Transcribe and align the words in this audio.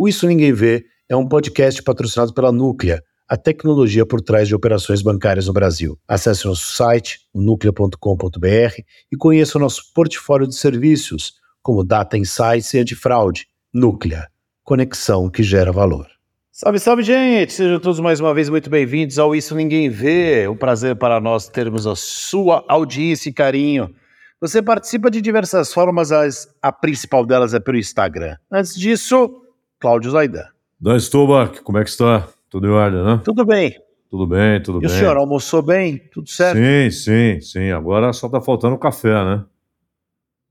O 0.00 0.06
Isso 0.06 0.28
Ninguém 0.28 0.52
Vê 0.52 0.84
é 1.08 1.16
um 1.16 1.26
podcast 1.26 1.82
patrocinado 1.82 2.32
pela 2.32 2.52
Núclea, 2.52 3.02
a 3.28 3.36
tecnologia 3.36 4.06
por 4.06 4.20
trás 4.20 4.46
de 4.46 4.54
operações 4.54 5.02
bancárias 5.02 5.48
no 5.48 5.52
Brasil. 5.52 5.98
Acesse 6.06 6.46
nosso 6.46 6.72
site, 6.72 7.18
nuclea.com.br 7.34 8.80
e 9.10 9.16
conheça 9.16 9.58
o 9.58 9.60
nosso 9.60 9.92
portfólio 9.92 10.46
de 10.46 10.54
serviços, 10.54 11.32
como 11.60 11.82
Data 11.82 12.16
Insights 12.16 12.72
e 12.74 12.78
Antifraude. 12.78 13.48
Núclea, 13.74 14.28
conexão 14.62 15.28
que 15.28 15.42
gera 15.42 15.72
valor. 15.72 16.06
Salve, 16.52 16.78
salve, 16.78 17.02
gente! 17.02 17.52
Sejam 17.52 17.80
todos 17.80 17.98
mais 17.98 18.20
uma 18.20 18.32
vez 18.32 18.48
muito 18.48 18.70
bem-vindos 18.70 19.18
ao 19.18 19.34
Isso 19.34 19.52
Ninguém 19.56 19.90
Vê. 19.90 20.46
Um 20.46 20.56
prazer 20.56 20.94
para 20.94 21.20
nós 21.20 21.48
termos 21.48 21.88
a 21.88 21.96
sua 21.96 22.64
audiência 22.68 23.30
e 23.30 23.32
carinho. 23.32 23.92
Você 24.40 24.62
participa 24.62 25.10
de 25.10 25.20
diversas 25.20 25.72
formas, 25.72 26.12
as, 26.12 26.46
a 26.62 26.70
principal 26.70 27.26
delas 27.26 27.52
é 27.52 27.58
pelo 27.58 27.76
Instagram. 27.78 28.36
Antes 28.48 28.76
disso, 28.76 29.42
Cláudio 29.78 30.10
Zaidan. 30.10 30.44
Dan 30.80 30.98
Stubach, 30.98 31.62
como 31.62 31.78
é 31.78 31.84
que 31.84 31.90
está? 31.90 32.28
Tudo 32.50 32.66
em 32.66 32.70
ordem, 32.70 33.04
né? 33.04 33.20
Tudo 33.24 33.44
bem. 33.44 33.76
Tudo 34.10 34.26
bem, 34.26 34.62
tudo 34.62 34.78
e 34.78 34.80
bem. 34.82 34.90
E 34.90 34.92
o 34.92 34.96
senhor 34.96 35.16
almoçou 35.16 35.60
bem? 35.60 35.98
Tudo 36.12 36.28
certo? 36.30 36.56
Sim, 36.56 36.90
sim, 36.90 37.40
sim. 37.40 37.70
Agora 37.70 38.12
só 38.12 38.26
está 38.26 38.40
faltando 38.40 38.74
o 38.74 38.78
café, 38.78 39.12
né? 39.24 39.44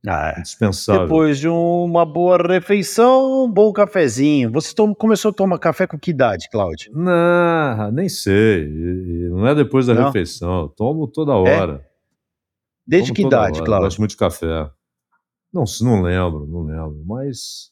Ah, 0.07 0.35
é. 0.37 0.41
Dispensável. 0.41 1.03
Depois 1.03 1.39
de 1.39 1.47
uma 1.47 2.05
boa 2.05 2.37
refeição, 2.37 3.45
um 3.45 3.51
bom 3.51 3.73
cafezinho. 3.73 4.51
Você 4.51 4.73
começou 4.97 5.31
a 5.31 5.33
tomar 5.33 5.57
café 5.57 5.87
com 5.87 5.97
que 5.97 6.11
idade, 6.11 6.49
Cláudio? 6.51 6.91
Não, 6.93 7.91
nem 7.91 8.07
sei. 8.07 8.67
Não 9.29 9.47
é 9.47 9.55
depois 9.55 9.87
da 9.87 9.95
Não? 9.95 10.05
refeição. 10.05 10.61
Eu 10.61 10.67
tomo 10.69 11.07
toda 11.07 11.31
é? 11.31 11.35
hora. 11.35 11.83
É? 11.83 11.87
Desde 12.85 13.07
tomo 13.07 13.15
que 13.15 13.21
idade, 13.23 13.63
Cláudio? 13.63 13.85
Gosto 13.85 13.97
muito 13.99 14.11
de 14.11 14.17
café. 14.17 14.69
Não, 15.51 15.63
não 15.81 16.01
lembro, 16.01 16.45
não 16.45 16.63
lembro. 16.63 17.03
Mas 17.05 17.71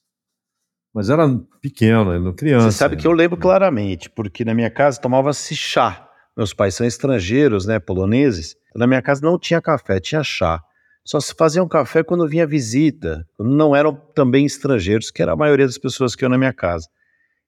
mas 0.95 1.09
era 1.09 1.27
pequeno, 1.61 2.13
era 2.13 2.33
criança. 2.33 2.71
Você 2.71 2.77
sabe 2.77 2.95
que 2.95 3.05
eu 3.05 3.11
lembro 3.11 3.35
claramente, 3.35 4.09
porque 4.09 4.45
na 4.45 4.53
minha 4.53 4.69
casa 4.69 4.97
tomava-se 4.97 5.53
chá. 5.53 6.07
Meus 6.37 6.53
pais 6.53 6.73
são 6.73 6.87
estrangeiros, 6.87 7.65
né, 7.65 7.79
poloneses. 7.79 8.55
Na 8.73 8.87
minha 8.87 9.01
casa 9.01 9.19
não 9.21 9.37
tinha 9.37 9.61
café, 9.61 9.99
tinha 9.99 10.23
chá. 10.23 10.63
Só 11.03 11.19
se 11.19 11.35
faziam 11.35 11.67
café 11.67 12.01
quando 12.01 12.25
vinha 12.25 12.47
visita, 12.47 13.27
quando 13.35 13.53
não 13.53 13.75
eram 13.75 13.93
também 13.93 14.45
estrangeiros, 14.45 15.11
que 15.11 15.21
era 15.21 15.33
a 15.33 15.35
maioria 15.35 15.65
das 15.65 15.77
pessoas 15.77 16.15
que 16.15 16.23
iam 16.23 16.29
na 16.29 16.37
minha 16.37 16.53
casa. 16.53 16.87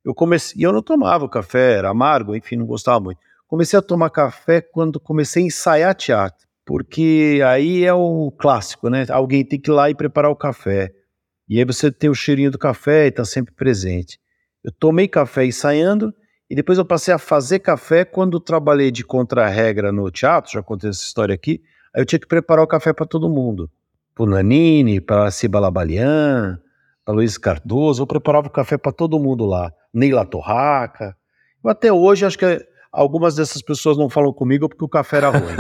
Eu 0.04 0.14
comecei, 0.14 0.62
e 0.62 0.64
eu 0.64 0.74
não 0.74 0.82
tomava 0.82 1.24
o 1.24 1.30
café, 1.30 1.76
era 1.78 1.90
amargo, 1.90 2.36
enfim, 2.36 2.58
não 2.58 2.66
gostava 2.66 3.00
muito. 3.00 3.20
Comecei 3.48 3.80
a 3.80 3.82
tomar 3.82 4.10
café 4.10 4.60
quando 4.60 5.00
comecei 5.00 5.44
a 5.44 5.48
ensaiar 5.48 5.96
teatro, 5.96 6.46
porque 6.66 7.42
aí 7.46 7.86
é 7.86 7.94
o 7.94 8.30
clássico, 8.38 8.90
né? 8.90 9.06
Alguém 9.10 9.46
tem 9.46 9.58
que 9.58 9.72
ir 9.72 9.74
lá 9.74 9.90
e 9.90 9.96
preparar 9.96 10.30
o 10.30 10.36
café. 10.36 10.92
E 11.48 11.60
aí 11.60 11.66
você 11.66 11.92
tem 11.92 12.10
o 12.10 12.16
cheirinho 12.16 12.52
do 12.52 12.58
café 12.58 13.06
e 13.06 13.10
está 13.10 13.24
sempre 13.24 13.54
presente. 13.54 14.20
Eu 14.64 14.72
tomei 14.72 15.08
café 15.08 15.46
ensaiando 15.46 16.14
e 16.50 16.56
depois 16.56 16.78
eu 16.78 16.86
passei 16.86 17.14
a 17.14 17.18
fazer 17.18 17.60
café 17.60 18.04
quando 18.04 18.40
trabalhei 18.40 18.92
de 18.92 19.04
contra-regra 19.04 19.92
no 19.92 20.10
teatro, 20.12 20.52
já 20.52 20.62
contei 20.62 20.90
essa 20.90 21.04
história 21.04 21.34
aqui. 21.34 21.62
Aí 21.96 22.02
eu 22.02 22.06
tinha 22.06 22.20
que 22.20 22.28
preparar 22.28 22.64
o 22.64 22.68
café 22.68 22.92
para 22.92 23.06
todo 23.06 23.30
mundo. 23.30 23.70
Para 24.14 24.24
o 24.24 24.30
Nanini, 24.30 25.00
para 25.00 25.32
Ciba 25.32 25.60
Labalian, 25.60 26.60
para 27.06 27.14
Luiz 27.14 27.38
Cardoso, 27.38 28.02
eu 28.02 28.08
preparava 28.08 28.48
o 28.48 28.52
café 28.52 28.78
para 28.78 28.92
todo 28.92 29.20
mundo 29.20 29.46
lá. 29.46 29.72
Neila 29.94 30.26
Torraca. 30.26 31.16
Eu 31.64 31.70
até 31.70 31.92
hoje 31.92 32.26
acho 32.26 32.38
que 32.38 32.46
algumas 32.92 33.36
dessas 33.36 33.62
pessoas 33.62 33.98
não 33.98 34.10
falam 34.10 34.34
comigo 34.34 34.68
porque 34.68 34.84
o 34.84 34.90
café 34.90 35.18
era 35.18 35.30
ruim. 35.30 35.56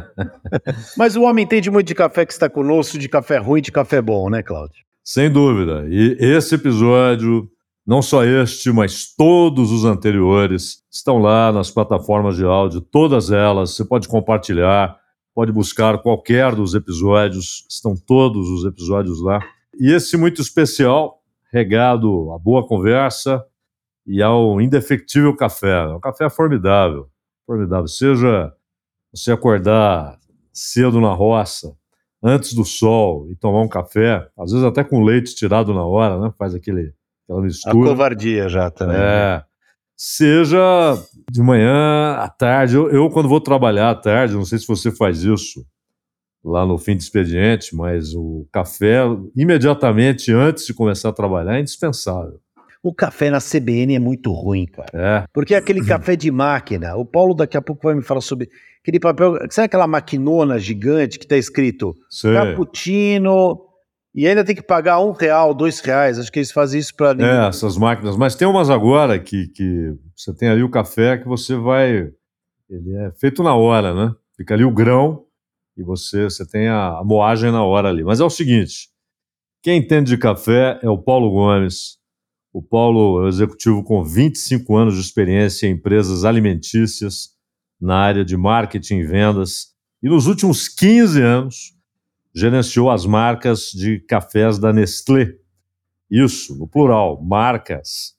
Mas 0.96 1.16
o 1.16 1.22
homem 1.22 1.44
entende 1.44 1.70
muito 1.70 1.86
de 1.86 1.94
café 1.94 2.24
que 2.24 2.32
está 2.32 2.48
conosco, 2.48 2.98
de 2.98 3.08
café 3.08 3.38
ruim, 3.38 3.60
de 3.60 3.72
café 3.72 4.00
bom, 4.00 4.30
né, 4.30 4.42
Cláudio? 4.42 4.84
Sem 5.04 5.30
dúvida. 5.30 5.86
E 5.90 6.16
esse 6.18 6.54
episódio, 6.54 7.46
não 7.86 8.00
só 8.00 8.24
este, 8.24 8.72
mas 8.72 9.14
todos 9.14 9.70
os 9.70 9.84
anteriores, 9.84 10.82
estão 10.90 11.18
lá 11.18 11.52
nas 11.52 11.70
plataformas 11.70 12.36
de 12.36 12.44
áudio, 12.44 12.80
todas 12.80 13.30
elas. 13.30 13.76
Você 13.76 13.84
pode 13.84 14.08
compartilhar, 14.08 14.98
pode 15.34 15.52
buscar 15.52 15.98
qualquer 15.98 16.54
dos 16.54 16.74
episódios, 16.74 17.66
estão 17.68 17.94
todos 17.94 18.48
os 18.48 18.64
episódios 18.64 19.20
lá. 19.22 19.40
E 19.78 19.92
esse 19.92 20.16
muito 20.16 20.40
especial, 20.40 21.20
regado 21.52 22.32
à 22.32 22.38
boa 22.38 22.66
conversa 22.66 23.44
e 24.06 24.22
ao 24.22 24.58
indefectível 24.58 25.36
café. 25.36 25.86
Um 25.88 26.00
café 26.00 26.30
formidável, 26.30 27.08
formidável. 27.46 27.88
Seja 27.88 28.50
você 29.12 29.32
acordar 29.32 30.18
cedo 30.50 30.98
na 30.98 31.12
roça, 31.12 31.76
antes 32.24 32.54
do 32.54 32.64
sol 32.64 33.30
e 33.30 33.36
tomar 33.36 33.60
um 33.60 33.68
café, 33.68 34.26
às 34.38 34.50
vezes 34.50 34.64
até 34.64 34.82
com 34.82 35.04
leite 35.04 35.34
tirado 35.34 35.74
na 35.74 35.84
hora, 35.84 36.18
né? 36.18 36.32
Faz 36.38 36.54
aquele, 36.54 36.94
aquela 37.24 37.42
mistura. 37.42 37.76
A 37.76 37.90
covardia 37.90 38.48
já 38.48 38.70
também. 38.70 38.96
Né? 38.96 39.04
É. 39.04 39.42
Seja 39.94 40.58
de 41.30 41.42
manhã, 41.42 42.14
à 42.14 42.28
tarde. 42.28 42.76
Eu, 42.76 42.90
eu, 42.90 43.10
quando 43.10 43.28
vou 43.28 43.40
trabalhar 43.40 43.90
à 43.90 43.94
tarde, 43.94 44.34
não 44.34 44.44
sei 44.44 44.58
se 44.58 44.66
você 44.66 44.90
faz 44.90 45.22
isso 45.22 45.64
lá 46.42 46.66
no 46.66 46.78
fim 46.78 46.96
de 46.96 47.02
expediente, 47.02 47.76
mas 47.76 48.14
o 48.14 48.46
café, 48.50 49.02
imediatamente 49.36 50.32
antes 50.32 50.66
de 50.66 50.74
começar 50.74 51.10
a 51.10 51.12
trabalhar, 51.12 51.56
é 51.56 51.60
indispensável. 51.60 52.40
O 52.82 52.92
café 52.92 53.30
na 53.30 53.38
CBN 53.38 53.94
é 53.94 53.98
muito 53.98 54.32
ruim, 54.32 54.66
cara. 54.66 54.90
É. 54.92 55.24
Porque 55.32 55.54
é 55.54 55.58
aquele 55.58 55.84
café 55.86 56.16
de 56.16 56.30
máquina. 56.30 56.96
O 56.96 57.04
Paulo 57.04 57.34
daqui 57.34 57.56
a 57.56 57.62
pouco 57.62 57.82
vai 57.86 57.94
me 57.94 58.02
falar 58.02 58.20
sobre 58.20 58.50
aquele 58.84 59.00
papel. 59.00 59.38
Sabe 59.50 59.66
aquela 59.66 59.86
maquinona 59.86 60.58
gigante 60.58 61.18
que 61.18 61.24
está 61.24 61.36
escrito 61.36 61.96
Sei. 62.10 62.34
cappuccino 62.34 63.60
e 64.14 64.28
ainda 64.28 64.44
tem 64.44 64.54
que 64.54 64.62
pagar 64.62 65.00
um 65.00 65.12
real, 65.12 65.54
dois 65.54 65.80
reais. 65.80 66.18
Acho 66.18 66.30
que 66.30 66.38
eles 66.38 66.52
fazem 66.52 66.78
isso 66.78 66.94
para. 66.94 67.20
É, 67.20 67.48
essas 67.48 67.78
máquinas. 67.78 68.16
Mas 68.16 68.36
tem 68.36 68.46
umas 68.46 68.68
agora 68.68 69.18
que, 69.18 69.48
que 69.48 69.94
você 70.14 70.34
tem 70.34 70.48
ali 70.48 70.62
o 70.62 70.70
café 70.70 71.16
que 71.16 71.26
você 71.26 71.56
vai. 71.56 72.10
Ele 72.68 72.94
é 72.96 73.10
feito 73.18 73.42
na 73.42 73.54
hora, 73.54 73.94
né? 73.94 74.14
Fica 74.36 74.54
ali 74.54 74.64
o 74.64 74.70
grão 74.70 75.24
e 75.76 75.82
você, 75.82 76.24
você 76.24 76.46
tem 76.46 76.68
a, 76.68 76.98
a 76.98 77.04
moagem 77.04 77.50
na 77.50 77.64
hora 77.64 77.88
ali. 77.88 78.04
Mas 78.04 78.20
é 78.20 78.24
o 78.24 78.30
seguinte: 78.30 78.88
quem 79.62 79.78
entende 79.78 80.10
de 80.10 80.18
café 80.18 80.78
é 80.82 80.90
o 80.90 80.98
Paulo 80.98 81.30
Gomes 81.30 82.04
o 82.54 82.62
Paulo 82.62 83.20
é 83.20 83.24
um 83.24 83.28
executivo 83.28 83.82
com 83.82 84.04
25 84.04 84.76
anos 84.76 84.94
de 84.94 85.00
experiência 85.00 85.66
em 85.66 85.72
empresas 85.72 86.24
alimentícias 86.24 87.33
na 87.80 87.96
área 87.96 88.24
de 88.24 88.36
marketing 88.36 88.98
e 88.98 89.06
vendas 89.06 89.74
e 90.04 90.08
nos 90.08 90.26
últimos 90.26 90.68
15 90.68 91.22
anos 91.22 91.74
gerenciou 92.34 92.90
as 92.90 93.06
marcas 93.06 93.70
de 93.70 94.00
cafés 94.00 94.58
da 94.58 94.72
Nestlé. 94.72 95.32
Isso, 96.10 96.58
no 96.58 96.68
plural, 96.68 97.22
marcas. 97.22 98.14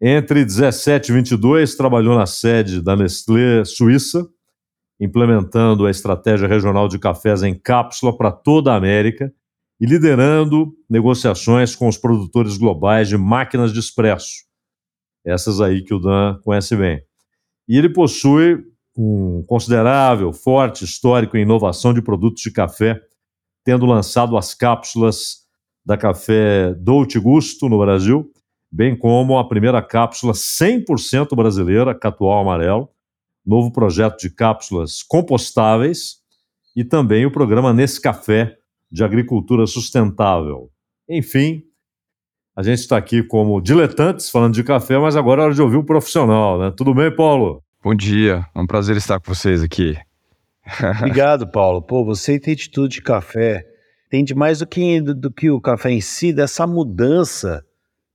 Entre 0.00 0.44
17 0.44 1.10
e 1.10 1.14
22, 1.14 1.74
trabalhou 1.74 2.16
na 2.16 2.24
sede 2.24 2.80
da 2.80 2.96
Nestlé 2.96 3.64
Suíça, 3.64 4.26
implementando 4.98 5.84
a 5.84 5.90
estratégia 5.90 6.48
regional 6.48 6.88
de 6.88 6.98
cafés 6.98 7.42
em 7.42 7.54
cápsula 7.58 8.16
para 8.16 8.32
toda 8.32 8.72
a 8.72 8.76
América 8.76 9.30
e 9.78 9.84
liderando 9.84 10.72
negociações 10.88 11.76
com 11.76 11.88
os 11.88 11.98
produtores 11.98 12.56
globais 12.56 13.08
de 13.08 13.18
máquinas 13.18 13.72
de 13.72 13.80
expresso. 13.80 14.44
Essas 15.24 15.60
aí 15.60 15.82
que 15.82 15.92
o 15.92 15.98
Dan 15.98 16.40
conhece 16.42 16.74
bem. 16.74 17.02
E 17.68 17.76
ele 17.76 17.92
possui 17.92 18.71
um 18.96 19.42
considerável, 19.46 20.32
forte 20.32 20.84
histórico 20.84 21.36
em 21.36 21.42
inovação 21.42 21.94
de 21.94 22.02
produtos 22.02 22.42
de 22.42 22.50
café, 22.50 23.00
tendo 23.64 23.86
lançado 23.86 24.36
as 24.36 24.54
cápsulas 24.54 25.42
da 25.84 25.96
café 25.96 26.74
Dolce 26.74 27.18
Gusto 27.18 27.68
no 27.68 27.78
Brasil, 27.78 28.30
bem 28.70 28.96
como 28.96 29.38
a 29.38 29.48
primeira 29.48 29.82
cápsula 29.82 30.32
100% 30.32 31.34
brasileira, 31.34 31.94
Catual 31.94 32.40
Amarelo, 32.40 32.88
novo 33.44 33.72
projeto 33.72 34.20
de 34.20 34.30
cápsulas 34.30 35.02
compostáveis 35.02 36.22
e 36.74 36.84
também 36.84 37.26
o 37.26 37.32
programa 37.32 37.72
Nescafé, 37.72 38.56
de 38.90 39.02
agricultura 39.02 39.66
sustentável. 39.66 40.70
Enfim, 41.08 41.62
a 42.54 42.62
gente 42.62 42.80
está 42.80 42.98
aqui 42.98 43.22
como 43.22 43.60
diletantes 43.60 44.28
falando 44.28 44.54
de 44.54 44.62
café, 44.62 44.98
mas 44.98 45.16
agora 45.16 45.40
é 45.40 45.44
hora 45.46 45.54
de 45.54 45.62
ouvir 45.62 45.78
um 45.78 45.84
profissional, 45.84 46.58
né? 46.58 46.72
Tudo 46.76 46.92
bem, 46.92 47.14
Paulo? 47.14 47.62
Bom 47.84 47.96
dia, 47.96 48.46
é 48.54 48.60
um 48.60 48.66
prazer 48.66 48.96
estar 48.96 49.18
com 49.18 49.34
vocês 49.34 49.60
aqui. 49.60 49.96
Obrigado, 51.00 51.50
Paulo. 51.50 51.82
Pô, 51.82 52.04
você 52.04 52.36
entende 52.36 52.70
tudo 52.70 52.88
de 52.88 53.02
café, 53.02 53.66
entende 54.06 54.36
mais 54.36 54.60
do 54.60 54.66
que, 54.68 55.00
do, 55.00 55.12
do 55.12 55.32
que 55.32 55.50
o 55.50 55.60
café 55.60 55.90
em 55.90 56.00
si, 56.00 56.32
dessa 56.32 56.64
mudança 56.64 57.64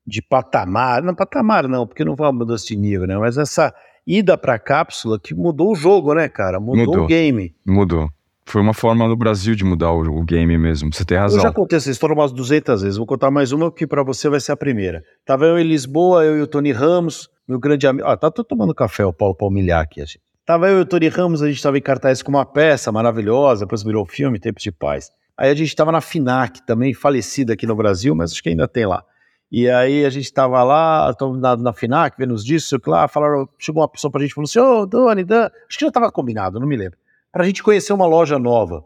de 0.06 0.22
patamar, 0.22 1.04
não 1.04 1.14
patamar 1.14 1.68
não, 1.68 1.86
porque 1.86 2.06
não 2.06 2.16
foi 2.16 2.28
uma 2.28 2.32
mudança 2.32 2.66
de 2.66 2.78
nível, 2.78 3.06
né? 3.06 3.18
Mas 3.18 3.38
essa 3.38 3.74
ida 4.08 4.38
para 4.38 4.54
a 4.54 4.60
cápsula 4.60 5.20
que 5.20 5.36
mudou 5.36 5.74
o 5.74 5.76
jogo, 5.76 6.14
né, 6.14 6.30
cara? 6.30 6.62
Mudou, 6.62 6.86
mudou 6.86 7.04
o 7.04 7.08
game. 7.08 7.54
Mudou. 7.68 8.10
Foi 8.46 8.62
uma 8.62 8.74
forma 8.74 9.06
do 9.10 9.18
Brasil 9.18 9.54
de 9.54 9.66
mudar 9.66 9.92
o, 9.92 10.00
o, 10.00 10.24
game 10.24 10.58
mesmo, 10.58 10.94
você 10.94 11.04
tem 11.04 11.18
razão. 11.18 11.40
Eu 11.40 11.44
já 11.44 11.52
contei 11.52 11.76
essa 11.76 11.92
história 11.92 12.14
umas 12.14 12.32
200 12.32 12.84
vezes, 12.84 12.96
vou 12.96 13.06
contar 13.06 13.30
mais 13.30 13.52
uma 13.52 13.70
que 13.70 13.86
para 13.86 14.02
você 14.02 14.30
vai 14.30 14.40
ser 14.40 14.54
a 14.54 14.58
primeira. 14.58 15.04
Tava 15.26 15.44
eu 15.46 15.60
em 15.60 15.68
Lisboa, 15.68 16.24
eu 16.24 16.38
e 16.38 16.42
o 16.42 16.48
Tony 16.48 16.72
Ramos, 16.72 17.30
meu 17.48 17.60
grande 17.60 17.88
amigo. 17.88 18.08
Ah, 18.08 18.18
tá 18.18 18.30
tô 18.30 18.44
tomando 18.44 18.76
café, 18.76 19.06
o 19.06 19.14
Paulo 19.14 19.36
Palmilhar 19.36 19.82
aqui. 19.82 20.02
Gente. 20.02 20.22
Tava 20.46 20.70
eu 20.70 20.80
e 20.80 20.82
o 20.82 20.86
Tony 20.86 21.08
Ramos, 21.08 21.42
a 21.42 21.50
gente 21.50 21.62
tava 21.62 21.78
em 21.78 21.82
cartaz 21.82 22.22
com 22.22 22.30
uma 22.30 22.46
peça 22.46 22.92
maravilhosa, 22.92 23.66
depois 23.66 23.84
virou 23.84 24.06
filme, 24.06 24.40
Tempos 24.40 24.64
de 24.64 24.72
Paz. 24.72 25.12
Aí 25.38 25.52
a 25.52 25.54
gente 25.54 25.76
tava 25.76 25.92
na 25.92 26.02
FINAC, 26.02 26.66
também 26.66 26.94
falecida 26.94 27.54
aqui 27.54 27.68
no 27.68 27.76
Brasil, 27.76 28.16
mas 28.16 28.32
acho 28.32 28.42
que 28.42 28.50
ainda 28.50 28.68
tem 28.68 28.86
lá. 28.86 29.04
E 29.52 29.70
aí 29.70 30.04
a 30.04 30.10
gente 30.10 30.26
estava 30.26 30.64
lá, 30.64 31.14
na, 31.40 31.56
na 31.58 31.74
FINAC, 31.74 32.18
vendo 32.18 32.34
os 32.34 32.44
discos, 32.44 32.80
lá, 32.88 33.08
falaram, 33.08 33.48
chegou 33.58 33.82
uma 33.82 33.88
pessoa 33.88 34.12
pra 34.12 34.22
gente 34.22 34.32
e 34.32 34.34
falou 34.34 34.46
assim, 34.46 34.60
ô, 34.60 34.82
oh, 34.82 34.86
Dani, 34.86 35.24
Dan, 35.24 35.50
acho 35.68 35.78
que 35.78 35.86
já 35.86 35.88
estava 35.88 36.12
combinado, 36.12 36.60
não 36.60 36.68
me 36.68 36.76
lembro, 36.76 36.98
pra 37.32 37.46
gente 37.46 37.62
conhecer 37.62 37.94
uma 37.94 38.06
loja 38.08 38.40
nova, 38.40 38.84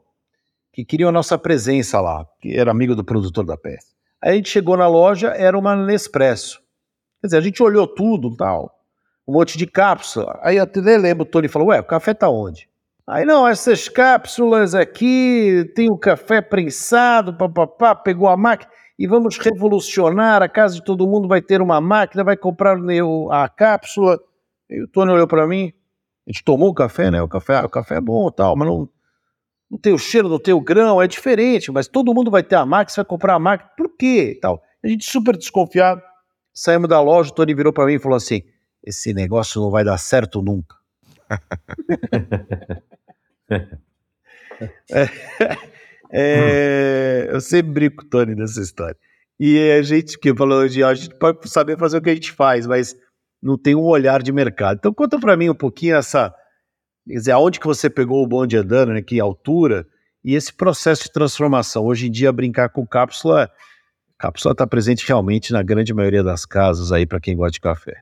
que 0.73 0.85
queria 0.85 1.07
a 1.07 1.11
nossa 1.11 1.37
presença 1.37 1.99
lá, 1.99 2.25
que 2.39 2.55
era 2.55 2.69
amigo 2.69 2.95
do 2.95 3.03
produtor 3.03 3.45
da 3.45 3.57
peça. 3.57 3.87
Aí 4.21 4.33
a 4.33 4.35
gente 4.35 4.49
chegou 4.49 4.77
na 4.77 4.87
loja, 4.87 5.29
era 5.29 5.57
uma 5.57 5.75
Nespresso. 5.75 6.61
Quer 7.21 7.27
dizer, 7.27 7.37
a 7.37 7.41
gente 7.41 7.61
olhou 7.61 7.87
tudo 7.87 8.35
tal, 8.35 8.75
um 9.27 9.33
monte 9.33 9.57
de 9.57 9.67
cápsula. 9.67 10.39
Aí 10.41 10.57
eu 10.57 10.63
até 10.63 10.79
lembro, 10.97 11.23
o 11.23 11.25
Tony 11.25 11.47
falou, 11.47 11.69
ué, 11.69 11.79
o 11.79 11.83
café 11.83 12.13
tá 12.13 12.27
onde? 12.29 12.67
Aí, 13.07 13.25
não, 13.25 13.47
essas 13.47 13.89
cápsulas 13.89 14.73
aqui, 14.73 15.69
tem 15.75 15.91
o 15.91 15.97
café 15.97 16.41
prensado, 16.41 17.33
papapá, 17.33 17.93
pegou 17.93 18.27
a 18.27 18.37
máquina 18.37 18.71
e 18.97 19.07
vamos 19.07 19.37
revolucionar, 19.37 20.41
a 20.41 20.47
casa 20.47 20.75
de 20.75 20.83
todo 20.83 21.07
mundo 21.07 21.27
vai 21.27 21.41
ter 21.41 21.61
uma 21.61 21.81
máquina, 21.81 22.23
vai 22.23 22.37
comprar 22.37 22.77
a 23.31 23.49
cápsula. 23.49 24.19
E 24.69 24.83
o 24.83 24.87
Tony 24.87 25.11
olhou 25.11 25.27
para 25.27 25.47
mim, 25.47 25.73
a 26.27 26.31
gente 26.31 26.43
tomou 26.43 26.69
o 26.69 26.73
café, 26.73 27.09
né? 27.11 27.21
O 27.21 27.27
café, 27.27 27.61
o 27.61 27.69
café 27.69 27.95
é 27.95 28.01
bom 28.01 28.29
tal, 28.31 28.55
mas 28.55 28.67
não, 28.67 28.87
não 29.69 29.79
tem 29.79 29.93
o 29.93 29.97
cheiro, 29.97 30.29
não 30.29 30.39
tem 30.39 30.53
o 30.53 30.61
grão, 30.61 31.01
é 31.01 31.07
diferente, 31.07 31.71
mas 31.71 31.87
todo 31.87 32.13
mundo 32.13 32.29
vai 32.29 32.43
ter 32.43 32.55
a 32.55 32.65
máquina, 32.65 32.93
você 32.93 33.01
vai 33.01 33.05
comprar 33.05 33.35
a 33.35 33.39
máquina, 33.39 33.69
por 33.75 33.89
quê? 33.97 34.37
Tal. 34.41 34.61
A 34.83 34.87
gente 34.87 35.03
super 35.03 35.35
desconfiado, 35.35 36.01
saímos 36.61 36.87
da 36.87 37.01
loja, 37.01 37.31
o 37.31 37.33
Tony 37.33 37.55
virou 37.55 37.73
para 37.73 37.87
mim 37.87 37.95
e 37.95 37.99
falou 37.99 38.15
assim, 38.15 38.43
esse 38.83 39.15
negócio 39.15 39.59
não 39.59 39.71
vai 39.71 39.83
dar 39.83 39.97
certo 39.97 40.43
nunca. 40.43 40.75
é, 44.91 45.09
é, 46.11 47.29
eu 47.31 47.41
sempre 47.41 47.71
brinco, 47.71 48.05
Tony, 48.05 48.35
nessa 48.35 48.61
história. 48.61 48.95
E 49.39 49.71
a 49.71 49.81
gente 49.81 50.19
que 50.19 50.35
falou 50.35 50.67
de 50.67 50.83
a 50.83 50.93
gente 50.93 51.15
pode 51.15 51.49
saber 51.49 51.79
fazer 51.79 51.97
o 51.97 52.01
que 52.01 52.11
a 52.11 52.13
gente 52.13 52.31
faz, 52.31 52.67
mas 52.67 52.95
não 53.41 53.57
tem 53.57 53.73
um 53.73 53.85
olhar 53.85 54.21
de 54.21 54.31
mercado. 54.31 54.77
Então 54.77 54.93
conta 54.93 55.19
para 55.19 55.35
mim 55.35 55.49
um 55.49 55.55
pouquinho 55.55 55.95
essa, 55.95 56.31
quer 57.07 57.15
dizer, 57.15 57.31
aonde 57.31 57.59
que 57.59 57.65
você 57.65 57.89
pegou 57.89 58.23
o 58.23 58.27
bonde 58.27 58.55
andando, 58.55 58.93
né, 58.93 59.01
que 59.01 59.19
altura 59.19 59.87
e 60.23 60.35
esse 60.35 60.53
processo 60.53 61.05
de 61.05 61.11
transformação. 61.11 61.85
Hoje 61.85 62.07
em 62.07 62.11
dia 62.11 62.31
brincar 62.31 62.69
com 62.69 62.85
cápsula, 62.85 63.49
cápsula 64.21 64.51
está 64.51 64.67
presente 64.67 65.07
realmente 65.07 65.51
na 65.51 65.63
grande 65.63 65.93
maioria 65.93 66.23
das 66.23 66.45
casas 66.45 66.91
aí 66.91 67.07
para 67.07 67.19
quem 67.19 67.35
gosta 67.35 67.53
de 67.53 67.59
café. 67.59 68.01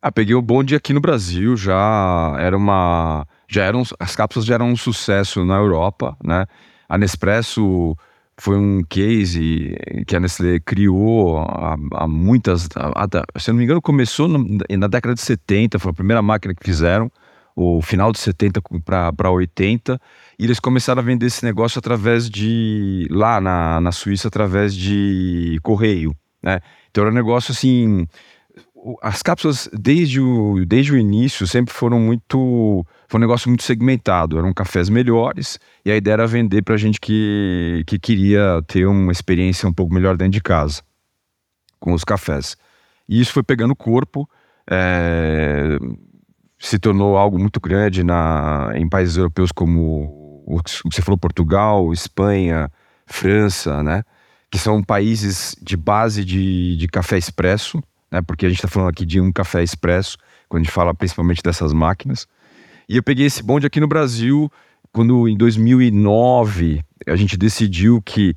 Ah, 0.00 0.10
peguei 0.10 0.34
o 0.34 0.40
bonde 0.40 0.74
aqui 0.74 0.94
no 0.94 1.00
Brasil, 1.00 1.56
já 1.56 2.34
era 2.38 2.56
uma, 2.56 3.26
já 3.50 3.64
eram 3.64 3.82
as 3.98 4.16
cápsulas 4.16 4.46
já 4.46 4.54
eram 4.54 4.70
um 4.70 4.76
sucesso 4.76 5.44
na 5.44 5.56
Europa, 5.56 6.16
né? 6.24 6.46
A 6.88 6.96
Nespresso 6.96 7.94
foi 8.40 8.56
um 8.56 8.82
case 8.88 9.76
que 10.06 10.16
a 10.16 10.20
Nestlé 10.20 10.60
criou 10.60 11.38
há, 11.38 11.76
há 11.94 12.06
muitas. 12.06 12.68
Há, 12.74 13.40
se 13.40 13.50
não 13.50 13.58
me 13.58 13.64
engano, 13.64 13.82
começou 13.82 14.28
na, 14.28 14.86
década 14.86 15.14
de 15.14 15.20
70, 15.20 15.78
foi 15.78 15.90
a 15.90 15.94
primeira 15.94 16.22
máquina 16.22 16.54
que 16.54 16.64
fizeram, 16.64 17.10
o 17.60 17.82
final 17.82 18.12
de 18.12 18.20
70 18.20 18.62
para 19.16 19.30
80, 19.30 20.00
e 20.38 20.44
eles 20.44 20.60
começaram 20.60 21.00
a 21.00 21.04
vender 21.04 21.26
esse 21.26 21.44
negócio 21.44 21.80
através 21.80 22.30
de. 22.30 23.08
lá 23.10 23.40
na, 23.40 23.80
na 23.80 23.90
Suíça, 23.90 24.28
através 24.28 24.72
de 24.72 25.58
correio. 25.62 26.14
Né? 26.40 26.60
Então 26.88 27.02
era 27.02 27.10
um 27.10 27.14
negócio 27.14 27.50
assim 27.50 28.06
as 29.02 29.24
cápsulas 29.24 29.68
desde 29.72 30.20
o, 30.20 30.64
desde 30.64 30.92
o 30.92 30.96
início 30.96 31.48
sempre 31.48 31.74
foram 31.74 31.98
muito 31.98 32.86
foi 33.08 33.18
um 33.18 33.20
negócio 33.20 33.48
muito 33.48 33.64
segmentado 33.64 34.38
eram 34.38 34.54
cafés 34.54 34.88
melhores 34.88 35.58
e 35.84 35.90
a 35.90 35.96
ideia 35.96 36.14
era 36.14 36.26
vender 36.28 36.62
para 36.62 36.76
gente 36.76 37.00
que, 37.00 37.82
que 37.88 37.98
queria 37.98 38.62
ter 38.68 38.86
uma 38.86 39.10
experiência 39.10 39.68
um 39.68 39.72
pouco 39.72 39.92
melhor 39.92 40.16
dentro 40.16 40.34
de 40.34 40.40
casa 40.40 40.80
com 41.80 41.92
os 41.92 42.04
cafés 42.04 42.56
e 43.08 43.20
isso 43.20 43.32
foi 43.32 43.42
pegando 43.42 43.74
corpo 43.74 44.30
é, 44.70 45.76
se 46.58 46.78
tornou 46.78 47.16
algo 47.16 47.38
muito 47.38 47.60
grande 47.60 48.02
na, 48.02 48.72
em 48.74 48.88
países 48.88 49.16
europeus 49.16 49.52
como 49.52 50.42
o 50.46 50.62
que 50.62 50.96
você 50.96 51.02
falou 51.02 51.18
Portugal 51.18 51.92
Espanha 51.92 52.70
França 53.06 53.82
né 53.82 54.02
que 54.50 54.58
são 54.58 54.82
países 54.82 55.54
de 55.62 55.76
base 55.76 56.24
de, 56.24 56.76
de 56.76 56.88
café 56.88 57.18
expresso 57.18 57.80
né? 58.10 58.22
Porque 58.22 58.46
a 58.46 58.48
gente 58.48 58.58
está 58.58 58.68
falando 58.68 58.90
aqui 58.90 59.04
de 59.04 59.20
um 59.20 59.30
café 59.30 59.62
expresso, 59.62 60.16
quando 60.48 60.62
a 60.62 60.64
gente 60.64 60.72
fala 60.72 60.94
principalmente 60.94 61.42
dessas 61.42 61.72
máquinas. 61.72 62.26
E 62.88 62.96
eu 62.96 63.02
peguei 63.02 63.26
esse 63.26 63.42
bonde 63.42 63.66
aqui 63.66 63.80
no 63.80 63.88
Brasil, 63.88 64.50
quando 64.92 65.28
em 65.28 65.36
2009 65.36 66.82
a 67.06 67.16
gente 67.16 67.36
decidiu 67.36 68.00
que 68.02 68.34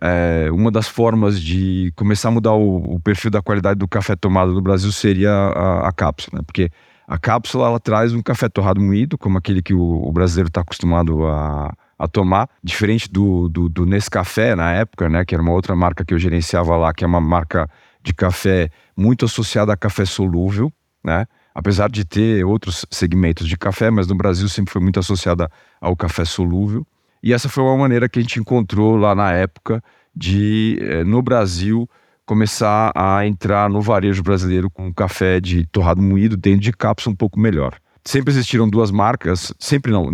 é, 0.00 0.48
uma 0.50 0.70
das 0.70 0.88
formas 0.88 1.40
de 1.40 1.92
começar 1.94 2.28
a 2.28 2.32
mudar 2.32 2.54
o, 2.54 2.94
o, 2.94 3.00
perfil 3.00 3.30
da 3.30 3.42
qualidade 3.42 3.78
do 3.78 3.86
café 3.86 4.16
tomado 4.16 4.52
no 4.54 4.62
Brasil 4.62 4.90
seria 4.90 5.30
a, 5.30 5.88
a 5.88 5.92
cápsula, 5.92 6.38
né? 6.38 6.44
Porque 6.46 6.70
a 7.10 7.18
cápsula 7.18 7.66
ela 7.66 7.80
traz 7.80 8.14
um 8.14 8.22
café 8.22 8.48
torrado 8.48 8.80
moído, 8.80 9.18
como 9.18 9.36
aquele 9.36 9.60
que 9.60 9.74
o, 9.74 9.80
o 9.80 10.12
brasileiro 10.12 10.46
está 10.46 10.60
acostumado 10.60 11.26
a, 11.26 11.74
a 11.98 12.06
tomar, 12.06 12.48
diferente 12.62 13.10
do, 13.10 13.48
do, 13.48 13.68
do 13.68 13.84
Nescafé 13.84 14.54
na 14.54 14.70
época, 14.70 15.08
né? 15.08 15.24
Que 15.24 15.34
era 15.34 15.42
uma 15.42 15.50
outra 15.50 15.74
marca 15.74 16.04
que 16.04 16.14
eu 16.14 16.18
gerenciava 16.20 16.76
lá, 16.76 16.94
que 16.94 17.02
é 17.02 17.06
uma 17.08 17.20
marca 17.20 17.68
de 18.00 18.14
café 18.14 18.70
muito 18.96 19.24
associada 19.24 19.72
a 19.72 19.76
café 19.76 20.04
solúvel, 20.04 20.72
né? 21.02 21.26
Apesar 21.52 21.90
de 21.90 22.04
ter 22.04 22.44
outros 22.44 22.86
segmentos 22.92 23.48
de 23.48 23.56
café, 23.56 23.90
mas 23.90 24.06
no 24.06 24.14
Brasil 24.14 24.48
sempre 24.48 24.72
foi 24.72 24.80
muito 24.80 25.00
associada 25.00 25.50
ao 25.80 25.96
café 25.96 26.24
solúvel. 26.24 26.86
E 27.20 27.32
essa 27.32 27.48
foi 27.48 27.64
uma 27.64 27.76
maneira 27.76 28.08
que 28.08 28.20
a 28.20 28.22
gente 28.22 28.38
encontrou 28.38 28.94
lá 28.94 29.16
na 29.16 29.32
época 29.32 29.82
de, 30.14 30.78
eh, 30.80 31.02
no 31.02 31.20
Brasil, 31.20 31.90
começar 32.30 32.92
a 32.94 33.26
entrar 33.26 33.68
no 33.68 33.80
varejo 33.80 34.22
brasileiro 34.22 34.70
com 34.70 34.94
café 34.94 35.40
de 35.40 35.66
torrado 35.66 36.00
moído 36.00 36.36
dentro 36.36 36.60
de 36.60 36.70
cápsula 36.70 37.12
um 37.12 37.16
pouco 37.16 37.40
melhor. 37.40 37.76
Sempre 38.04 38.30
existiram 38.30 38.70
duas 38.70 38.92
marcas, 38.92 39.52
sempre 39.58 39.90
não. 39.90 40.12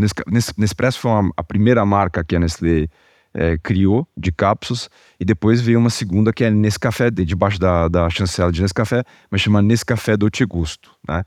Nespresso 0.57 0.99
foi 0.99 1.11
uma, 1.11 1.31
a 1.37 1.45
primeira 1.45 1.85
marca 1.85 2.25
que 2.25 2.35
a 2.35 2.41
Nestlé 2.41 2.89
é, 3.35 3.59
criou 3.59 4.09
de 4.17 4.33
cápsulas 4.33 4.89
e 5.21 5.27
depois 5.27 5.61
veio 5.61 5.79
uma 5.79 5.91
segunda 5.91 6.33
que 6.33 6.43
é 6.43 6.51
Nescafé, 6.51 7.11
debaixo 7.11 7.61
da, 7.61 7.87
da 7.87 8.09
chancela 8.09 8.51
de 8.51 8.63
Nescafé, 8.63 9.05
mas 9.31 9.43
chama 9.43 9.61
Nescafé 9.61 10.17
Dolce 10.17 10.47
Gusto, 10.47 10.93
né? 11.07 11.23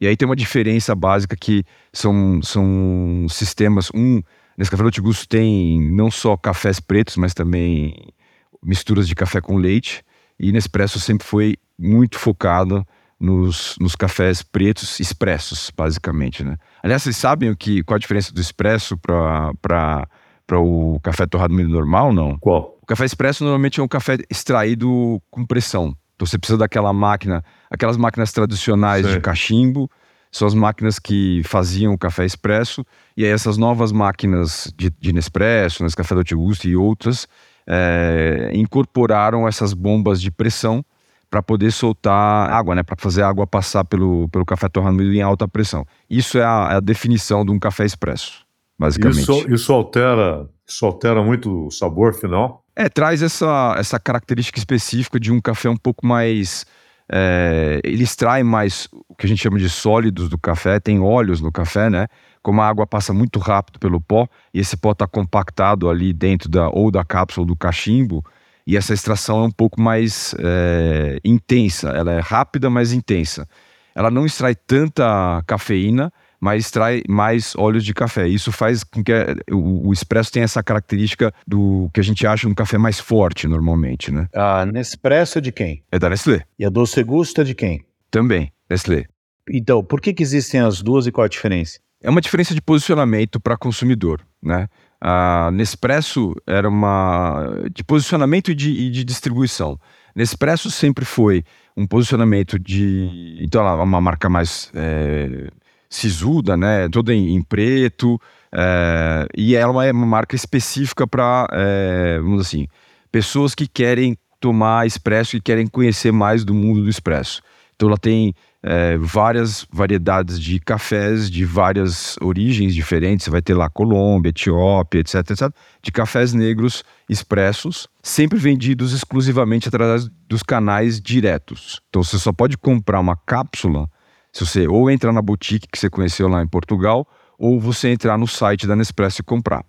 E 0.00 0.06
aí 0.06 0.16
tem 0.16 0.24
uma 0.24 0.36
diferença 0.36 0.94
básica 0.94 1.34
que 1.34 1.64
são, 1.92 2.40
são 2.44 3.26
sistemas, 3.28 3.90
um, 3.92 4.22
Nescafé 4.56 4.84
Dolce 4.84 5.00
Gusto 5.00 5.26
tem 5.26 5.80
não 5.90 6.12
só 6.12 6.36
cafés 6.36 6.78
pretos, 6.78 7.16
mas 7.16 7.34
também 7.34 8.14
misturas 8.62 9.08
de 9.08 9.16
café 9.16 9.40
com 9.40 9.56
leite, 9.56 10.04
e 10.38 10.52
Nespresso 10.52 11.00
sempre 11.00 11.26
foi 11.26 11.56
muito 11.78 12.18
focado 12.18 12.86
nos, 13.18 13.76
nos 13.80 13.96
cafés 13.96 14.42
pretos 14.42 15.00
expressos, 15.00 15.72
basicamente, 15.76 16.44
né? 16.44 16.56
Aliás, 16.82 17.02
vocês 17.02 17.16
sabem 17.16 17.50
o 17.50 17.56
que, 17.56 17.82
qual 17.82 17.96
a 17.96 17.98
diferença 17.98 18.32
do 18.32 18.40
expresso 18.40 18.96
para 18.96 20.06
o 20.52 21.00
café 21.00 21.26
torrado 21.26 21.52
milho 21.52 21.68
normal, 21.68 22.12
não? 22.12 22.38
Qual? 22.38 22.78
O 22.80 22.86
café 22.86 23.04
expresso 23.04 23.42
normalmente 23.42 23.80
é 23.80 23.82
um 23.82 23.88
café 23.88 24.18
extraído 24.30 25.20
com 25.30 25.44
pressão. 25.44 25.94
Então 26.14 26.26
você 26.26 26.38
precisa 26.38 26.58
daquela 26.58 26.92
máquina, 26.92 27.44
aquelas 27.70 27.96
máquinas 27.96 28.32
tradicionais 28.32 29.06
Sim. 29.06 29.14
de 29.14 29.20
cachimbo, 29.20 29.90
são 30.30 30.46
as 30.46 30.54
máquinas 30.54 30.98
que 30.98 31.42
faziam 31.44 31.94
o 31.94 31.98
café 31.98 32.24
expresso, 32.24 32.84
e 33.16 33.24
aí 33.24 33.30
essas 33.30 33.56
novas 33.56 33.92
máquinas 33.92 34.72
de, 34.76 34.90
de 34.90 35.12
Nespresso, 35.12 35.82
Nescafé 35.82 36.14
do 36.14 36.36
Gusto 36.36 36.68
e 36.68 36.76
outras, 36.76 37.26
é, 37.68 38.50
incorporaram 38.54 39.46
essas 39.46 39.74
bombas 39.74 40.20
de 40.20 40.30
pressão 40.30 40.84
para 41.30 41.42
poder 41.42 41.70
soltar 41.70 42.50
água, 42.50 42.74
né, 42.74 42.82
para 42.82 42.96
fazer 42.98 43.22
a 43.22 43.28
água 43.28 43.46
passar 43.46 43.84
pelo, 43.84 44.28
pelo 44.30 44.46
café 44.46 44.68
torrado 44.68 45.02
em 45.02 45.20
alta 45.20 45.46
pressão. 45.46 45.84
Isso 46.08 46.38
é 46.38 46.44
a, 46.44 46.68
é 46.72 46.74
a 46.76 46.80
definição 46.80 47.44
de 47.44 47.52
um 47.52 47.58
café 47.58 47.84
expresso 47.84 48.48
basicamente. 48.78 49.22
Isso, 49.22 49.52
isso, 49.52 49.72
altera, 49.72 50.48
isso 50.66 50.86
altera 50.86 51.22
muito 51.22 51.66
o 51.66 51.70
sabor 51.70 52.14
final? 52.14 52.62
É, 52.76 52.88
traz 52.88 53.22
essa, 53.22 53.74
essa 53.76 53.98
característica 53.98 54.58
específica 54.58 55.18
de 55.18 55.32
um 55.32 55.40
café 55.40 55.68
um 55.68 55.76
pouco 55.76 56.06
mais. 56.06 56.64
É, 57.10 57.80
ele 57.82 58.04
extrai 58.04 58.42
mais 58.42 58.86
o 59.08 59.14
que 59.14 59.26
a 59.26 59.28
gente 59.28 59.42
chama 59.42 59.58
de 59.58 59.68
sólidos 59.68 60.28
do 60.28 60.38
café, 60.38 60.78
tem 60.78 61.00
óleos 61.00 61.40
no 61.40 61.50
café, 61.50 61.90
né? 61.90 62.06
Como 62.42 62.60
a 62.60 62.68
água 62.68 62.86
passa 62.86 63.12
muito 63.12 63.38
rápido 63.38 63.78
pelo 63.78 64.00
pó, 64.00 64.28
e 64.52 64.60
esse 64.60 64.76
pó 64.76 64.92
está 64.92 65.06
compactado 65.06 65.88
ali 65.88 66.12
dentro 66.12 66.48
da, 66.48 66.68
ou 66.70 66.90
da 66.90 67.04
cápsula 67.04 67.42
ou 67.42 67.46
do 67.46 67.56
cachimbo, 67.56 68.24
e 68.66 68.76
essa 68.76 68.92
extração 68.92 69.42
é 69.42 69.46
um 69.46 69.50
pouco 69.50 69.80
mais 69.80 70.34
é, 70.38 71.18
intensa, 71.24 71.88
ela 71.88 72.12
é 72.12 72.20
rápida, 72.20 72.68
mas 72.68 72.92
intensa. 72.92 73.48
Ela 73.94 74.10
não 74.10 74.26
extrai 74.26 74.54
tanta 74.54 75.42
cafeína, 75.46 76.12
mas 76.40 76.66
extrai 76.66 77.02
mais 77.08 77.54
óleos 77.56 77.84
de 77.84 77.92
café. 77.92 78.28
Isso 78.28 78.52
faz 78.52 78.84
com 78.84 79.02
que 79.02 79.10
eh, 79.10 79.34
o, 79.50 79.88
o 79.88 79.92
expresso 79.92 80.30
tenha 80.30 80.44
essa 80.44 80.62
característica 80.62 81.32
do 81.46 81.90
que 81.92 82.00
a 82.00 82.02
gente 82.02 82.26
acha 82.26 82.48
um 82.48 82.54
café 82.54 82.78
mais 82.78 83.00
forte 83.00 83.48
normalmente, 83.48 84.12
né? 84.12 84.28
A 84.34 84.64
Nespresso 84.64 85.38
é 85.38 85.40
de 85.40 85.50
quem? 85.50 85.82
É 85.90 85.98
da 85.98 86.08
Nestlé. 86.08 86.44
E 86.58 86.64
a 86.64 86.68
Doce 86.68 87.02
Gusto 87.02 87.40
é 87.40 87.44
de 87.44 87.54
quem? 87.54 87.84
Também, 88.10 88.52
Nestlé. 88.70 89.06
Então, 89.50 89.82
por 89.82 90.00
que, 90.00 90.12
que 90.12 90.22
existem 90.22 90.60
as 90.60 90.82
duas 90.82 91.06
e 91.06 91.12
qual 91.12 91.24
a 91.24 91.28
diferença? 91.28 91.78
É 92.02 92.08
uma 92.08 92.20
diferença 92.20 92.54
de 92.54 92.62
posicionamento 92.62 93.40
para 93.40 93.56
consumidor, 93.56 94.20
né? 94.42 94.68
A 95.00 95.50
Nespresso 95.52 96.34
era 96.46 96.68
uma 96.68 97.52
de 97.72 97.84
posicionamento 97.84 98.50
e 98.50 98.54
de, 98.54 98.90
de 98.90 99.04
distribuição. 99.04 99.78
Nespresso 100.14 100.70
sempre 100.70 101.04
foi 101.04 101.44
um 101.76 101.86
posicionamento 101.86 102.58
de. 102.58 103.38
Então, 103.40 103.60
ela 103.60 103.80
é 103.80 103.84
uma 103.84 104.00
marca 104.00 104.28
mais 104.28 104.70
é, 104.74 105.48
sisuda, 105.88 106.56
né? 106.56 106.88
Toda 106.88 107.14
em, 107.14 107.36
em 107.36 107.42
preto. 107.42 108.20
É, 108.52 109.26
e 109.36 109.54
ela 109.54 109.84
é 109.84 109.92
uma 109.92 110.06
marca 110.06 110.34
específica 110.34 111.06
para, 111.06 111.46
é, 111.52 112.18
vamos 112.20 112.40
assim, 112.40 112.66
pessoas 113.12 113.54
que 113.54 113.68
querem 113.68 114.16
tomar 114.40 114.86
expresso 114.86 115.36
e 115.36 115.40
querem 115.40 115.66
conhecer 115.66 116.12
mais 116.12 116.44
do 116.44 116.54
mundo 116.54 116.82
do 116.82 116.88
expresso. 116.88 117.40
Então, 117.76 117.88
ela 117.88 117.98
tem 117.98 118.34
é, 118.62 118.96
várias 118.98 119.66
variedades 119.70 120.40
de 120.40 120.58
cafés 120.58 121.30
de 121.30 121.44
várias 121.44 122.16
origens 122.20 122.74
diferentes. 122.74 123.24
Você 123.24 123.30
vai 123.30 123.42
ter 123.42 123.54
lá 123.54 123.68
Colômbia, 123.68 124.30
Etiópia, 124.30 125.00
etc, 125.00 125.30
etc, 125.30 125.50
de 125.82 125.92
cafés 125.92 126.32
negros 126.32 126.82
expressos, 127.08 127.88
sempre 128.02 128.38
vendidos 128.38 128.92
exclusivamente 128.92 129.68
através 129.68 130.08
dos 130.28 130.42
canais 130.42 131.00
diretos. 131.00 131.80
Então 131.88 132.02
você 132.02 132.18
só 132.18 132.32
pode 132.32 132.58
comprar 132.58 133.00
uma 133.00 133.16
cápsula 133.16 133.88
se 134.32 134.44
você 134.44 134.68
ou 134.68 134.90
entrar 134.90 135.12
na 135.12 135.22
boutique 135.22 135.68
que 135.70 135.78
você 135.78 135.88
conheceu 135.88 136.28
lá 136.28 136.42
em 136.42 136.46
Portugal, 136.46 137.06
ou 137.38 137.58
você 137.58 137.88
entrar 137.88 138.18
no 138.18 138.26
site 138.26 138.66
da 138.66 138.76
Nespresso 138.76 139.20
e 139.20 139.24
comprar. 139.24 139.64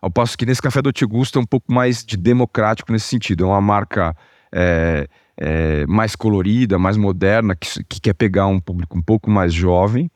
Ao 0.00 0.10
passo 0.10 0.38
que 0.38 0.46
nesse 0.46 0.62
café 0.62 0.80
do 0.80 0.92
Gusto 1.08 1.38
é 1.38 1.42
um 1.42 1.46
pouco 1.46 1.72
mais 1.72 2.04
de 2.04 2.16
democrático 2.16 2.92
nesse 2.92 3.06
sentido. 3.06 3.44
É 3.44 3.46
uma 3.46 3.60
marca 3.60 4.14
é, 4.52 5.08
é, 5.38 5.86
mais 5.86 6.16
colorida, 6.16 6.78
mais 6.78 6.96
moderna, 6.96 7.54
que, 7.54 7.84
que, 7.84 8.00
quer 8.00 8.14
pegar 8.14 8.46
um 8.46 8.58
público 8.58 8.98
um 8.98 9.02
pouco 9.02 9.30
mais 9.30 9.54
jovem. 9.54 10.10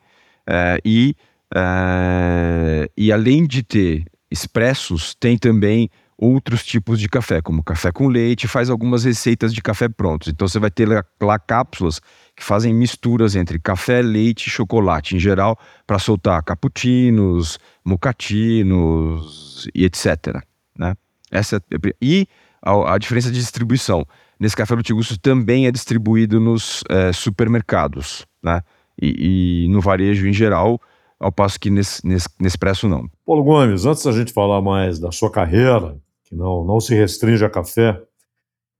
É, 0.46 0.78
e, 0.84 1.14
é, 1.54 2.90
e 2.96 3.12
além 3.12 3.46
de 3.46 3.62
ter 3.62 4.04
expressos, 4.30 5.14
tem 5.14 5.38
também 5.38 5.88
outros 6.18 6.64
tipos 6.64 7.00
de 7.00 7.08
café, 7.08 7.40
como 7.40 7.62
café 7.62 7.90
com 7.90 8.06
leite, 8.06 8.46
faz 8.46 8.70
algumas 8.70 9.04
receitas 9.04 9.52
de 9.52 9.60
café 9.60 9.88
prontos. 9.88 10.28
Então 10.28 10.46
você 10.46 10.58
vai 10.58 10.70
ter 10.70 10.88
lá, 10.88 11.04
lá 11.20 11.38
cápsulas 11.38 12.00
que 12.36 12.44
fazem 12.44 12.72
misturas 12.72 13.34
entre 13.34 13.58
café, 13.58 14.00
leite 14.02 14.46
e 14.46 14.50
chocolate, 14.50 15.16
em 15.16 15.18
geral, 15.18 15.58
para 15.86 15.98
soltar 15.98 16.42
cappuccinos, 16.42 17.58
mocatinos 17.84 19.68
e 19.74 19.84
etc. 19.84 20.40
Né? 20.78 20.94
Essa, 21.30 21.56
é 21.56 21.94
e 22.00 22.28
a, 22.62 22.94
a 22.94 22.98
diferença 22.98 23.30
de 23.30 23.38
distribuição. 23.38 24.06
Nesse 24.42 24.56
café 24.56 24.75
do 24.75 24.82
Tigusto 24.82 25.16
também 25.20 25.68
é 25.68 25.70
distribuído 25.70 26.40
nos 26.40 26.82
é, 26.90 27.12
supermercados, 27.12 28.26
né? 28.42 28.61
E, 29.00 29.66
e, 29.66 29.68
no 29.68 29.80
varejo 29.80 30.26
em 30.26 30.32
geral, 30.32 30.80
ao 31.20 31.30
passo 31.30 31.61
que 31.61 31.70
nesse, 31.70 32.04
nesse, 32.04 32.28
nesse 32.40 32.58
preço 32.58 32.88
não. 32.88 33.08
Paulo 33.25 33.44
Gomes, 33.44 33.87
antes 33.87 34.02
da 34.02 34.11
gente 34.11 34.32
falar 34.32 34.61
mais 34.61 34.99
da 34.99 35.12
sua 35.12 35.30
carreira, 35.30 35.96
que 36.25 36.34
não, 36.34 36.64
não 36.64 36.80
se 36.80 36.92
restringe 36.92 37.44
a 37.44 37.49
café, 37.49 38.02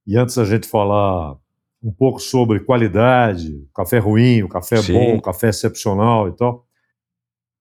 e 0.05 0.17
antes 0.17 0.35
da 0.35 0.45
gente 0.45 0.67
falar 0.67 1.37
um 1.81 1.93
pouco 1.93 2.19
sobre 2.19 2.59
qualidade, 2.59 3.65
café 3.73 3.99
ruim, 4.01 4.43
o 4.43 4.49
café 4.49 4.83
Sim. 4.83 4.95
bom, 4.95 5.21
café 5.21 5.51
excepcional 5.51 6.27
e 6.27 6.33
tal, 6.33 6.67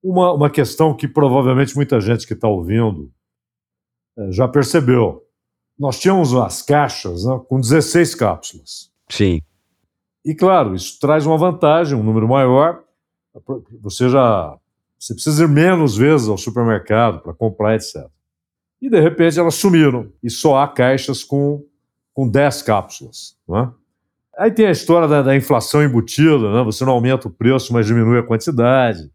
uma, 0.01 0.33
uma 0.33 0.49
questão 0.49 0.97
que 0.97 1.07
provavelmente 1.07 1.75
muita 1.75 2.01
gente 2.01 2.25
que 2.25 2.33
está 2.33 2.47
ouvindo 2.47 3.11
é, 4.17 4.31
já 4.31 4.47
percebeu 4.47 5.21
nós 5.81 5.99
tínhamos 5.99 6.35
as 6.35 6.61
caixas 6.61 7.25
né, 7.25 7.41
com 7.49 7.59
16 7.59 8.13
cápsulas. 8.13 8.91
Sim. 9.09 9.41
E 10.23 10.35
claro, 10.35 10.75
isso 10.75 10.99
traz 10.99 11.25
uma 11.25 11.39
vantagem, 11.39 11.97
um 11.97 12.03
número 12.03 12.27
maior. 12.27 12.83
Você 13.81 14.07
já 14.07 14.55
você 14.99 15.15
precisa 15.15 15.43
ir 15.43 15.47
menos 15.47 15.97
vezes 15.97 16.27
ao 16.27 16.37
supermercado 16.37 17.21
para 17.21 17.33
comprar, 17.33 17.73
etc. 17.73 18.05
E 18.79 18.91
de 18.91 19.01
repente 19.01 19.39
elas 19.39 19.55
sumiram 19.55 20.11
e 20.21 20.29
só 20.29 20.61
há 20.61 20.67
caixas 20.67 21.23
com, 21.23 21.65
com 22.13 22.29
10 22.29 22.61
cápsulas. 22.61 23.35
Né? 23.49 23.71
Aí 24.37 24.51
tem 24.51 24.67
a 24.67 24.71
história 24.71 25.07
da, 25.07 25.23
da, 25.23 25.35
inflação 25.35 25.81
embutida, 25.81 26.53
né? 26.53 26.63
você 26.63 26.85
não 26.85 26.93
aumenta 26.93 27.27
o 27.27 27.31
preço, 27.31 27.73
mas 27.73 27.87
diminui 27.87 28.19
a 28.19 28.23
quantidade, 28.23 29.11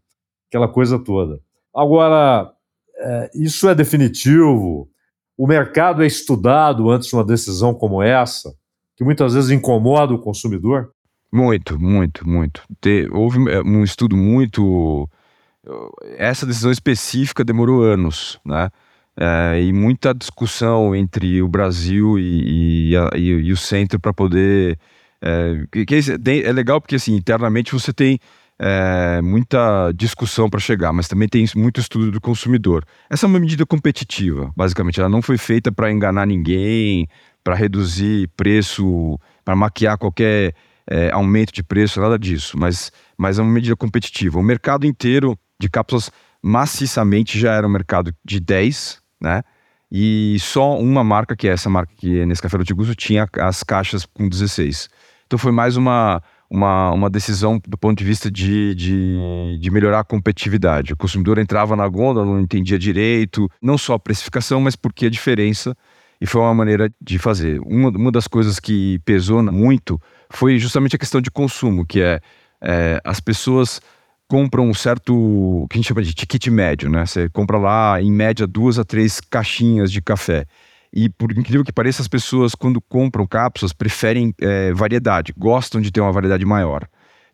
aquela 0.49 0.67
coisa 0.67 0.99
toda. 0.99 1.39
Agora, 1.73 2.51
é, 2.97 3.31
isso 3.35 3.69
é 3.69 3.73
definitivo? 3.73 4.89
O 5.37 5.45
mercado 5.45 6.03
é 6.03 6.07
estudado 6.07 6.89
antes 6.89 7.09
de 7.09 7.15
uma 7.15 7.23
decisão 7.23 7.73
como 7.73 8.01
essa, 8.01 8.53
que 8.95 9.03
muitas 9.03 9.35
vezes 9.35 9.51
incomoda 9.51 10.13
o 10.13 10.19
consumidor? 10.19 10.89
Muito, 11.31 11.79
muito, 11.79 12.27
muito. 12.27 12.63
Houve 13.11 13.51
é, 13.51 13.61
um 13.61 13.83
estudo 13.83 14.17
muito. 14.17 15.07
Essa 16.17 16.45
decisão 16.45 16.71
específica 16.71 17.43
demorou 17.43 17.83
anos, 17.83 18.39
né? 18.43 18.69
É, 19.19 19.61
e 19.61 19.73
muita 19.73 20.13
discussão 20.13 20.95
entre 20.95 21.41
o 21.41 21.47
Brasil 21.47 22.17
e, 22.19 22.91
e, 22.91 22.97
a, 22.97 23.09
e, 23.15 23.25
e 23.29 23.51
o 23.51 23.57
centro 23.57 23.99
para 23.99 24.13
poder. 24.13 24.79
É, 25.21 25.65
que, 25.71 25.85
que 25.85 25.95
é 26.45 26.51
legal 26.51 26.79
porque 26.79 26.95
assim 26.95 27.15
internamente 27.15 27.73
você 27.73 27.91
tem 27.91 28.19
é, 28.59 29.21
muita 29.21 29.91
discussão 29.93 30.49
para 30.49 30.59
chegar, 30.59 30.91
mas 30.91 31.07
também 31.07 31.27
tem 31.27 31.45
muito 31.55 31.79
estudo 31.79 32.11
do 32.11 32.19
consumidor. 32.19 32.83
Essa 33.09 33.25
é 33.25 33.27
uma 33.27 33.39
medida 33.39 33.65
competitiva, 33.65 34.51
basicamente. 34.55 34.99
Ela 34.99 35.09
não 35.09 35.21
foi 35.21 35.37
feita 35.37 35.71
para 35.71 35.91
enganar 35.91 36.25
ninguém, 36.25 37.07
para 37.43 37.55
reduzir 37.55 38.29
preço, 38.35 39.19
para 39.45 39.55
maquiar 39.55 39.97
qualquer 39.97 40.53
é, 40.89 41.11
aumento 41.11 41.53
de 41.53 41.63
preço, 41.63 42.01
nada 42.01 42.17
disso. 42.17 42.57
Mas, 42.57 42.91
mas 43.17 43.37
é 43.37 43.41
uma 43.41 43.51
medida 43.51 43.75
competitiva. 43.75 44.39
O 44.39 44.43
mercado 44.43 44.85
inteiro 44.85 45.37
de 45.59 45.69
cápsulas 45.69 46.11
maciçamente 46.41 47.39
já 47.39 47.53
era 47.53 47.67
um 47.67 47.71
mercado 47.71 48.13
de 48.25 48.39
10, 48.39 48.99
né? 49.21 49.43
E 49.89 50.35
só 50.39 50.77
uma 50.77 51.03
marca, 51.03 51.35
que 51.35 51.47
é 51.47 51.51
essa 51.51 51.69
marca 51.69 51.93
que 51.95 52.19
é 52.19 52.25
nesse 52.25 52.41
Café 52.41 52.57
do 52.57 52.65
Tigusto, 52.65 52.93
tinha 52.93 53.27
as 53.39 53.63
caixas 53.63 54.05
com 54.05 54.27
16. 54.27 54.89
Então 55.25 55.39
foi 55.39 55.51
mais 55.51 55.77
uma 55.77 56.21
uma, 56.49 56.91
uma 56.91 57.09
decisão 57.09 57.59
do 57.67 57.77
ponto 57.77 57.97
de 57.97 58.03
vista 58.03 58.31
de, 58.31 58.73
de, 58.73 59.57
de, 59.59 59.71
melhorar 59.71 59.99
a 59.99 60.03
competitividade. 60.03 60.93
O 60.93 60.97
consumidor 60.97 61.37
entrava 61.37 61.75
na 61.75 61.87
gôndola, 61.87 62.25
não 62.25 62.39
entendia 62.39 62.79
direito, 62.79 63.49
não 63.61 63.77
só 63.77 63.95
a 63.95 63.99
precificação, 63.99 64.61
mas 64.61 64.75
porque 64.75 65.07
a 65.07 65.09
diferença, 65.09 65.75
e 66.19 66.25
foi 66.25 66.41
uma 66.41 66.53
maneira 66.53 66.89
de 67.01 67.19
fazer. 67.19 67.59
Uma, 67.61 67.89
uma 67.89 68.11
das 68.11 68.27
coisas 68.27 68.59
que 68.59 68.99
pesou 69.05 69.43
muito 69.43 70.01
foi 70.29 70.57
justamente 70.57 70.95
a 70.95 70.99
questão 70.99 71.21
de 71.21 71.29
consumo, 71.29 71.85
que 71.85 72.01
é, 72.01 72.19
é 72.61 73.01
as 73.03 73.19
pessoas 73.19 73.81
compram 74.27 74.69
um 74.69 74.73
certo, 74.73 75.15
o 75.15 75.67
que 75.69 75.77
a 75.77 75.77
gente 75.77 75.87
chama 75.87 76.03
de 76.03 76.13
ticket 76.13 76.47
médio, 76.47 76.89
né? 76.89 77.05
Você 77.05 77.29
compra 77.29 77.57
lá, 77.57 78.01
em 78.01 78.11
média, 78.11 78.45
duas 78.45 78.77
a 78.77 78.83
três 78.83 79.21
caixinhas 79.21 79.91
de 79.91 80.01
café. 80.01 80.45
E 80.93 81.09
por 81.09 81.31
incrível 81.31 81.63
que 81.63 81.71
pareça, 81.71 82.01
as 82.01 82.07
pessoas, 82.07 82.55
quando 82.55 82.81
compram 82.81 83.27
cápsulas, 83.27 83.73
preferem 83.73 84.33
é, 84.41 84.73
variedade, 84.73 85.33
gostam 85.37 85.81
de 85.81 85.91
ter 85.91 86.01
uma 86.01 86.11
variedade 86.11 86.45
maior. 86.45 86.87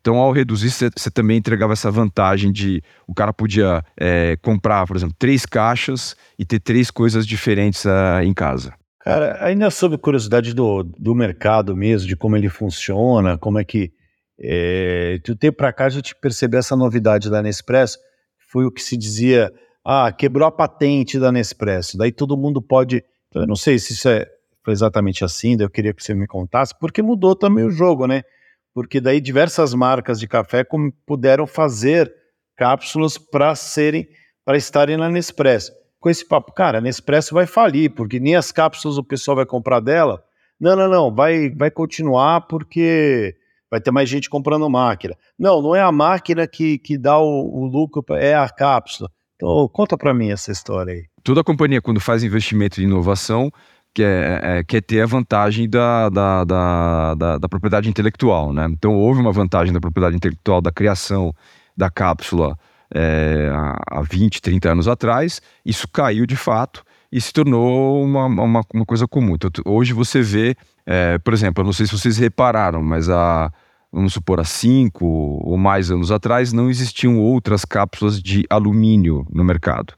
Então, 0.03 0.17
ao 0.17 0.33
reduzir, 0.33 0.69
você 0.69 1.10
também 1.10 1.38
entregava 1.38 1.72
essa 1.72 1.89
vantagem 1.89 2.51
de 2.51 2.83
o 3.07 3.13
cara 3.13 3.31
podia 3.31 3.81
é, 3.98 4.36
comprar, 4.41 4.86
por 4.86 4.98
exemplo, 4.98 5.15
três 5.17 5.45
caixas 5.45 6.13
e 6.38 6.43
ter 6.43 6.60
três 6.60 6.91
coisas 6.91 7.25
diferentes 7.25 7.86
uh, 7.86 8.22
em 8.22 8.33
casa. 8.33 8.74
Cara, 9.00 9.38
ainda 9.39 9.72
sobre 9.72 9.98
curiosidade 9.98 10.53
do, 10.53 10.83
do 10.83 11.15
mercado 11.15 11.74
mesmo, 11.74 12.05
de 12.05 12.17
como 12.17 12.36
ele 12.36 12.50
funciona, 12.50 13.38
como 13.38 13.60
é 13.60 13.63
que. 13.63 13.91
É, 14.38 15.19
de 15.24 15.31
um 15.31 15.36
tempo 15.38 15.57
para 15.57 15.72
cá, 15.72 15.86
a 15.86 15.89
gente 15.89 16.13
percebeu 16.15 16.60
essa 16.60 16.75
novidade 16.75 17.29
da 17.29 17.41
Nespresso, 17.41 17.98
foi 18.51 18.65
o 18.65 18.72
que 18.72 18.81
se 18.81 18.98
dizia: 18.98 19.53
ah, 19.86 20.12
quebrou 20.12 20.45
a 20.45 20.51
patente 20.51 21.17
da 21.17 21.31
Nespresso, 21.31 21.98
daí 21.98 22.12
todo 22.12 22.36
mundo 22.36 22.62
pode 22.62 23.03
eu 23.33 23.47
não 23.47 23.55
sei 23.55 23.79
se 23.79 23.93
isso 23.93 24.09
é, 24.09 24.27
exatamente 24.67 25.23
assim, 25.23 25.57
eu 25.59 25.69
queria 25.69 25.93
que 25.93 26.03
você 26.03 26.13
me 26.13 26.27
contasse, 26.27 26.77
porque 26.79 27.01
mudou 27.01 27.35
também 27.35 27.65
o 27.65 27.71
jogo, 27.71 28.07
né? 28.07 28.23
Porque 28.73 28.99
daí 28.99 29.21
diversas 29.21 29.73
marcas 29.73 30.19
de 30.19 30.27
café 30.27 30.65
puderam 31.05 31.45
fazer 31.45 32.13
cápsulas 32.55 33.17
para 33.17 33.55
serem, 33.55 34.07
para 34.45 34.57
estarem 34.57 34.97
na 34.97 35.09
Nespresso. 35.09 35.71
Com 35.99 36.09
esse 36.09 36.27
papo, 36.27 36.51
cara, 36.53 36.79
a 36.79 36.81
Nespresso 36.81 37.33
vai 37.33 37.45
falir, 37.45 37.93
porque 37.93 38.19
nem 38.19 38.35
as 38.35 38.51
cápsulas 38.51 38.97
o 38.97 39.03
pessoal 39.03 39.35
vai 39.37 39.45
comprar 39.45 39.79
dela. 39.79 40.23
Não, 40.59 40.75
não, 40.75 40.89
não, 40.89 41.13
vai, 41.13 41.49
vai 41.49 41.71
continuar 41.71 42.41
porque 42.41 43.35
vai 43.69 43.79
ter 43.81 43.91
mais 43.91 44.09
gente 44.09 44.29
comprando 44.29 44.69
máquina. 44.69 45.15
Não, 45.37 45.61
não 45.61 45.75
é 45.75 45.81
a 45.81 45.91
máquina 45.91 46.47
que, 46.47 46.77
que 46.77 46.97
dá 46.97 47.17
o, 47.19 47.63
o 47.63 47.65
lucro, 47.65 48.03
é 48.15 48.35
a 48.35 48.49
cápsula. 48.49 49.09
Então, 49.43 49.67
conta 49.67 49.97
para 49.97 50.13
mim 50.13 50.31
essa 50.31 50.51
história 50.51 50.93
aí 50.93 51.13
toda 51.23 51.43
companhia, 51.43 51.81
quando 51.81 52.00
faz 52.00 52.23
investimento 52.23 52.81
em 52.81 52.83
inovação, 52.83 53.51
quer, 53.93 54.43
é, 54.43 54.63
quer 54.63 54.81
ter 54.81 55.01
a 55.01 55.05
vantagem 55.05 55.69
da, 55.69 56.09
da, 56.09 56.43
da, 56.43 57.15
da, 57.15 57.38
da 57.38 57.50
propriedade 57.50 57.89
intelectual. 57.89 58.51
Né? 58.51 58.67
Então, 58.69 58.93
houve 58.93 59.21
uma 59.21 59.31
vantagem 59.31 59.73
da 59.73 59.79
propriedade 59.79 60.15
intelectual 60.15 60.62
da 60.62 60.71
criação 60.71 61.33
da 61.75 61.89
cápsula 61.89 62.57
é, 62.93 63.50
há 63.89 64.01
20, 64.01 64.41
30 64.41 64.71
anos 64.71 64.88
atrás, 64.88 65.41
isso 65.65 65.88
caiu 65.88 66.27
de 66.27 66.35
fato 66.35 66.83
e 67.12 67.19
se 67.19 67.33
tornou 67.33 68.03
uma, 68.03 68.25
uma, 68.25 68.62
uma 68.73 68.85
coisa 68.85 69.07
comum. 69.07 69.35
Então, 69.35 69.50
hoje 69.65 69.93
você 69.93 70.21
vê, 70.21 70.55
é, 70.85 71.17
por 71.17 71.33
exemplo, 71.33 71.62
eu 71.62 71.65
não 71.65 71.73
sei 71.73 71.88
se 71.88 71.91
vocês 71.91 72.17
repararam, 72.17 72.83
mas 72.83 73.09
há, 73.09 73.51
vamos 73.93 74.13
supor, 74.13 74.39
há 74.39 74.43
cinco 74.43 75.05
ou 75.05 75.55
mais 75.55 75.91
anos 75.91 76.12
atrás, 76.12 76.51
não 76.51 76.69
existiam 76.69 77.19
outras 77.19 77.63
cápsulas 77.63 78.21
de 78.21 78.43
alumínio 78.50 79.25
no 79.31 79.43
mercado 79.43 79.93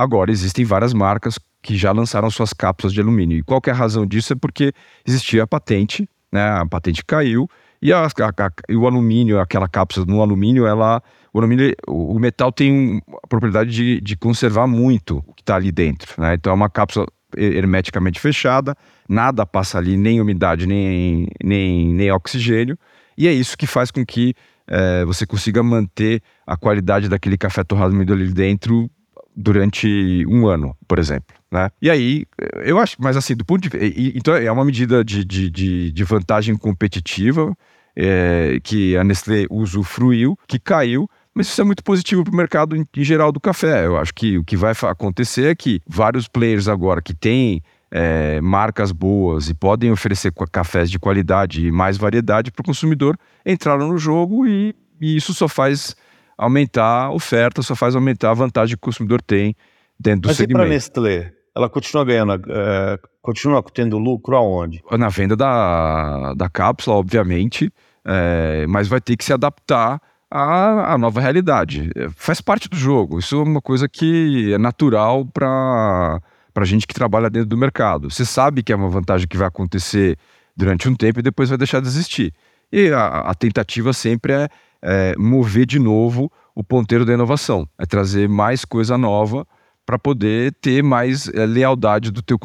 Agora, 0.00 0.30
existem 0.30 0.64
várias 0.64 0.94
marcas 0.94 1.38
que 1.60 1.76
já 1.76 1.92
lançaram 1.92 2.30
suas 2.30 2.54
cápsulas 2.54 2.94
de 2.94 3.02
alumínio. 3.02 3.36
E 3.36 3.42
qual 3.42 3.60
é 3.66 3.70
a 3.70 3.74
razão 3.74 4.06
disso? 4.06 4.32
É 4.32 4.36
porque 4.36 4.72
existia 5.06 5.42
a 5.42 5.46
patente, 5.46 6.08
né? 6.32 6.42
A 6.42 6.64
patente 6.64 7.04
caiu 7.04 7.46
e, 7.82 7.92
a, 7.92 8.06
a, 8.06 8.06
a, 8.06 8.50
e 8.66 8.76
o 8.76 8.86
alumínio, 8.86 9.38
aquela 9.38 9.68
cápsula 9.68 10.06
no 10.06 10.22
alumínio, 10.22 10.66
ela, 10.66 11.02
o, 11.34 11.38
alumínio, 11.38 11.74
o, 11.86 12.16
o 12.16 12.18
metal 12.18 12.50
tem 12.50 13.02
a 13.22 13.26
propriedade 13.26 13.70
de, 13.70 14.00
de 14.00 14.16
conservar 14.16 14.66
muito 14.66 15.22
o 15.26 15.34
que 15.34 15.42
está 15.42 15.56
ali 15.56 15.70
dentro. 15.70 16.14
Né? 16.16 16.32
Então 16.32 16.50
é 16.50 16.56
uma 16.56 16.70
cápsula 16.70 17.06
hermeticamente 17.36 18.18
fechada, 18.18 18.74
nada 19.06 19.44
passa 19.44 19.76
ali, 19.76 19.98
nem 19.98 20.18
umidade, 20.18 20.66
nem, 20.66 21.28
nem, 21.44 21.92
nem 21.92 22.10
oxigênio, 22.10 22.78
e 23.16 23.28
é 23.28 23.32
isso 23.32 23.56
que 23.56 23.66
faz 23.66 23.90
com 23.90 24.04
que 24.04 24.34
é, 24.66 25.04
você 25.04 25.26
consiga 25.26 25.62
manter 25.62 26.22
a 26.46 26.56
qualidade 26.56 27.08
daquele 27.08 27.36
café 27.36 27.64
torrado 27.64 27.94
no 27.94 28.12
ali 28.12 28.32
dentro 28.32 28.90
durante 29.36 30.24
um 30.28 30.46
ano, 30.46 30.76
por 30.86 30.98
exemplo. 30.98 31.34
Né? 31.50 31.68
E 31.82 31.90
aí, 31.90 32.24
eu 32.64 32.78
acho, 32.78 32.96
mas 32.98 33.16
assim, 33.16 33.34
do 33.34 33.44
ponto 33.44 33.62
de 33.62 33.68
vista. 33.68 34.00
Então, 34.16 34.34
é 34.34 34.50
uma 34.50 34.64
medida 34.64 35.04
de, 35.04 35.24
de, 35.24 35.50
de, 35.50 35.92
de 35.92 36.04
vantagem 36.04 36.56
competitiva 36.56 37.56
é, 37.96 38.58
que 38.62 38.96
a 38.96 39.04
Nestlé 39.04 39.46
usufruiu, 39.50 40.38
que 40.46 40.58
caiu, 40.58 41.08
mas 41.34 41.48
isso 41.48 41.60
é 41.60 41.64
muito 41.64 41.82
positivo 41.82 42.24
para 42.24 42.32
o 42.32 42.36
mercado 42.36 42.76
em, 42.76 42.86
geral 43.04 43.32
do 43.32 43.40
café. 43.40 43.86
Eu 43.86 43.96
acho 43.96 44.12
que 44.14 44.38
o 44.38 44.44
que 44.44 44.56
vai 44.56 44.72
acontecer 44.82 45.50
é 45.50 45.54
que 45.54 45.80
vários 45.86 46.28
players 46.28 46.68
agora 46.68 47.02
que 47.02 47.14
têm 47.14 47.62
é, 47.90 48.40
marcas 48.40 48.92
boas 48.92 49.48
e 49.48 49.54
podem 49.54 49.90
oferecer 49.90 50.32
cafés 50.52 50.90
de 50.90 50.98
qualidade 50.98 51.66
e 51.66 51.72
mais 51.72 51.96
variedade 51.96 52.50
para 52.50 52.62
o 52.62 52.64
consumidor 52.64 53.18
entraram 53.44 53.88
no 53.88 53.98
jogo 53.98 54.46
e, 54.46 54.74
e 55.00 55.16
isso 55.16 55.34
só 55.34 55.48
faz 55.48 55.96
aumentar 56.38 57.06
a 57.06 57.10
oferta, 57.12 57.62
só 57.62 57.74
faz 57.74 57.94
aumentar 57.94 58.30
a 58.30 58.34
vantagem 58.34 58.76
que 58.76 58.80
o 58.80 58.86
consumidor 58.86 59.20
tem 59.20 59.54
dentro 59.98 60.22
do 60.22 60.28
Mas 60.28 60.36
segmento. 60.36 60.58
Mas 60.58 60.86
e 60.86 60.90
para 60.90 61.04
a 61.04 61.08
Nestlé? 61.08 61.32
Ela 61.54 61.68
continua 61.68 62.04
ganhando, 62.04 62.32
é, 62.48 62.98
continua 63.20 63.62
tendo 63.62 63.98
lucro 63.98 64.36
aonde? 64.36 64.82
Na 64.92 65.08
venda 65.08 65.36
da, 65.36 66.32
da 66.34 66.48
cápsula, 66.48 66.96
obviamente, 66.96 67.72
é, 68.04 68.66
mas 68.68 68.88
vai 68.88 69.00
ter 69.00 69.16
que 69.16 69.24
se 69.24 69.32
adaptar 69.32 70.00
à, 70.30 70.94
à 70.94 70.98
nova 70.98 71.20
realidade. 71.20 71.90
É, 71.96 72.08
faz 72.10 72.40
parte 72.40 72.68
do 72.68 72.76
jogo. 72.76 73.18
Isso 73.18 73.36
é 73.36 73.42
uma 73.42 73.60
coisa 73.60 73.88
que 73.88 74.52
é 74.54 74.58
natural 74.58 75.26
para 75.26 76.20
para 76.60 76.66
gente 76.66 76.86
que 76.86 76.92
trabalha 76.92 77.30
dentro 77.30 77.48
do 77.48 77.56
mercado. 77.56 78.10
Você 78.10 78.22
sabe 78.22 78.62
que 78.62 78.70
é 78.70 78.76
uma 78.76 78.90
vantagem 78.90 79.26
que 79.26 79.38
vai 79.38 79.48
acontecer 79.48 80.18
durante 80.54 80.86
um 80.90 80.94
tempo 80.94 81.20
e 81.20 81.22
depois 81.22 81.48
vai 81.48 81.56
deixar 81.56 81.80
de 81.80 81.88
existir. 81.88 82.34
E 82.70 82.90
a, 82.90 83.06
a 83.20 83.34
tentativa 83.34 83.94
sempre 83.94 84.34
é, 84.34 84.48
é, 84.82 85.14
mover 85.16 85.64
de 85.64 85.78
novo 85.78 86.30
o 86.54 86.62
ponteiro 86.62 87.06
da 87.06 87.14
inovação, 87.14 87.66
é 87.78 87.86
trazer 87.86 88.28
mais 88.28 88.62
coisa 88.66 88.98
nova 88.98 89.46
para 89.86 89.98
poder 89.98 90.54
ter 90.60 90.82
mais 90.82 91.28
é, 91.28 91.46
lealdade 91.46 92.10
do 92.10 92.20
teu 92.20 92.38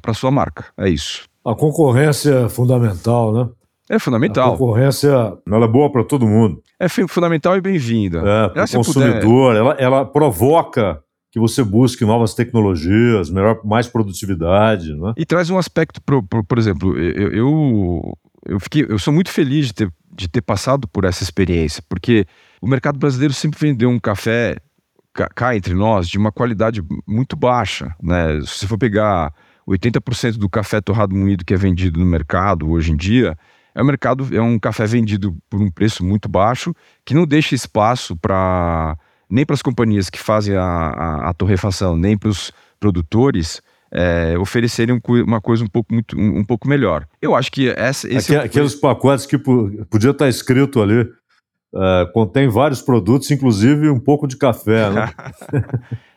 para 0.00 0.14
sua 0.14 0.30
marca. 0.30 0.66
É 0.78 0.88
isso. 0.88 1.24
A 1.44 1.52
concorrência 1.52 2.44
é 2.44 2.48
fundamental, 2.48 3.32
né? 3.32 3.48
É 3.88 3.98
fundamental. 3.98 4.50
A 4.50 4.52
concorrência 4.52 5.08
ela 5.44 5.64
é 5.64 5.68
boa 5.68 5.90
para 5.90 6.04
todo 6.04 6.24
mundo. 6.24 6.62
É 6.78 6.88
fundamental 6.88 7.56
e 7.56 7.60
bem-vinda. 7.60 8.18
É, 8.20 8.48
para 8.50 8.64
o 8.64 8.70
consumidor. 8.74 9.20
Puder... 9.20 9.56
Ela, 9.56 9.72
ela 9.72 10.04
provoca 10.04 11.02
que 11.30 11.38
você 11.38 11.62
busque 11.62 12.04
novas 12.04 12.34
tecnologias, 12.34 13.30
melhor, 13.30 13.60
mais 13.64 13.86
produtividade. 13.86 14.94
Né? 14.94 15.12
E 15.16 15.24
traz 15.24 15.48
um 15.48 15.58
aspecto, 15.58 16.02
por, 16.02 16.22
por, 16.22 16.44
por 16.44 16.58
exemplo, 16.58 16.98
eu, 16.98 17.32
eu, 17.32 18.18
eu, 18.46 18.60
fiquei, 18.60 18.86
eu 18.88 18.98
sou 18.98 19.12
muito 19.12 19.30
feliz 19.30 19.66
de 19.66 19.74
ter, 19.74 19.92
de 20.12 20.28
ter 20.28 20.40
passado 20.40 20.88
por 20.88 21.04
essa 21.04 21.22
experiência, 21.22 21.82
porque 21.88 22.26
o 22.60 22.66
mercado 22.66 22.98
brasileiro 22.98 23.32
sempre 23.32 23.60
vendeu 23.60 23.88
um 23.88 23.98
café 23.98 24.56
cá 25.34 25.56
entre 25.56 25.74
nós 25.74 26.08
de 26.08 26.18
uma 26.18 26.32
qualidade 26.32 26.82
muito 27.06 27.36
baixa. 27.36 27.94
Né? 28.02 28.40
Se 28.40 28.58
você 28.58 28.66
for 28.66 28.78
pegar 28.78 29.32
80% 29.68 30.36
do 30.36 30.48
café 30.48 30.80
torrado 30.80 31.14
moído 31.14 31.44
que 31.44 31.54
é 31.54 31.56
vendido 31.56 32.00
no 32.00 32.06
mercado 32.06 32.68
hoje 32.70 32.92
em 32.92 32.96
dia, 32.96 33.36
é 33.74 33.82
um 33.82 33.86
mercado 33.86 34.26
é 34.34 34.40
um 34.40 34.58
café 34.58 34.84
vendido 34.86 35.36
por 35.48 35.60
um 35.60 35.70
preço 35.70 36.04
muito 36.04 36.28
baixo 36.28 36.74
que 37.04 37.14
não 37.14 37.24
deixa 37.24 37.54
espaço 37.54 38.16
para 38.16 38.96
nem 39.30 39.46
para 39.46 39.54
as 39.54 39.62
companhias 39.62 40.10
que 40.10 40.18
fazem 40.18 40.56
a, 40.56 40.62
a, 40.62 41.30
a 41.30 41.34
torrefação, 41.34 41.96
nem 41.96 42.16
para 42.16 42.28
os 42.28 42.52
produtores 42.78 43.62
é, 43.92 44.36
oferecerem 44.38 45.00
uma 45.06 45.40
coisa 45.40 45.64
um 45.64 45.66
pouco, 45.66 45.92
muito, 45.92 46.16
um, 46.16 46.38
um 46.38 46.44
pouco 46.44 46.68
melhor. 46.68 47.06
Eu 47.20 47.34
acho 47.34 47.50
que 47.50 47.68
essa, 47.70 48.08
esse 48.12 48.34
é 48.34 48.40
Aqueles 48.40 48.74
pacotes 48.74 49.26
que 49.26 49.38
podia 49.38 50.10
estar 50.10 50.28
escrito 50.28 50.80
ali, 50.80 51.06
é, 51.74 52.10
contém 52.12 52.48
vários 52.48 52.80
produtos, 52.80 53.30
inclusive 53.30 53.88
um 53.88 54.00
pouco 54.00 54.26
de 54.26 54.36
café, 54.36 54.90
né? 54.90 55.10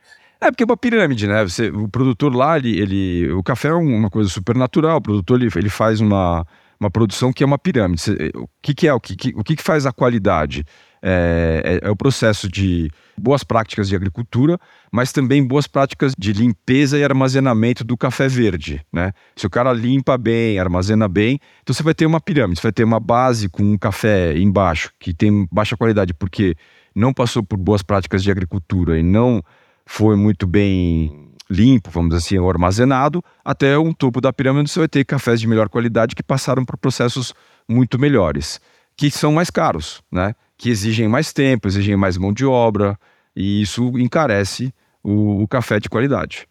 É, 0.43 0.51
porque 0.51 0.63
é 0.63 0.65
uma 0.65 0.75
pirâmide, 0.75 1.25
né? 1.25 1.41
Você, 1.45 1.69
o 1.69 1.87
produtor 1.87 2.35
lá, 2.35 2.57
ele, 2.57 2.77
ele, 2.77 3.31
o 3.31 3.41
café 3.41 3.69
é 3.69 3.73
uma 3.73 4.09
coisa 4.09 4.29
super 4.29 4.57
natural. 4.57 4.97
O 4.97 5.01
produtor 5.01 5.41
ele, 5.41 5.49
ele 5.55 5.69
faz 5.69 6.01
uma, 6.01 6.45
uma 6.77 6.91
produção 6.91 7.31
que 7.31 7.43
é 7.43 7.45
uma 7.45 7.57
pirâmide. 7.57 8.03
O 8.35 8.49
que, 8.61 8.73
que 8.73 8.85
é? 8.85 8.93
O 8.93 8.99
que, 8.99 9.15
que, 9.15 9.29
o 9.37 9.41
que, 9.41 9.55
que 9.55 9.63
faz 9.63 9.85
a 9.85 9.93
qualidade? 9.93 10.65
É, 11.05 11.79
é, 11.83 11.87
é, 11.87 11.91
o 11.91 11.97
processo 11.97 12.47
de 12.47 12.89
boas 13.17 13.43
práticas 13.43 13.89
de 13.89 13.95
agricultura, 13.95 14.57
mas 14.89 15.11
também 15.11 15.45
boas 15.45 15.67
práticas 15.67 16.13
de 16.17 16.31
limpeza 16.31 16.97
e 16.97 17.03
armazenamento 17.03 17.83
do 17.83 17.97
café 17.97 18.29
verde. 18.29 18.79
Né? 18.89 19.11
Se 19.35 19.45
o 19.45 19.49
cara 19.49 19.73
limpa 19.73 20.17
bem, 20.17 20.57
armazena 20.57 21.09
bem, 21.09 21.41
então 21.61 21.73
você 21.73 21.83
vai 21.83 21.93
ter 21.93 22.05
uma 22.05 22.21
pirâmide, 22.21 22.61
você 22.61 22.67
vai 22.67 22.71
ter 22.71 22.85
uma 22.85 23.01
base 23.01 23.49
com 23.49 23.63
um 23.63 23.77
café 23.77 24.37
embaixo 24.37 24.93
que 24.97 25.13
tem 25.13 25.45
baixa 25.51 25.75
qualidade 25.75 26.13
porque 26.13 26.55
não 26.95 27.13
passou 27.13 27.43
por 27.43 27.57
boas 27.57 27.83
práticas 27.83 28.23
de 28.23 28.31
agricultura 28.31 28.97
e 28.97 29.03
não 29.03 29.43
foi 29.85 30.15
muito 30.15 30.47
bem 30.47 31.33
limpo, 31.49 31.91
vamos 31.91 32.15
dizer 32.15 32.37
assim, 32.37 32.49
armazenado, 32.49 33.21
até 33.43 33.77
um 33.77 33.91
topo 33.91 34.21
da 34.21 34.31
pirâmide 34.31 34.71
você 34.71 34.79
vai 34.79 34.87
ter 34.87 35.03
cafés 35.03 35.41
de 35.41 35.47
melhor 35.47 35.67
qualidade 35.67 36.15
que 36.15 36.23
passaram 36.23 36.63
por 36.63 36.77
processos 36.77 37.33
muito 37.67 37.99
melhores, 37.99 38.61
que 38.95 39.11
são 39.11 39.33
mais 39.33 39.49
caros, 39.49 40.01
né? 40.09 40.33
Que 40.63 40.69
exigem 40.69 41.09
mais 41.09 41.33
tempo, 41.33 41.67
exigem 41.67 41.97
mais 41.97 42.17
mão 42.17 42.31
de 42.31 42.45
obra, 42.45 42.97
e 43.35 43.61
isso 43.61 43.99
encarece 43.99 44.73
o, 45.03 45.43
o 45.43 45.47
café 45.47 45.77
de 45.77 45.89
qualidade. 45.89 46.47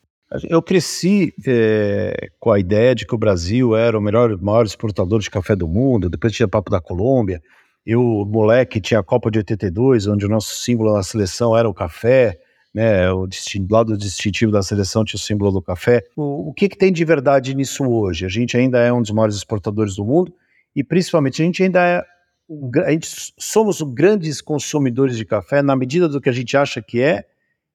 Eu 0.50 0.60
cresci 0.60 1.32
é, 1.46 2.28
com 2.38 2.50
a 2.52 2.58
ideia 2.58 2.94
de 2.94 3.06
que 3.06 3.14
o 3.14 3.18
Brasil 3.18 3.74
era 3.74 3.98
o 3.98 4.02
melhor, 4.02 4.38
maior 4.38 4.66
exportador 4.66 5.18
de 5.20 5.30
café 5.30 5.56
do 5.56 5.66
mundo, 5.66 6.10
depois 6.10 6.34
tinha 6.34 6.46
papo 6.46 6.70
da 6.70 6.78
Colômbia. 6.78 7.40
Eu, 7.86 8.02
moleque, 8.28 8.82
tinha 8.82 9.00
a 9.00 9.02
Copa 9.02 9.30
de 9.30 9.38
82, 9.38 10.06
onde 10.06 10.26
o 10.26 10.28
nosso 10.28 10.56
símbolo 10.56 10.92
na 10.92 11.02
seleção 11.02 11.56
era 11.56 11.66
o 11.66 11.72
café, 11.72 12.38
né? 12.74 13.10
O 13.10 13.26
lado 13.70 13.96
distintivo 13.96 14.52
da 14.52 14.62
seleção 14.62 15.06
tinha 15.06 15.16
o 15.16 15.22
símbolo 15.22 15.52
do 15.52 15.62
café. 15.62 16.04
O, 16.14 16.50
o 16.50 16.52
que, 16.52 16.68
que 16.68 16.76
tem 16.76 16.92
de 16.92 17.02
verdade 17.02 17.54
nisso 17.54 17.82
hoje? 17.90 18.26
A 18.26 18.28
gente 18.28 18.58
ainda 18.58 18.78
é 18.78 18.92
um 18.92 19.00
dos 19.00 19.10
maiores 19.10 19.36
exportadores 19.36 19.96
do 19.96 20.04
mundo 20.04 20.34
e, 20.76 20.84
principalmente, 20.84 21.40
a 21.40 21.46
gente 21.46 21.62
ainda 21.62 21.80
é 21.80 22.04
a 22.84 22.90
gente 22.90 23.08
somos 23.38 23.80
grandes 23.82 24.40
consumidores 24.40 25.16
de 25.16 25.24
café 25.24 25.62
na 25.62 25.76
medida 25.76 26.08
do 26.08 26.20
que 26.20 26.28
a 26.28 26.32
gente 26.32 26.56
acha 26.56 26.80
que 26.82 27.00
é. 27.00 27.24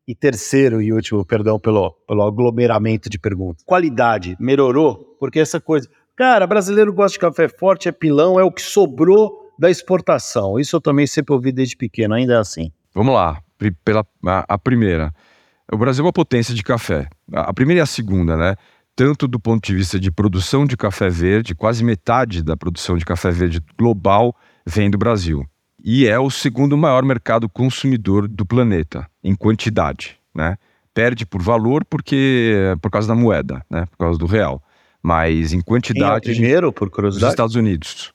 E 0.08 0.16
terceiro 0.16 0.82
e 0.82 0.94
último, 0.94 1.26
perdão 1.26 1.60
pelo, 1.60 1.92
pelo 2.08 2.24
aglomeramento 2.24 3.10
de 3.10 3.20
perguntas. 3.20 3.62
Qualidade, 3.66 4.38
melhorou? 4.40 5.18
Porque 5.20 5.38
essa 5.38 5.60
coisa. 5.60 5.90
Cara, 6.16 6.48
brasileiro 6.48 6.94
gosta 6.94 7.13
de 7.13 7.20
café 7.20 7.50
forte, 7.50 7.90
é 7.90 7.92
pilão, 7.92 8.40
é 8.40 8.44
o 8.44 8.52
que 8.52 8.62
sobrou 8.62 9.52
da 9.60 9.70
exportação. 9.70 10.58
Isso 10.58 10.78
eu 10.78 10.82
também 10.82 11.06
sempre 11.06 11.34
ouvi 11.34 11.52
desde 11.52 11.76
pequeno, 11.76 12.13
ainda 12.13 12.36
é 12.36 12.38
assim. 12.38 12.72
Vamos 12.94 13.13
lá, 13.13 13.42
pela 13.84 14.06
a, 14.26 14.56
a 14.56 14.58
primeira. 14.58 15.13
O 15.72 15.78
Brasil 15.78 16.04
é 16.04 16.06
uma 16.06 16.13
potência 16.13 16.56
de 16.56 16.63
café. 16.63 17.10
A 17.34 17.54
primeira 17.54 17.82
e 17.82 17.84
a 17.84 17.86
segunda, 17.86 18.38
né? 18.38 18.56
Tanto 18.96 19.28
do 19.28 19.40
ponto 19.40 19.66
de 19.66 19.76
vista 19.76 20.00
de 20.00 20.10
produção 20.10 20.66
de 20.66 20.78
café 20.78 21.10
verde, 21.10 21.54
quase 21.54 21.84
metade 21.84 22.42
da 22.42 22.56
produção 22.56 22.98
de 22.98 23.06
café 23.06 23.30
verde 23.30 23.62
global 23.78 24.34
vem 24.67 24.89
do 24.89 24.97
Brasil. 24.97 25.47
E 25.84 26.06
é 26.06 26.19
o 26.19 26.30
segundo 26.30 26.77
maior 26.77 27.03
mercado 27.03 27.47
consumidor 27.47 28.27
do 28.27 28.45
planeta, 28.45 29.08
em 29.23 29.34
quantidade. 29.34 30.17
Né? 30.36 30.58
Perde 30.93 31.25
por 31.25 31.41
valor 31.41 31.86
porque 31.86 32.75
por 32.82 32.91
causa 32.91 33.08
da 33.08 33.15
moeda, 33.15 33.63
né? 33.69 33.86
por 33.86 33.97
causa 33.97 34.19
do 34.19 34.25
real. 34.25 34.62
Mas 35.01 35.53
em 35.53 35.62
quantidade. 35.62 36.25
Quem 36.25 36.34
é 36.34 36.36
primeiro, 36.36 36.73
por 36.73 36.89
curiosidade? 36.89 37.27
Dos 37.27 37.34
Estados 37.34 37.56
Unidos. 37.56 38.12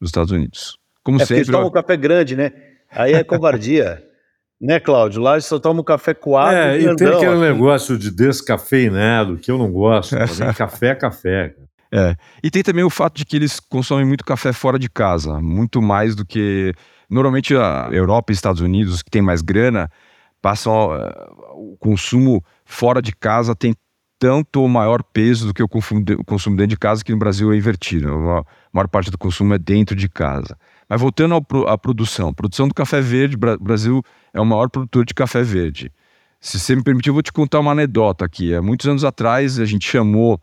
Dos 0.00 0.10
Estados 0.10 0.30
Unidos. 0.30 0.76
Como 1.02 1.16
é 1.16 1.20
sempre. 1.20 1.36
Eles 1.36 1.48
tomam 1.48 1.70
café 1.70 1.96
grande, 1.96 2.36
né? 2.36 2.52
Aí 2.90 3.14
é 3.14 3.24
covardia. 3.24 4.04
né, 4.60 4.78
Cláudio? 4.78 5.22
Lá 5.22 5.40
só 5.40 5.58
toma 5.58 5.80
um 5.80 5.84
café 5.84 6.12
coado. 6.12 6.54
É, 6.54 6.78
e 6.78 6.96
tem 6.96 7.08
aquele 7.08 7.26
assim. 7.26 7.40
negócio 7.40 7.96
de 7.96 8.10
descafeinado 8.10 9.38
que 9.38 9.50
eu 9.50 9.56
não 9.56 9.70
gosto. 9.70 10.16
café 10.56 10.88
é 10.88 10.94
café. 10.94 11.54
É. 11.92 12.14
E 12.42 12.50
tem 12.50 12.62
também 12.62 12.84
o 12.84 12.90
fato 12.90 13.16
de 13.16 13.24
que 13.24 13.36
eles 13.36 13.58
consomem 13.60 14.04
muito 14.04 14.24
café 14.24 14.52
fora 14.52 14.78
de 14.78 14.88
casa, 14.88 15.40
muito 15.40 15.80
mais 15.80 16.14
do 16.14 16.24
que. 16.24 16.74
Normalmente 17.08 17.56
a 17.56 17.88
Europa 17.90 18.30
e 18.30 18.34
Estados 18.34 18.60
Unidos, 18.60 19.02
que 19.02 19.10
tem 19.10 19.22
mais 19.22 19.40
grana, 19.40 19.90
passam. 20.42 20.90
Uh, 20.90 21.72
o 21.72 21.76
consumo 21.78 22.44
fora 22.64 23.02
de 23.02 23.12
casa 23.12 23.54
tem 23.54 23.74
tanto 24.18 24.60
ou 24.60 24.68
maior 24.68 25.02
peso 25.02 25.46
do 25.46 25.54
que 25.54 25.62
o 25.62 25.68
consumo, 25.68 26.04
de, 26.04 26.14
o 26.14 26.24
consumo 26.24 26.56
dentro 26.56 26.70
de 26.70 26.76
casa, 26.76 27.04
que 27.04 27.12
no 27.12 27.18
Brasil 27.18 27.52
é 27.52 27.56
invertido. 27.56 28.08
A 28.08 28.44
maior 28.72 28.88
parte 28.88 29.10
do 29.10 29.18
consumo 29.18 29.54
é 29.54 29.58
dentro 29.58 29.94
de 29.96 30.08
casa. 30.08 30.56
Mas 30.88 31.00
voltando 31.00 31.34
à 31.66 31.78
produção, 31.78 32.32
produção 32.32 32.66
do 32.66 32.74
café 32.74 33.00
verde, 33.00 33.36
o 33.36 33.58
Brasil 33.58 34.02
é 34.32 34.40
o 34.40 34.46
maior 34.46 34.68
produtor 34.68 35.04
de 35.04 35.14
café 35.14 35.42
verde. 35.42 35.92
Se 36.40 36.58
você 36.58 36.74
me 36.74 36.82
permitir, 36.82 37.10
eu 37.10 37.14
vou 37.14 37.22
te 37.22 37.32
contar 37.32 37.60
uma 37.60 37.72
anedota 37.72 38.24
aqui. 38.24 38.54
Há 38.54 38.62
muitos 38.62 38.86
anos 38.86 39.04
atrás, 39.04 39.58
a 39.58 39.64
gente 39.64 39.88
chamou. 39.88 40.40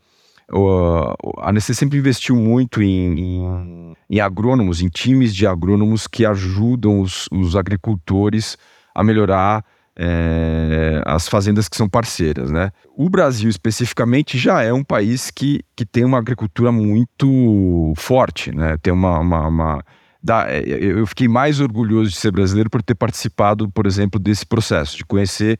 A 1.38 1.52
Nestlé 1.52 1.74
sempre 1.74 1.98
investiu 1.98 2.36
muito 2.36 2.80
em, 2.82 3.18
em, 3.18 3.96
em, 4.08 4.20
agrônomos, 4.20 4.80
em 4.80 4.88
times 4.88 5.34
de 5.34 5.46
agrônomos 5.46 6.06
que 6.06 6.24
ajudam 6.24 7.00
os, 7.00 7.28
os 7.32 7.56
agricultores 7.56 8.56
a 8.94 9.02
melhorar 9.02 9.64
é, 9.98 11.02
as 11.04 11.26
fazendas 11.26 11.68
que 11.68 11.76
são 11.76 11.88
parceiras, 11.88 12.50
né? 12.50 12.70
O 12.96 13.08
Brasil 13.08 13.48
especificamente 13.48 14.38
já 14.38 14.62
é 14.62 14.72
um 14.72 14.84
país 14.84 15.30
que, 15.30 15.62
que 15.74 15.86
tem 15.86 16.04
uma 16.04 16.18
agricultura 16.18 16.70
muito 16.70 17.92
forte, 17.96 18.54
né? 18.54 18.76
Tem 18.82 18.92
uma, 18.92 19.18
uma, 19.18 19.48
uma 19.48 19.84
da, 20.22 20.46
é, 20.48 20.62
eu 20.66 21.06
fiquei 21.06 21.28
mais 21.28 21.60
orgulhoso 21.60 22.10
de 22.10 22.16
ser 22.16 22.30
brasileiro 22.30 22.68
por 22.68 22.82
ter 22.82 22.94
participado, 22.94 23.70
por 23.70 23.86
exemplo, 23.86 24.20
desse 24.20 24.44
processo 24.44 24.96
de 24.96 25.04
conhecer. 25.04 25.58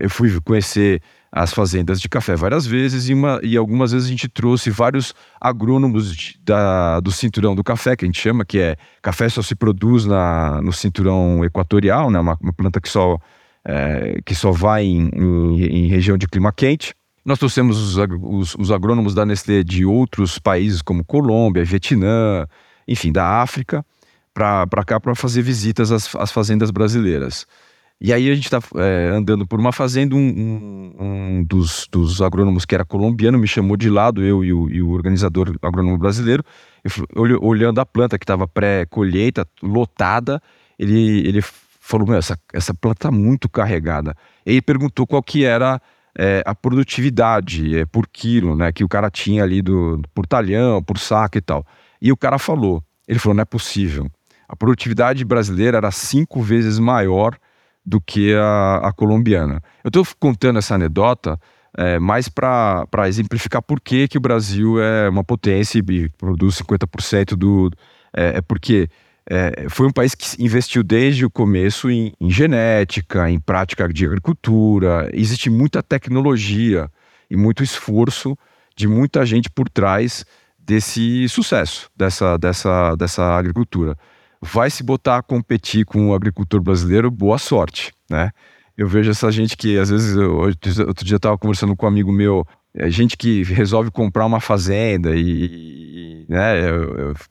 Eu 0.00 0.10
fui 0.10 0.40
conhecer 0.40 1.00
as 1.36 1.52
fazendas 1.52 2.00
de 2.00 2.08
café 2.08 2.36
várias 2.36 2.64
vezes 2.64 3.08
e, 3.08 3.12
uma, 3.12 3.40
e 3.42 3.56
algumas 3.56 3.90
vezes 3.90 4.06
a 4.06 4.10
gente 4.10 4.28
trouxe 4.28 4.70
vários 4.70 5.12
agrônomos 5.40 6.14
de, 6.14 6.38
da, 6.44 7.00
do 7.00 7.10
cinturão 7.10 7.56
do 7.56 7.64
café, 7.64 7.96
que 7.96 8.04
a 8.04 8.06
gente 8.06 8.20
chama, 8.20 8.44
que 8.44 8.60
é 8.60 8.76
café 9.02 9.28
só 9.28 9.42
se 9.42 9.56
produz 9.56 10.04
na, 10.04 10.62
no 10.62 10.72
cinturão 10.72 11.44
equatorial, 11.44 12.08
né? 12.08 12.20
uma, 12.20 12.38
uma 12.40 12.52
planta 12.52 12.80
que 12.80 12.88
só 12.88 13.18
é, 13.64 14.20
que 14.24 14.32
só 14.32 14.52
vai 14.52 14.84
em, 14.84 15.10
em, 15.12 15.62
em, 15.64 15.86
região 15.88 16.16
de 16.16 16.28
clima 16.28 16.52
quente. 16.52 16.94
Nós 17.24 17.38
trouxemos 17.40 17.78
os, 17.78 17.96
os, 18.22 18.54
os, 18.54 18.70
agrônomos 18.70 19.12
da 19.12 19.26
Nestlé 19.26 19.64
de 19.64 19.84
outros 19.84 20.38
países 20.38 20.82
como 20.82 21.04
Colômbia, 21.04 21.64
Vietnã, 21.64 22.46
enfim, 22.86 23.10
da 23.10 23.42
África, 23.42 23.84
para 24.32 24.84
cá 24.86 25.00
para 25.00 25.16
fazer 25.16 25.42
visitas 25.42 25.90
às, 25.90 26.14
às, 26.14 26.30
fazendas 26.30 26.70
brasileiras. 26.70 27.44
E 28.00 28.12
aí 28.12 28.30
a 28.30 28.34
gente 28.34 28.44
está 28.44 28.60
é, 28.76 29.08
andando 29.08 29.46
por 29.46 29.58
uma 29.58 29.72
fazenda, 29.72 30.14
um, 30.14 30.18
um, 30.18 30.94
um 30.98 31.44
dos, 31.44 31.86
dos, 31.90 32.20
agrônomos 32.20 32.64
que 32.64 32.74
era 32.74 32.84
colombiano 32.84 33.38
me 33.38 33.46
chamou 33.46 33.76
de 33.76 33.88
lado, 33.88 34.22
eu 34.22 34.44
e 34.44 34.52
o, 34.52 34.68
e 34.68 34.82
o 34.82 34.90
organizador 34.90 35.54
agrônomo 35.62 35.96
brasileiro, 35.96 36.44
olhando 37.40 37.80
a 37.80 37.86
planta 37.86 38.18
que 38.18 38.24
estava 38.24 38.46
pré-colheita, 38.46 39.46
lotada, 39.62 40.42
ele, 40.78 41.26
ele 41.26 41.40
falou, 41.80 42.06
meu, 42.06 42.18
essa, 42.18 42.38
essa 42.52 42.74
planta 42.74 42.98
está 42.98 43.10
muito 43.10 43.48
carregada. 43.48 44.14
E 44.44 44.52
ele 44.52 44.62
perguntou 44.62 45.06
qual 45.06 45.22
que 45.22 45.44
era 45.44 45.80
é, 46.18 46.42
a 46.44 46.54
produtividade 46.54 47.78
é, 47.78 47.86
por 47.86 48.06
quilo, 48.06 48.56
né, 48.56 48.72
que 48.72 48.84
o 48.84 48.88
cara 48.88 49.10
tinha 49.10 49.42
ali 49.42 49.62
do, 49.62 50.00
por 50.14 50.26
talhão, 50.26 50.82
por 50.82 50.98
saco 50.98 51.38
e 51.38 51.40
tal. 51.40 51.66
E 52.02 52.12
o 52.12 52.16
cara 52.16 52.38
falou, 52.38 52.82
ele 53.06 53.18
falou, 53.18 53.34
não 53.34 53.42
é 53.42 53.46
possível. 53.46 54.10
A 54.48 54.54
produtividade 54.54 55.24
brasileira 55.24 55.78
era 55.78 55.90
cinco 55.90 56.42
vezes 56.42 56.78
maior 56.78 57.36
do 57.84 58.00
que 58.00 58.34
a, 58.34 58.76
a 58.84 58.92
colombiana. 58.92 59.62
Eu 59.82 59.88
estou 59.88 60.06
contando 60.18 60.58
essa 60.58 60.74
anedota 60.74 61.38
é, 61.76 61.98
mais 61.98 62.28
para 62.28 62.86
exemplificar 63.06 63.60
por 63.60 63.80
que, 63.80 64.08
que 64.08 64.16
o 64.16 64.20
Brasil 64.20 64.80
é 64.80 65.08
uma 65.08 65.24
potência 65.24 65.78
e 65.78 66.08
produz 66.10 66.60
50% 66.62 67.36
do. 67.36 67.70
É, 68.16 68.38
é 68.38 68.40
porque 68.40 68.88
é, 69.28 69.66
foi 69.68 69.86
um 69.86 69.92
país 69.92 70.14
que 70.14 70.42
investiu 70.42 70.82
desde 70.82 71.24
o 71.24 71.30
começo 71.30 71.90
em, 71.90 72.12
em, 72.20 72.30
genética, 72.30 73.28
em 73.30 73.40
prática 73.40 73.88
de 73.88 74.06
agricultura. 74.06 75.10
Existe 75.12 75.50
muita 75.50 75.82
tecnologia 75.82 76.88
e 77.30 77.36
muito 77.36 77.62
esforço 77.62 78.36
de 78.76 78.86
muita 78.86 79.24
gente 79.24 79.50
por 79.50 79.68
trás 79.68 80.24
desse 80.58 81.28
sucesso, 81.28 81.90
dessa, 81.96 82.36
dessa, 82.38 82.94
dessa 82.96 83.22
agricultura. 83.36 83.96
Vai 84.52 84.68
se 84.70 84.82
botar 84.82 85.16
a 85.16 85.22
competir 85.22 85.86
com 85.86 86.10
o 86.10 86.14
agricultor 86.14 86.60
brasileiro, 86.60 87.10
boa 87.10 87.38
sorte, 87.38 87.92
né? 88.10 88.30
Eu 88.76 88.86
vejo 88.86 89.10
essa 89.10 89.30
gente 89.30 89.56
que, 89.56 89.78
às 89.78 89.88
vezes, 89.88 90.14
eu, 90.14 90.36
outro 90.36 91.04
dia 91.04 91.14
eu 91.14 91.16
estava 91.16 91.38
conversando 91.38 91.74
com 91.74 91.86
um 91.86 91.88
amigo 91.88 92.12
meu, 92.12 92.46
é 92.74 92.90
gente 92.90 93.16
que 93.16 93.42
resolve 93.44 93.90
comprar 93.90 94.26
uma 94.26 94.40
fazenda 94.40 95.16
e, 95.16 96.26
né, 96.28 96.56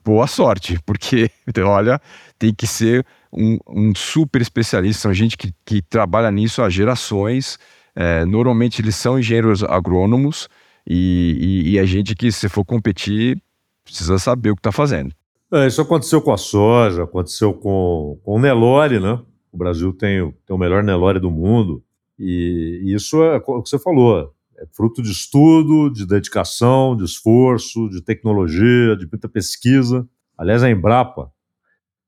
boa 0.04 0.26
sorte, 0.26 0.80
porque, 0.88 1.30
olha, 1.64 2.02
tem 2.40 2.52
que 2.52 2.66
ser 2.66 3.06
um, 3.32 3.60
um 3.68 3.94
super 3.94 4.42
especialista, 4.42 5.04
são 5.04 5.14
gente 5.14 5.38
que, 5.38 5.54
que 5.64 5.82
trabalha 5.84 6.32
nisso 6.32 6.64
há 6.64 6.70
gerações, 6.70 7.60
é, 7.96 8.26
normalmente 8.26 8.82
eles 8.82 8.96
são 8.96 9.20
engenheiros 9.20 9.64
agrônomos 9.64 10.48
e, 10.88 11.64
e, 11.68 11.72
e 11.74 11.80
a 11.80 11.86
gente 11.86 12.16
que, 12.16 12.32
se 12.32 12.50
for 12.50 12.66
competir, 12.66 13.40
precisa 13.84 14.18
saber 14.18 14.50
o 14.50 14.56
que 14.56 14.62
está 14.62 14.72
fazendo. 14.72 15.14
É, 15.54 15.68
isso 15.68 15.82
aconteceu 15.82 16.20
com 16.20 16.34
a 16.34 16.38
soja, 16.38 17.04
aconteceu 17.04 17.54
com, 17.54 18.20
com 18.24 18.38
o 18.38 18.40
Nelore, 18.40 19.00
né? 19.00 19.24
O 19.52 19.58
Brasil 19.58 19.94
tem, 19.94 20.32
tem 20.48 20.56
o 20.56 20.58
melhor 20.58 20.84
Nelore 20.84 21.20
do 21.20 21.30
mundo, 21.30 21.84
e, 22.18 22.82
e 22.84 22.94
isso 22.96 23.22
é 23.22 23.38
o 23.38 23.62
que 23.62 23.70
você 23.70 23.78
falou, 23.78 24.34
é 24.58 24.66
fruto 24.72 25.00
de 25.04 25.12
estudo, 25.12 25.92
de 25.92 26.08
dedicação, 26.08 26.96
de 26.96 27.04
esforço, 27.04 27.88
de 27.90 28.02
tecnologia, 28.02 28.96
de 28.98 29.06
muita 29.06 29.30
pesquisa. 29.30 30.10
Aliás, 30.36 30.64
a 30.64 30.72
Embrapa, 30.72 31.32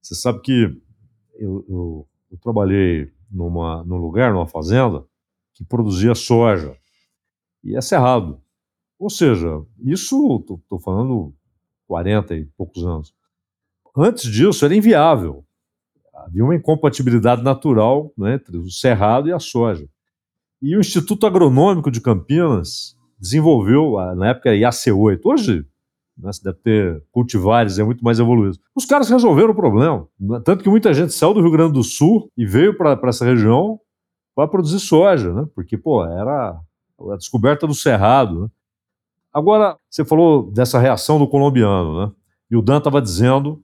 você 0.02 0.16
sabe 0.16 0.42
que 0.42 0.82
eu, 1.36 1.64
eu, 1.70 2.08
eu 2.32 2.38
trabalhei 2.40 3.12
numa, 3.30 3.84
num 3.84 3.98
lugar, 3.98 4.34
numa 4.34 4.48
fazenda, 4.48 5.06
que 5.54 5.64
produzia 5.64 6.16
soja. 6.16 6.76
E 7.64 7.76
é 7.76 7.82
cerrado. 7.82 8.42
Ou 8.98 9.10
seja, 9.10 9.64
isso, 9.84 10.40
estou 10.40 10.80
falando 10.80 11.32
40 11.86 12.36
e 12.36 12.46
poucos 12.46 12.84
anos. 12.84 13.14
Antes 13.96 14.30
disso, 14.30 14.66
era 14.66 14.76
inviável. 14.76 15.44
Havia 16.14 16.44
uma 16.44 16.56
incompatibilidade 16.56 17.44
natural 17.44 18.12
né, 18.18 18.36
entre 18.36 18.58
o 18.58 18.70
cerrado 18.70 19.30
e 19.30 19.32
a 19.32 19.40
soja. 19.40 19.88
E 20.62 20.76
o 20.76 20.80
Instituto 20.80 21.26
Agronômico 21.26 21.90
de 21.90 22.02
Campinas 22.02 22.98
desenvolveu, 23.20 23.94
na 24.16 24.30
época, 24.30 24.50
IAC8. 24.50 25.20
Hoje, 25.24 25.66
né, 26.18 26.32
você 26.32 26.44
deve 26.44 26.58
ter 26.58 27.04
cultivares, 27.12 27.80
é 27.80 27.84
muito 27.84 28.04
mais 28.04 28.20
evoluído. 28.20 28.58
Os 28.76 28.86
caras 28.86 29.10
resolveram 29.10 29.52
o 29.52 29.56
problema. 29.56 30.08
Tanto 30.44 30.64
que 30.64 30.70
muita 30.70 30.94
gente 30.94 31.14
saiu 31.14 31.34
do 31.34 31.42
Rio 31.42 31.52
Grande 31.52 31.74
do 31.74 31.84
Sul 31.84 32.30
e 32.36 32.46
veio 32.46 32.78
para 32.78 33.00
essa 33.08 33.24
região 33.24 33.80
para 34.36 34.48
produzir 34.48 34.80
soja, 34.80 35.34
né? 35.34 35.48
porque 35.56 35.78
pô, 35.78 36.06
era 36.06 36.60
a 37.12 37.16
descoberta 37.16 37.66
do 37.66 37.74
cerrado. 37.74 38.42
Né? 38.42 38.48
Agora, 39.34 39.78
você 39.90 40.04
falou 40.04 40.52
dessa 40.52 40.80
reação 40.80 41.18
do 41.18 41.28
colombiano, 41.28 42.02
né? 42.02 42.12
e 42.52 42.58
o 42.58 42.62
Dan 42.62 42.80
estava 42.80 43.02
dizendo 43.02 43.64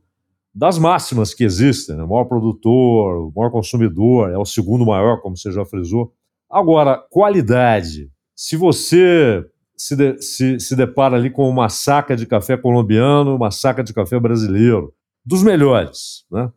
das 0.53 0.77
máximas 0.77 1.33
que 1.33 1.43
existem: 1.43 1.95
né? 1.95 2.03
o 2.03 2.07
maior 2.07 2.25
produtor, 2.25 3.27
o 3.27 3.33
maior 3.35 3.51
consumidor, 3.51 4.29
é 4.29 4.37
o 4.37 4.45
segundo 4.45 4.85
maior, 4.85 5.21
como 5.21 5.37
você 5.37 5.51
já 5.51 5.65
frisou. 5.65 6.13
Agora, 6.49 6.97
qualidade. 7.09 8.09
Se 8.35 8.57
você 8.57 9.45
se, 9.81 9.95
de, 9.95 10.21
se, 10.21 10.59
se 10.59 10.75
depara 10.75 11.15
ali 11.15 11.31
com 11.31 11.49
uma 11.49 11.67
saca 11.67 12.15
de 12.15 12.27
café 12.27 12.55
colombiano, 12.55 13.35
uma 13.35 13.49
saca 13.49 13.83
de 13.83 13.93
café 13.93 14.19
brasileiro, 14.19 14.93
dos 15.25 15.41
melhores, 15.41 16.25
né? 16.31 16.51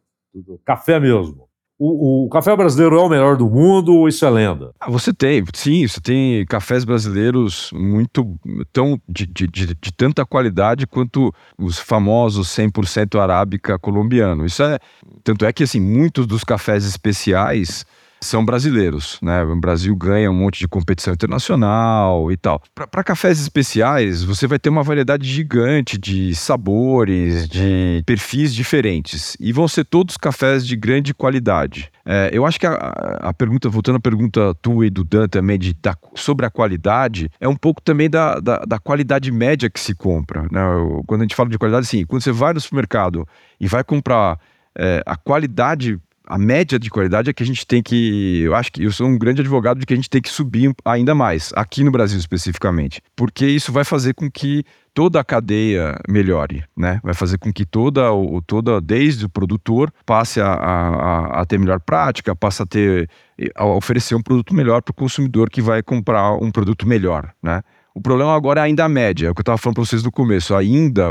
Café 0.64 1.00
mesmo. 1.00 1.43
O, 1.76 2.26
o, 2.26 2.28
café 2.28 2.54
brasileiro 2.54 2.96
é 2.96 3.00
o 3.00 3.08
melhor 3.08 3.36
do 3.36 3.50
mundo 3.50 3.94
ou 3.94 4.08
isso 4.08 4.24
é 4.24 4.30
lenda? 4.30 4.70
Ah, 4.78 4.88
você 4.88 5.12
tem, 5.12 5.42
sim, 5.52 5.86
você 5.86 6.00
tem 6.00 6.46
cafés 6.46 6.84
brasileiros 6.84 7.70
muito 7.72 8.38
tão 8.72 9.00
de, 9.08 9.26
de, 9.26 9.48
de, 9.48 9.66
de 9.66 9.92
tanta 9.92 10.24
qualidade 10.24 10.86
quanto 10.86 11.34
os 11.58 11.76
famosos 11.78 12.48
100% 12.48 13.20
arábica 13.20 13.76
colombiano. 13.76 14.46
Isso 14.46 14.62
é, 14.62 14.78
tanto 15.24 15.44
é 15.44 15.52
que 15.52 15.64
assim, 15.64 15.80
muitos 15.80 16.28
dos 16.28 16.44
cafés 16.44 16.84
especiais 16.84 17.84
são 18.20 18.44
brasileiros, 18.44 19.18
né? 19.22 19.42
O 19.42 19.56
Brasil 19.56 19.94
ganha 19.94 20.30
um 20.30 20.34
monte 20.34 20.58
de 20.58 20.68
competição 20.68 21.12
internacional 21.12 22.32
e 22.32 22.36
tal. 22.36 22.62
Para 22.74 23.04
cafés 23.04 23.40
especiais, 23.40 24.22
você 24.22 24.46
vai 24.46 24.58
ter 24.58 24.70
uma 24.70 24.82
variedade 24.82 25.28
gigante 25.28 25.98
de 25.98 26.34
sabores, 26.34 27.48
de 27.48 28.02
perfis 28.06 28.54
diferentes. 28.54 29.36
E 29.38 29.52
vão 29.52 29.68
ser 29.68 29.84
todos 29.84 30.16
cafés 30.16 30.66
de 30.66 30.76
grande 30.76 31.12
qualidade. 31.12 31.90
É, 32.06 32.30
eu 32.32 32.44
acho 32.44 32.58
que 32.58 32.66
a, 32.66 32.74
a, 32.74 33.32
pergunta, 33.32 33.68
voltando 33.68 33.96
à 33.96 34.00
pergunta 34.00 34.54
tua 34.60 34.86
e 34.86 34.90
do 34.90 35.04
Dan 35.04 35.28
também, 35.28 35.58
de, 35.58 35.74
da, 35.74 35.96
sobre 36.14 36.44
a 36.44 36.50
qualidade, 36.50 37.30
é 37.40 37.48
um 37.48 37.56
pouco 37.56 37.80
também 37.80 38.10
da, 38.10 38.40
da, 38.40 38.58
da 38.58 38.78
qualidade 38.78 39.30
média 39.30 39.70
que 39.70 39.80
se 39.80 39.94
compra. 39.94 40.42
Né? 40.50 40.60
Quando 41.06 41.22
a 41.22 41.24
gente 41.24 41.34
fala 41.34 41.48
de 41.48 41.58
qualidade, 41.58 41.86
assim, 41.86 42.04
quando 42.04 42.22
você 42.22 42.32
vai 42.32 42.52
no 42.52 42.60
supermercado 42.60 43.26
e 43.60 43.66
vai 43.66 43.84
comprar 43.84 44.38
é, 44.76 45.02
a 45.06 45.16
qualidade 45.16 45.98
a 46.26 46.38
média 46.38 46.78
de 46.78 46.88
qualidade 46.88 47.28
é 47.28 47.32
que 47.32 47.42
a 47.42 47.46
gente 47.46 47.66
tem 47.66 47.82
que. 47.82 48.40
Eu 48.42 48.54
acho 48.54 48.72
que 48.72 48.82
eu 48.82 48.90
sou 48.90 49.06
um 49.06 49.18
grande 49.18 49.42
advogado 49.42 49.78
de 49.78 49.86
que 49.86 49.92
a 49.92 49.96
gente 49.96 50.08
tem 50.08 50.22
que 50.22 50.30
subir 50.30 50.74
ainda 50.84 51.14
mais, 51.14 51.52
aqui 51.54 51.84
no 51.84 51.90
Brasil 51.90 52.18
especificamente. 52.18 53.02
Porque 53.14 53.46
isso 53.46 53.70
vai 53.70 53.84
fazer 53.84 54.14
com 54.14 54.30
que 54.30 54.64
toda 54.94 55.20
a 55.20 55.24
cadeia 55.24 55.98
melhore, 56.08 56.64
né? 56.76 57.00
Vai 57.02 57.12
fazer 57.12 57.36
com 57.36 57.52
que 57.52 57.66
toda, 57.66 58.10
o, 58.12 58.40
toda 58.40 58.80
desde 58.80 59.26
o 59.26 59.28
produtor, 59.28 59.92
passe 60.06 60.40
a, 60.40 60.46
a, 60.46 61.40
a 61.42 61.44
ter 61.44 61.58
melhor 61.58 61.80
prática, 61.80 62.34
passe 62.34 62.62
a 62.62 62.66
ter. 62.66 63.08
a 63.54 63.66
oferecer 63.66 64.14
um 64.14 64.22
produto 64.22 64.54
melhor 64.54 64.80
para 64.80 64.92
o 64.92 64.94
consumidor 64.94 65.50
que 65.50 65.60
vai 65.60 65.82
comprar 65.82 66.32
um 66.34 66.50
produto 66.50 66.88
melhor, 66.88 67.32
né? 67.42 67.62
O 67.94 68.00
problema 68.00 68.34
agora 68.34 68.60
é 68.60 68.64
ainda 68.64 68.84
a 68.84 68.88
média, 68.88 69.28
é 69.28 69.30
o 69.30 69.34
que 69.34 69.40
eu 69.40 69.42
estava 69.42 69.58
falando 69.58 69.76
para 69.76 69.84
vocês 69.84 70.02
no 70.02 70.10
começo. 70.10 70.52
Ainda 70.54 71.10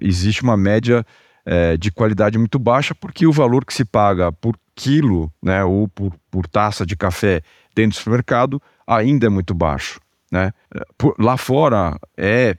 existe 0.00 0.42
uma 0.42 0.56
média 0.56 1.06
é, 1.46 1.76
de 1.76 1.90
qualidade 1.90 2.38
muito 2.38 2.58
baixa, 2.58 2.94
porque 2.94 3.26
o 3.26 3.32
valor 3.32 3.64
que 3.64 3.74
se 3.74 3.84
paga 3.84 4.32
por 4.32 4.56
quilo, 4.74 5.32
né, 5.42 5.64
ou 5.64 5.88
por, 5.88 6.12
por 6.30 6.46
taça 6.46 6.84
de 6.84 6.96
café 6.96 7.42
dentro 7.74 7.92
do 7.92 7.98
supermercado 7.98 8.62
ainda 8.86 9.26
é 9.26 9.28
muito 9.28 9.54
baixo. 9.54 10.00
Né? 10.30 10.52
Por, 10.98 11.14
lá 11.18 11.36
fora 11.36 11.98
é 12.16 12.56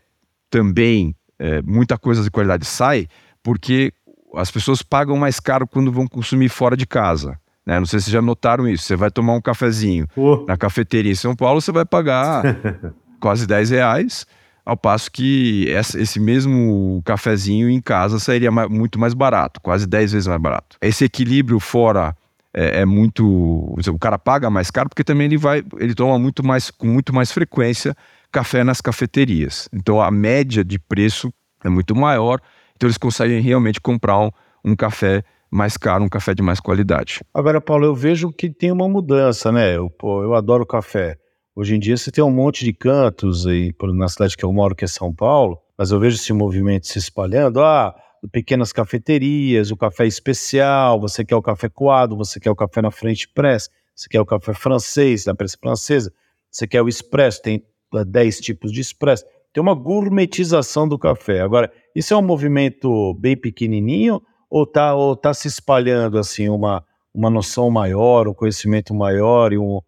também 0.49 1.15
é, 1.37 1.61
muita 1.61 1.97
coisa 1.97 2.23
de 2.23 2.31
qualidade 2.31 2.65
sai 2.65 3.07
porque 3.43 3.91
as 4.35 4.49
pessoas 4.49 4.81
pagam 4.81 5.17
mais 5.17 5.39
caro 5.39 5.67
quando 5.67 5.91
vão 5.91 6.07
consumir 6.07 6.49
fora 6.49 6.75
de 6.75 6.85
casa. 6.85 7.37
Né? 7.65 7.79
Não 7.79 7.85
sei 7.85 7.99
se 7.99 8.11
já 8.11 8.21
notaram 8.21 8.67
isso. 8.67 8.83
Você 8.83 8.95
vai 8.95 9.09
tomar 9.09 9.33
um 9.33 9.41
cafezinho 9.41 10.07
na 10.47 10.57
cafeteria 10.57 11.11
em 11.11 11.15
São 11.15 11.35
Paulo, 11.35 11.61
você 11.61 11.71
vai 11.71 11.85
pagar 11.85 12.43
quase 13.19 13.47
10 13.47 13.69
reais, 13.71 14.25
ao 14.65 14.75
passo 14.75 15.11
que 15.11 15.67
esse 15.69 16.19
mesmo 16.19 17.01
cafezinho 17.05 17.69
em 17.69 17.79
casa 17.79 18.19
sairia 18.19 18.49
muito 18.51 18.97
mais 18.99 19.13
barato, 19.13 19.61
quase 19.61 19.85
10 19.85 20.13
vezes 20.13 20.27
mais 20.27 20.41
barato. 20.41 20.77
Esse 20.81 21.05
equilíbrio 21.05 21.59
fora 21.59 22.15
é, 22.53 22.81
é, 22.81 22.85
muito. 22.85 23.23
O 23.25 23.99
cara 23.99 24.17
paga 24.17 24.49
mais 24.49 24.71
caro 24.71 24.89
porque 24.89 25.03
também 25.03 25.25
ele 25.25 25.37
vai, 25.37 25.63
ele 25.77 25.93
toma 25.93 26.17
muito 26.17 26.43
mais, 26.43 26.71
com 26.71 26.87
muito 26.87 27.13
mais 27.13 27.31
frequência 27.31 27.95
café 28.31 28.63
nas 28.63 28.81
cafeterias. 28.81 29.69
Então 29.71 30.01
a 30.01 30.09
média 30.09 30.63
de 30.63 30.79
preço 30.79 31.31
é 31.63 31.69
muito 31.69 31.95
maior, 31.95 32.39
então 32.75 32.87
eles 32.87 32.97
conseguem 32.97 33.41
realmente 33.41 33.79
comprar 33.79 34.19
um, 34.19 34.31
um 34.63 34.75
café 34.75 35.23
mais 35.51 35.77
caro, 35.77 36.03
um 36.03 36.09
café 36.09 36.33
de 36.33 36.41
mais 36.41 36.59
qualidade. 36.59 37.21
Agora, 37.33 37.61
Paulo, 37.61 37.85
eu 37.85 37.95
vejo 37.95 38.31
que 38.31 38.49
tem 38.49 38.71
uma 38.71 38.89
mudança, 38.89 39.51
né? 39.51 39.75
Eu, 39.77 39.89
pô, 39.89 40.23
eu 40.23 40.33
adoro 40.33 40.65
café. 40.65 41.17
Hoje 41.57 41.73
em 41.73 41.79
dia 41.79 41.95
você 41.95 42.11
tem 42.11 42.21
um 42.21 42.29
monte 42.29 42.65
de 42.65 42.73
cantos 42.73 43.47
aí 43.47 43.73
na 43.93 44.09
cidade 44.09 44.35
que 44.35 44.43
eu 44.43 44.51
moro, 44.51 44.75
que 44.75 44.83
é 44.83 44.87
São 44.87 45.13
Paulo, 45.13 45.57
mas 45.77 45.89
eu 45.89 45.99
vejo 46.01 46.17
esse 46.17 46.33
movimento 46.33 46.85
se 46.85 46.99
espalhando. 46.99 47.61
Ah, 47.61 47.95
pequenas 48.29 48.73
cafeterias, 48.73 49.71
o 49.71 49.77
café 49.77 50.05
especial, 50.05 50.99
você 50.99 51.23
quer 51.23 51.37
o 51.37 51.41
café 51.41 51.69
coado, 51.69 52.17
você 52.17 52.41
quer 52.41 52.51
o 52.51 52.55
café 52.55 52.81
na 52.81 52.91
frente 52.91 53.29
press, 53.29 53.69
você 53.95 54.09
quer 54.09 54.19
o 54.19 54.25
café 54.25 54.53
francês, 54.53 55.25
na 55.25 55.33
pressa 55.33 55.57
francesa, 55.57 56.11
você 56.51 56.67
quer 56.67 56.81
o 56.81 56.89
expresso, 56.89 57.41
tem 57.41 57.63
10 58.05 58.41
tipos 58.41 58.69
de 58.69 58.81
expresso. 58.81 59.23
Tem 59.53 59.61
uma 59.63 59.73
gourmetização 59.73 60.85
do 60.85 60.99
café. 60.99 61.39
Agora, 61.39 61.71
isso 61.95 62.13
é 62.13 62.17
um 62.17 62.21
movimento 62.21 63.13
bem 63.13 63.37
pequenininho 63.37 64.21
ou 64.49 64.67
tá, 64.67 64.93
ou 64.93 65.15
tá 65.15 65.33
se 65.33 65.47
espalhando 65.47 66.17
assim 66.17 66.49
uma, 66.49 66.83
uma 67.13 67.29
noção 67.29 67.71
maior, 67.71 68.27
um 68.27 68.33
conhecimento 68.33 68.93
maior 68.93 69.53
e 69.53 69.57
um, 69.57 69.79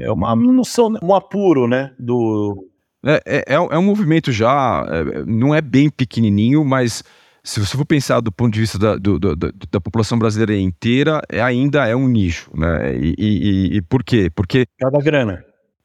é 0.00 0.10
uma 0.10 0.34
noção, 0.34 0.94
um 1.02 1.14
apuro, 1.14 1.66
né, 1.66 1.92
do... 1.98 2.66
É, 3.04 3.22
é, 3.24 3.38
é, 3.48 3.54
é 3.54 3.78
um 3.78 3.82
movimento 3.82 4.30
já, 4.30 4.86
é, 4.88 5.24
não 5.24 5.54
é 5.54 5.60
bem 5.60 5.88
pequenininho, 5.88 6.64
mas 6.64 7.02
se 7.42 7.58
você 7.58 7.76
for 7.76 7.86
pensar 7.86 8.20
do 8.20 8.30
ponto 8.30 8.52
de 8.52 8.60
vista 8.60 8.78
da, 8.78 8.96
do, 8.96 9.18
do, 9.18 9.36
da 9.36 9.80
população 9.80 10.18
brasileira 10.18 10.54
inteira, 10.60 11.22
é, 11.28 11.40
ainda 11.40 11.86
é 11.86 11.96
um 11.96 12.06
nicho, 12.06 12.50
né? 12.54 12.94
E, 12.94 13.14
e, 13.18 13.76
e 13.76 13.82
por 13.82 14.04
quê? 14.04 14.30
Porque... 14.34 14.66
Cada 14.78 14.98
grana. 14.98 15.42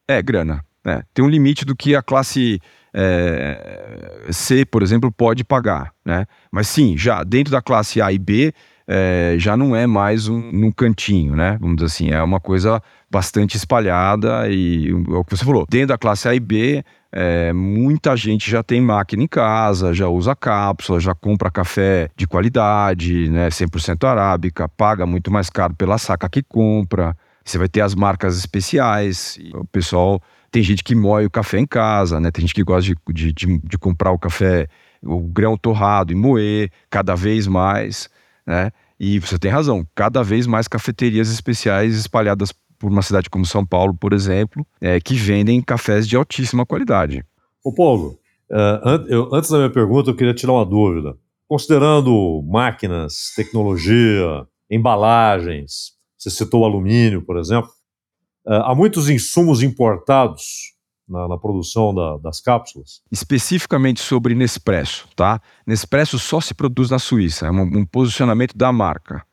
É, 0.08 0.22
grana. 0.22 0.64
É. 0.86 1.02
Tem 1.14 1.24
um 1.24 1.30
limite 1.30 1.66
do 1.66 1.76
que 1.76 1.96
a 1.96 2.02
classe 2.04 2.60
é, 2.94 4.28
C, 4.30 4.66
por 4.66 4.84
exemplo, 4.84 5.12
pode 5.12 5.44
pagar, 5.44 5.94
né? 6.06 6.26
Mas 6.52 6.68
sim, 6.68 6.98
já 6.98 7.24
dentro 7.24 7.52
da 7.52 7.62
classe 7.62 8.02
A 8.02 8.12
e 8.12 8.20
B, 8.20 8.54
é, 8.88 9.36
já 9.38 9.58
não 9.58 9.76
é 9.76 9.88
mais 9.88 10.28
um, 10.28 10.52
num 10.52 10.72
cantinho, 10.72 11.36
né? 11.36 11.58
Vamos 11.60 11.78
dizer 11.78 11.88
assim, 11.88 12.10
é 12.12 12.22
uma 12.22 12.40
coisa 12.40 12.82
bastante 13.10 13.58
espalhada 13.58 14.48
e 14.50 14.90
é 14.90 15.16
o 15.16 15.24
que 15.24 15.36
você 15.36 15.46
falou, 15.46 15.66
dentro 15.70 15.88
da 15.88 15.98
classe 15.98 16.28
A 16.28 16.36
e 16.36 16.40
B, 16.40 16.84
é, 17.12 17.54
muita 17.54 18.16
gente 18.16 18.52
já 18.52 18.62
tem 18.62 18.82
máquina 18.82 19.24
em 19.24 19.28
casa, 19.28 19.94
já 19.94 20.08
usa 20.08 20.36
cápsula, 20.36 21.00
já 21.00 21.16
compra 21.16 21.50
café 21.50 22.10
de 22.16 22.28
qualidade, 22.28 23.30
né, 23.30 23.48
100% 23.50 24.06
arábica, 24.06 24.68
paga 24.68 25.06
muito 25.06 25.32
mais 25.32 25.50
caro 25.50 25.74
pela 25.74 25.98
saca 25.98 26.28
que 26.30 26.44
compra. 26.44 27.16
Você 27.44 27.58
vai 27.58 27.70
ter 27.70 27.82
as 27.82 27.96
marcas 27.96 28.38
especiais. 28.38 29.40
o 29.54 29.66
pessoal 29.66 30.22
tem 30.52 30.64
gente 30.64 30.84
que 30.84 30.96
moe 30.96 31.26
o 31.26 31.30
café 31.30 31.60
em 31.60 31.66
casa, 31.66 32.20
né? 32.20 32.32
Tem 32.32 32.42
gente 32.42 32.56
que 32.56 32.64
gosta 32.64 32.94
de, 33.14 33.34
de, 33.34 33.60
de 33.60 33.78
comprar 33.78 34.12
o 34.12 34.18
café, 34.20 34.68
o 35.04 35.22
grão 35.22 35.56
torrado 35.56 36.12
e 36.12 36.16
moer 36.16 36.72
cada 36.90 37.14
vez 37.14 37.46
mais, 37.46 38.10
né? 38.46 38.72
E 39.00 39.20
você 39.20 39.38
tem 39.38 39.52
razão, 39.52 39.86
cada 39.94 40.24
vez 40.24 40.48
mais 40.48 40.68
cafeterias 40.68 41.30
especiais 41.30 41.96
espalhadas 41.96 42.54
por 42.78 42.92
uma 42.92 43.02
cidade 43.02 43.30
como 43.30 43.46
São 43.46 43.66
Paulo, 43.66 43.96
por 43.96 44.14
exemplo, 44.14 44.66
é, 44.80 45.00
que 45.00 45.16
vendem 45.16 45.62
cafés 45.62 46.08
de 46.08 46.16
altíssima 46.16 46.66
qualidade. 46.66 47.24
Ô 47.64 47.74
Paulo, 47.74 48.20
uh, 48.52 49.08
eu, 49.08 49.34
antes 49.34 49.50
da 49.50 49.58
minha 49.58 49.70
pergunta, 49.70 50.12
eu 50.12 50.16
queria 50.16 50.34
tirar 50.34 50.54
uma 50.54 50.66
dúvida. 50.66 51.18
Considerando 51.48 52.44
máquinas, 52.48 53.34
tecnologia, 53.36 54.46
embalagens, 54.70 55.94
você 56.18 56.30
citou 56.30 56.66
alumínio, 56.66 57.22
por 57.22 57.38
exemplo, 57.38 57.70
uh, 58.48 58.64
há 58.66 58.76
muitos 58.76 59.10
insumos 59.10 59.64
importados 59.64 60.75
na, 61.08 61.28
na 61.28 61.38
produção 61.38 61.94
da, 61.94 62.18
das 62.18 62.40
cápsulas? 62.40 63.02
Especificamente 63.12 64.02
sobre 64.02 64.36
Nespresso, 64.36 65.08
tá? 65.16 65.42
Nespresso 65.66 66.20
só 66.20 66.40
se 66.42 66.54
produz 66.54 66.90
na 66.90 67.00
Suíça, 67.00 67.48
é 67.48 67.52
um, 67.52 67.62
um 67.62 67.86
posicionamento 67.86 68.56
da 68.58 68.72
marca. 68.72 69.24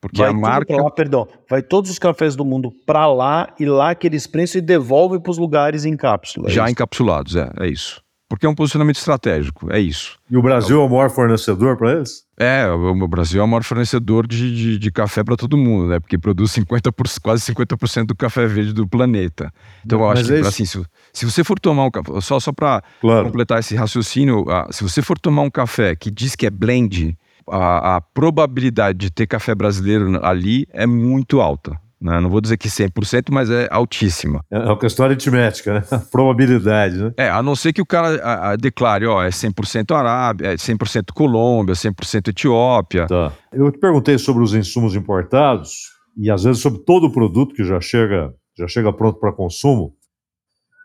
Porque 0.00 0.22
vai 0.22 0.30
a 0.30 0.32
marca. 0.32 0.74
Lá, 0.76 0.90
perdão, 0.90 1.28
vai 1.48 1.62
todos 1.62 1.90
os 1.90 1.98
cafés 1.98 2.34
do 2.34 2.44
mundo 2.44 2.72
para 2.86 3.06
lá 3.06 3.52
e 3.60 3.66
lá 3.66 3.94
que 3.94 4.06
eles 4.06 4.26
prensam 4.26 4.58
e 4.58 4.62
devolvem 4.62 5.20
para 5.20 5.30
os 5.30 5.36
lugares 5.36 5.84
em 5.84 5.96
cápsula. 5.96 6.48
É 6.48 6.50
Já 6.50 6.64
isso? 6.64 6.72
encapsulados, 6.72 7.36
é, 7.36 7.52
é 7.60 7.68
isso. 7.68 8.02
Porque 8.30 8.46
é 8.46 8.48
um 8.48 8.54
posicionamento 8.54 8.96
estratégico, 8.96 9.72
é 9.72 9.80
isso. 9.80 10.16
E 10.30 10.36
o 10.36 10.42
Brasil 10.42 10.80
é 10.80 10.84
o 10.84 10.88
maior 10.88 11.10
fornecedor 11.10 11.76
para 11.76 11.94
eles? 11.94 12.22
É, 12.38 12.64
o 12.70 13.08
Brasil 13.08 13.40
é 13.40 13.44
o 13.44 13.48
maior 13.48 13.64
fornecedor 13.64 14.24
de, 14.24 14.54
de, 14.54 14.78
de 14.78 14.90
café 14.92 15.24
para 15.24 15.36
todo 15.36 15.56
mundo, 15.56 15.88
né? 15.88 15.98
Porque 15.98 16.16
produz 16.16 16.52
50 16.52 16.92
por, 16.92 17.08
quase 17.20 17.52
50% 17.52 18.06
do 18.06 18.14
café 18.14 18.46
verde 18.46 18.72
do 18.72 18.86
planeta. 18.86 19.52
Então, 19.84 19.98
eu 19.98 20.08
acho 20.08 20.22
Mas 20.22 20.28
que, 20.28 20.34
é 20.36 20.48
assim, 20.48 20.64
se, 20.64 20.80
se, 21.12 21.24
você 21.26 21.42
for 21.42 21.58
tomar 21.58 21.86
um 21.86 21.90
café, 21.90 22.20
só, 22.20 22.38
só 22.38 22.52
para 22.52 22.84
claro. 23.00 23.24
completar 23.26 23.58
esse 23.58 23.74
raciocínio, 23.74 24.44
se 24.70 24.84
você 24.84 25.02
for 25.02 25.18
tomar 25.18 25.42
um 25.42 25.50
café 25.50 25.96
que 25.96 26.08
diz 26.08 26.36
que 26.36 26.46
é 26.46 26.50
blend, 26.50 27.18
a, 27.48 27.96
a 27.96 28.00
probabilidade 28.00 28.98
de 28.98 29.10
ter 29.10 29.26
café 29.26 29.56
brasileiro 29.56 30.24
ali 30.24 30.68
é 30.72 30.86
muito 30.86 31.40
alta. 31.40 31.76
Né? 32.00 32.18
Não 32.20 32.30
vou 32.30 32.40
dizer 32.40 32.56
que 32.56 32.68
100%, 32.68 33.26
mas 33.30 33.50
é 33.50 33.68
altíssima. 33.70 34.42
É, 34.50 34.56
é 34.56 34.64
uma 34.64 34.78
questão 34.78 35.04
aritmética, 35.04 35.74
né? 35.74 35.82
probabilidade, 36.10 36.96
né? 36.96 37.12
É, 37.16 37.28
a 37.28 37.42
não 37.42 37.54
ser 37.54 37.72
que 37.72 37.82
o 37.82 37.86
cara 37.86 38.16
a, 38.22 38.50
a, 38.50 38.56
declare, 38.56 39.06
ó, 39.06 39.22
é 39.22 39.28
100% 39.28 39.94
Arábia, 39.94 40.48
é 40.48 40.54
100% 40.54 41.12
Colômbia, 41.12 41.74
100% 41.74 42.28
Etiópia. 42.28 43.06
Tá. 43.06 43.32
Eu 43.52 43.70
te 43.70 43.78
perguntei 43.78 44.16
sobre 44.18 44.42
os 44.42 44.54
insumos 44.54 44.94
importados 44.94 45.90
e 46.16 46.30
às 46.30 46.44
vezes 46.44 46.62
sobre 46.62 46.80
todo 46.84 47.06
o 47.08 47.12
produto 47.12 47.54
que 47.54 47.64
já 47.64 47.80
chega, 47.80 48.32
já 48.58 48.66
chega 48.66 48.92
pronto 48.92 49.20
para 49.20 49.32
consumo, 49.32 49.94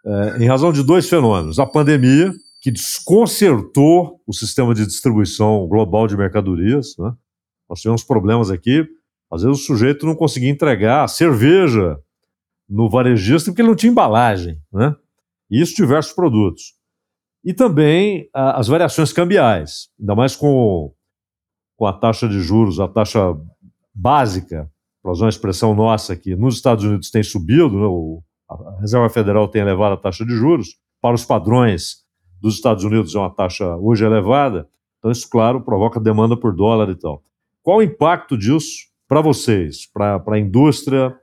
é, 0.06 0.44
em 0.44 0.48
razão 0.48 0.72
de 0.72 0.84
dois 0.84 1.10
fenômenos. 1.10 1.60
A 1.60 1.66
pandemia, 1.66 2.32
que 2.62 2.72
desconcertou 2.72 4.20
o 4.26 4.34
sistema 4.34 4.74
de 4.74 4.86
distribuição 4.88 5.68
global 5.68 6.08
de 6.08 6.18
mercadorias. 6.18 6.96
Né? 6.98 7.14
Nós 7.70 7.80
tivemos 7.80 8.04
problemas 8.04 8.50
aqui. 8.50 8.84
Às 9.36 9.44
vezes 9.44 9.62
o 9.62 9.66
sujeito 9.66 10.06
não 10.06 10.16
conseguia 10.16 10.50
entregar 10.50 11.08
cerveja 11.08 12.00
no 12.68 12.90
varejista 12.90 13.52
porque 13.52 13.62
ele 13.62 13.70
não 13.70 13.76
tinha 13.76 13.92
embalagem. 13.92 14.62
Né? 14.72 14.96
Isso 15.50 15.76
diversos 15.76 16.14
produtos. 16.14 16.74
E 17.44 17.54
também 17.54 18.30
a, 18.34 18.60
as 18.60 18.68
variações 18.68 19.14
cambiais, 19.14 19.90
ainda 20.00 20.16
mais 20.16 20.36
com, 20.36 20.92
com 21.76 21.86
a 21.86 21.94
taxa 21.94 22.28
de 22.28 22.40
juros, 22.40 22.80
a 22.80 22.88
taxa 22.88 23.38
básica, 23.94 24.72
para 25.04 25.12
usar 25.12 25.26
uma 25.26 25.30
expressão 25.30 25.76
nossa 25.76 26.14
aqui, 26.14 26.36
nos 26.36 26.56
Estados 26.56 26.84
Unidos 26.84 27.12
tem 27.12 27.22
subido, 27.22 27.78
né? 27.78 27.86
o, 27.86 28.24
a 28.50 28.80
Reserva 28.80 29.10
Federal 29.10 29.48
tem 29.48 29.62
elevado 29.62 29.94
a 29.94 29.98
taxa 29.98 30.26
de 30.26 30.34
juros 30.34 30.80
para 31.00 31.14
os 31.14 31.24
padrões 31.24 32.06
dos 32.42 32.56
Estados 32.56 32.84
Unidos 32.84 33.14
é 33.14 33.20
uma 33.20 33.30
taxa 33.30 33.76
hoje 33.78 34.06
elevada, 34.06 34.68
então 34.98 35.12
isso, 35.12 35.30
claro, 35.30 35.62
provoca 35.62 36.00
demanda 36.00 36.36
por 36.36 36.56
dólar 36.56 36.90
e 36.90 36.96
tal. 36.96 37.24
Qual 37.62 37.78
o 37.78 37.84
impacto 37.84 38.38
disso 38.38 38.95
para 39.08 39.22
vocês, 39.22 39.90
para 39.92 40.22
a 40.28 40.40
indústria 40.40 41.16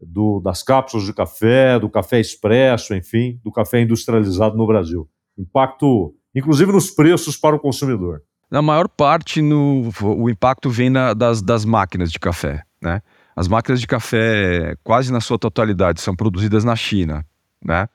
do, 0.00 0.40
das 0.40 0.62
cápsulas 0.62 1.06
de 1.06 1.12
café, 1.12 1.78
do 1.78 1.90
café 1.90 2.20
expresso, 2.20 2.94
enfim, 2.94 3.40
do 3.42 3.52
café 3.52 3.80
industrializado 3.80 4.56
no 4.56 4.66
Brasil? 4.66 5.08
Impacto, 5.36 6.14
inclusive 6.34 6.72
nos 6.72 6.90
preços 6.90 7.36
para 7.36 7.56
o 7.56 7.60
consumidor. 7.60 8.22
Na 8.50 8.62
maior 8.62 8.88
parte, 8.88 9.42
no, 9.42 9.90
o 10.02 10.30
impacto 10.30 10.70
vem 10.70 10.88
na, 10.88 11.12
das, 11.12 11.42
das 11.42 11.64
máquinas 11.64 12.10
de 12.10 12.18
café. 12.18 12.62
Né? 12.80 13.02
As 13.36 13.46
máquinas 13.46 13.80
de 13.80 13.86
café, 13.86 14.74
quase 14.82 15.12
na 15.12 15.20
sua 15.20 15.38
totalidade, 15.38 16.00
são 16.00 16.16
produzidas 16.16 16.64
na 16.64 16.74
China. 16.74 17.26
Né? 17.62 17.86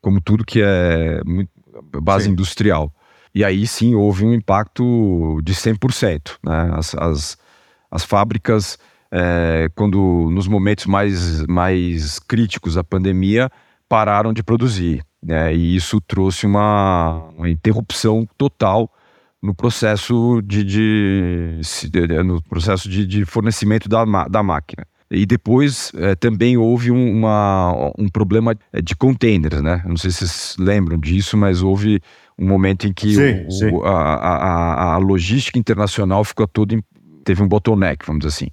Como 0.00 0.20
tudo 0.20 0.44
que 0.44 0.60
é 0.62 1.20
base 2.02 2.24
sim. 2.24 2.32
industrial. 2.32 2.92
E 3.32 3.44
aí 3.44 3.66
sim 3.66 3.94
houve 3.94 4.24
um 4.24 4.34
impacto 4.34 5.40
de 5.44 5.54
100%. 5.54 6.38
Né? 6.44 6.70
As, 6.74 6.94
as, 6.96 7.38
as 7.90 8.04
fábricas, 8.04 8.78
é, 9.10 9.68
quando 9.74 10.28
nos 10.30 10.46
momentos 10.46 10.86
mais, 10.86 11.44
mais 11.46 12.18
críticos 12.18 12.74
da 12.74 12.84
pandemia, 12.84 13.50
pararam 13.88 14.32
de 14.32 14.42
produzir. 14.42 15.02
Né? 15.22 15.54
E 15.54 15.76
isso 15.76 16.00
trouxe 16.00 16.46
uma, 16.46 17.30
uma 17.36 17.50
interrupção 17.50 18.26
total 18.38 18.90
no 19.42 19.54
processo 19.54 20.40
de, 20.44 20.62
de, 20.62 21.60
no 22.24 22.42
processo 22.42 22.88
de, 22.88 23.06
de, 23.06 23.24
fornecimento 23.24 23.88
da, 23.88 24.04
da 24.28 24.42
máquina. 24.42 24.86
E 25.10 25.26
depois 25.26 25.90
é, 25.96 26.14
também 26.14 26.56
houve 26.56 26.92
um, 26.92 27.18
uma, 27.18 27.92
um 27.98 28.08
problema 28.08 28.54
de 28.82 28.94
containers, 28.94 29.60
né? 29.60 29.82
Não 29.84 29.96
sei 29.96 30.10
se 30.10 30.18
vocês 30.18 30.56
lembram 30.58 30.96
disso, 30.98 31.36
mas 31.36 31.62
houve 31.62 32.00
um 32.38 32.46
momento 32.46 32.86
em 32.86 32.92
que 32.92 33.14
sim, 33.14 33.44
o, 33.46 33.50
sim. 33.50 33.70
A, 33.82 33.90
a, 33.90 34.94
a, 34.94 34.96
logística 34.98 35.58
internacional 35.58 36.22
ficou 36.22 36.46
toda. 36.46 36.78
Teve 37.30 37.42
um 37.42 37.48
bottleneck, 37.48 38.04
vamos 38.04 38.24
dizer 38.24 38.36
assim. 38.36 38.50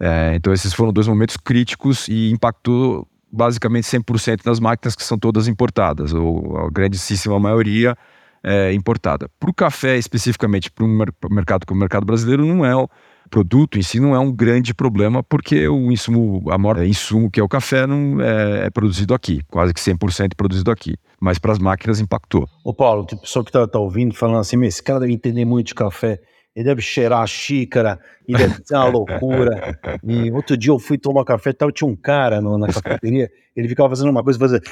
É, 0.00 0.34
então, 0.34 0.52
esses 0.52 0.72
foram 0.72 0.92
dois 0.92 1.06
momentos 1.06 1.36
críticos 1.36 2.08
e 2.08 2.30
impactou 2.30 3.06
basicamente 3.30 3.84
100% 3.84 4.42
das 4.42 4.58
máquinas 4.58 4.94
que 4.96 5.02
são 5.02 5.18
todas 5.18 5.48
importadas, 5.48 6.14
ou 6.14 6.56
a 6.58 6.70
grandíssima 6.70 7.38
maioria 7.38 7.96
é 8.42 8.72
importada. 8.72 9.28
Para 9.38 9.50
o 9.50 9.54
café, 9.54 9.98
especificamente, 9.98 10.70
para 10.70 10.84
um 10.84 10.98
mercado 11.30 11.66
como 11.66 11.78
o 11.78 11.80
mercado 11.80 12.06
brasileiro, 12.06 12.46
não 12.46 12.64
é 12.64 12.74
o 12.74 12.88
produto 13.28 13.76
em 13.76 13.82
si 13.82 13.98
não 13.98 14.14
é 14.14 14.18
um 14.20 14.30
grande 14.30 14.72
problema, 14.72 15.20
porque 15.20 15.66
o 15.66 15.90
insumo, 15.90 16.44
a 16.48 16.56
maior 16.56 16.84
insumo 16.84 17.28
que 17.28 17.40
é 17.40 17.42
o 17.42 17.48
café 17.48 17.84
não 17.84 18.20
é, 18.20 18.66
é 18.66 18.70
produzido 18.70 19.12
aqui, 19.12 19.42
quase 19.48 19.74
que 19.74 19.80
100% 19.80 20.34
produzido 20.36 20.70
aqui. 20.70 20.94
Mas 21.20 21.36
para 21.36 21.50
as 21.50 21.58
máquinas 21.58 21.98
impactou. 21.98 22.48
Ô 22.64 22.72
Paulo, 22.72 23.04
tem 23.04 23.18
pessoa 23.18 23.44
que 23.44 23.48
está 23.48 23.66
tá 23.66 23.80
ouvindo 23.80 24.14
falando 24.14 24.38
assim, 24.38 24.64
esse 24.64 24.80
cara 24.80 25.00
deve 25.00 25.12
entender 25.12 25.44
muito 25.44 25.66
de 25.66 25.74
café 25.74 26.20
ele 26.56 26.64
deve 26.64 26.80
cheirar 26.80 27.20
a 27.20 27.26
xícara, 27.26 28.00
e 28.26 28.34
deve 28.34 28.54
ser 28.64 28.74
uma 28.76 28.88
loucura. 28.88 29.78
E 30.02 30.32
outro 30.32 30.56
dia 30.56 30.72
eu 30.72 30.78
fui 30.78 30.96
tomar 30.96 31.22
café 31.22 31.52
tal, 31.52 31.70
tinha 31.70 31.86
um 31.86 31.94
cara 31.94 32.40
no, 32.40 32.56
na 32.56 32.68
cafeteria, 32.68 33.30
ele 33.54 33.68
ficava 33.68 33.90
fazendo 33.90 34.08
uma 34.08 34.24
coisa, 34.24 34.38
fazer, 34.38 34.62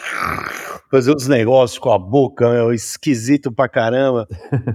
fazer 0.90 1.14
uns 1.14 1.29
negócios 1.29 1.79
com 1.79 1.92
a 1.92 1.99
boca, 1.99 2.51
meu, 2.51 2.73
esquisito 2.73 3.53
pra 3.53 3.68
caramba, 3.68 4.27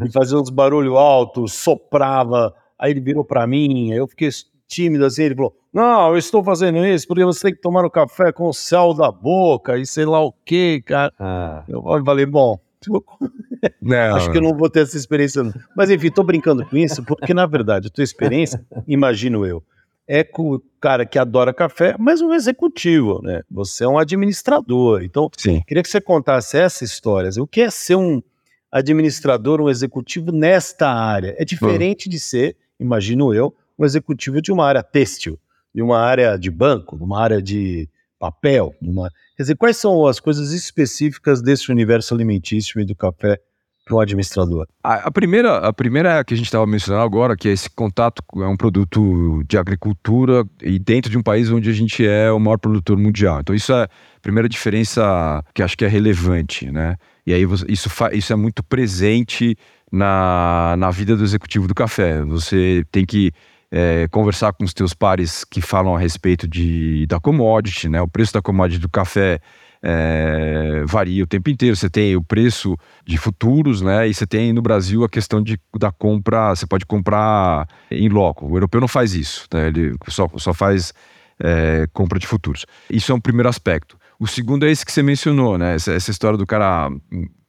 e 0.05 0.11
fazia 0.11 0.37
uns 0.37 0.51
barulho 0.51 0.97
alto, 0.97 1.47
soprava. 1.47 2.53
Aí 2.77 2.91
ele 2.91 3.01
virou 3.01 3.25
pra 3.25 3.47
mim, 3.47 3.91
eu 3.91 4.07
fiquei 4.07 4.29
tímido 4.67 5.03
assim, 5.03 5.23
ele 5.23 5.35
falou: 5.35 5.57
Não, 5.73 6.11
eu 6.11 6.17
estou 6.17 6.43
fazendo 6.43 6.85
isso 6.85 7.07
porque 7.07 7.25
você 7.25 7.47
tem 7.47 7.55
que 7.55 7.61
tomar 7.61 7.83
o 7.83 7.89
café 7.89 8.31
com 8.31 8.47
o 8.47 8.53
céu 8.53 8.93
da 8.93 9.11
boca 9.11 9.79
e 9.79 9.85
sei 9.85 10.05
lá 10.05 10.23
o 10.23 10.31
que, 10.31 10.81
cara. 10.85 11.11
Ah. 11.19 11.63
Eu 11.67 11.83
falei: 12.05 12.27
Bom, 12.27 12.59
não, 13.81 14.15
Acho 14.15 14.31
que 14.31 14.37
eu 14.37 14.41
não 14.41 14.55
vou 14.55 14.69
ter 14.69 14.81
essa 14.81 14.97
experiência. 14.97 15.43
Não. 15.43 15.53
Mas 15.75 15.89
enfim, 15.89 16.09
tô 16.09 16.23
brincando 16.23 16.65
com 16.65 16.77
isso, 16.77 17.03
porque 17.03 17.33
na 17.33 17.45
verdade 17.45 17.87
a 17.87 17.89
tua 17.89 18.03
experiência, 18.03 18.65
imagino 18.87 19.45
eu, 19.45 19.63
é 20.07 20.23
com 20.23 20.55
o 20.55 20.59
cara 20.81 21.05
que 21.05 21.19
adora 21.19 21.53
café, 21.53 21.95
mas 21.99 22.19
um 22.19 22.33
executivo, 22.33 23.21
né? 23.21 23.43
Você 23.51 23.83
é 23.83 23.87
um 23.87 23.99
administrador. 23.99 25.03
Então, 25.03 25.29
Sim. 25.37 25.61
queria 25.67 25.83
que 25.83 25.89
você 25.89 26.01
contasse 26.01 26.57
essa 26.57 26.83
história. 26.83 27.29
O 27.39 27.45
que 27.45 27.61
é 27.61 27.69
ser 27.69 27.95
um 27.95 28.21
administrador, 28.71 29.61
um 29.61 29.69
executivo 29.69 30.31
nesta 30.31 30.89
área? 30.89 31.35
É 31.37 31.45
diferente 31.45 32.07
Bom. 32.07 32.11
de 32.11 32.19
ser, 32.19 32.57
imagino 32.79 33.33
eu, 33.35 33.53
um 33.77 33.85
executivo 33.85 34.41
de 34.41 34.51
uma 34.51 34.65
área 34.65 34.81
têxtil, 34.81 35.37
de 35.73 35.81
uma 35.83 35.99
área 35.99 36.37
de 36.37 36.49
banco, 36.49 36.97
de 36.97 37.03
uma 37.03 37.21
área 37.21 37.39
de 37.39 37.87
papel? 38.19 38.75
Uma... 38.81 39.09
Quer 39.37 39.43
dizer, 39.43 39.55
quais 39.55 39.77
são 39.77 40.05
as 40.05 40.19
coisas 40.19 40.51
específicas 40.51 41.41
desse 41.41 41.71
universo 41.71 42.13
alimentício 42.13 42.79
e 42.81 42.85
do 42.85 42.95
café 42.95 43.39
para 43.85 43.95
um 43.95 43.99
administrador? 43.99 44.67
A, 44.83 45.07
a, 45.07 45.11
primeira, 45.11 45.57
a 45.57 45.73
primeira 45.73 46.19
é 46.19 46.23
que 46.23 46.33
a 46.33 46.37
gente 46.37 46.45
estava 46.45 46.67
mencionando 46.67 47.03
agora, 47.03 47.35
que 47.35 47.47
é 47.47 47.51
esse 47.51 47.69
contato 47.69 48.21
é 48.35 48.47
um 48.47 48.57
produto 48.57 49.43
de 49.47 49.57
agricultura 49.57 50.45
e 50.61 50.77
dentro 50.77 51.09
de 51.09 51.17
um 51.17 51.23
país 51.23 51.49
onde 51.49 51.69
a 51.69 51.73
gente 51.73 52.05
é 52.05 52.31
o 52.31 52.39
maior 52.39 52.57
produtor 52.57 52.97
mundial. 52.97 53.39
Então 53.39 53.55
isso 53.55 53.73
é 53.73 53.83
a 53.83 53.89
primeira 54.21 54.47
diferença 54.47 55.43
que 55.55 55.63
acho 55.63 55.77
que 55.77 55.85
é 55.85 55.87
relevante, 55.87 56.69
né? 56.69 56.97
E 57.25 57.33
aí 57.33 57.45
isso, 57.67 57.89
isso 58.11 58.33
é 58.33 58.35
muito 58.35 58.63
presente 58.63 59.55
na, 59.91 60.75
na 60.77 60.91
vida 60.91 61.15
do 61.15 61.23
executivo 61.23 61.67
do 61.67 61.75
café. 61.75 62.21
Você 62.23 62.83
tem 62.91 63.05
que 63.05 63.31
é, 63.71 64.07
conversar 64.09 64.53
com 64.53 64.63
os 64.63 64.73
teus 64.73 64.93
pares 64.93 65.43
que 65.43 65.61
falam 65.61 65.95
a 65.95 65.99
respeito 65.99 66.47
de, 66.47 67.05
da 67.07 67.19
commodity, 67.19 67.87
né? 67.87 68.01
O 68.01 68.07
preço 68.07 68.33
da 68.33 68.41
commodity 68.41 68.79
do 68.79 68.89
café 68.89 69.39
é, 69.81 70.83
varia 70.85 71.23
o 71.23 71.27
tempo 71.27 71.49
inteiro. 71.49 71.75
Você 71.75 71.89
tem 71.89 72.15
o 72.15 72.23
preço 72.23 72.75
de 73.05 73.17
futuros, 73.17 73.81
né? 73.81 74.07
E 74.07 74.13
você 74.13 74.25
tem 74.25 74.51
no 74.51 74.61
Brasil 74.61 75.03
a 75.03 75.09
questão 75.09 75.41
de, 75.41 75.59
da 75.77 75.91
compra. 75.91 76.55
Você 76.55 76.65
pode 76.65 76.85
comprar 76.85 77.67
em 77.91 78.09
loco. 78.09 78.47
O 78.47 78.55
europeu 78.55 78.81
não 78.81 78.87
faz 78.87 79.13
isso, 79.13 79.45
né? 79.53 79.67
Ele 79.67 79.95
só, 80.07 80.27
só 80.37 80.53
faz 80.53 80.93
é, 81.39 81.87
compra 81.93 82.19
de 82.19 82.27
futuros. 82.27 82.65
Isso 82.89 83.11
é 83.11 83.15
um 83.15 83.21
primeiro 83.21 83.49
aspecto. 83.49 83.97
O 84.19 84.27
segundo 84.27 84.65
é 84.65 84.71
esse 84.71 84.85
que 84.85 84.91
você 84.91 85.01
mencionou, 85.01 85.57
né? 85.57 85.75
Essa, 85.75 85.93
essa 85.93 86.11
história 86.11 86.37
do 86.37 86.45
cara 86.45 86.89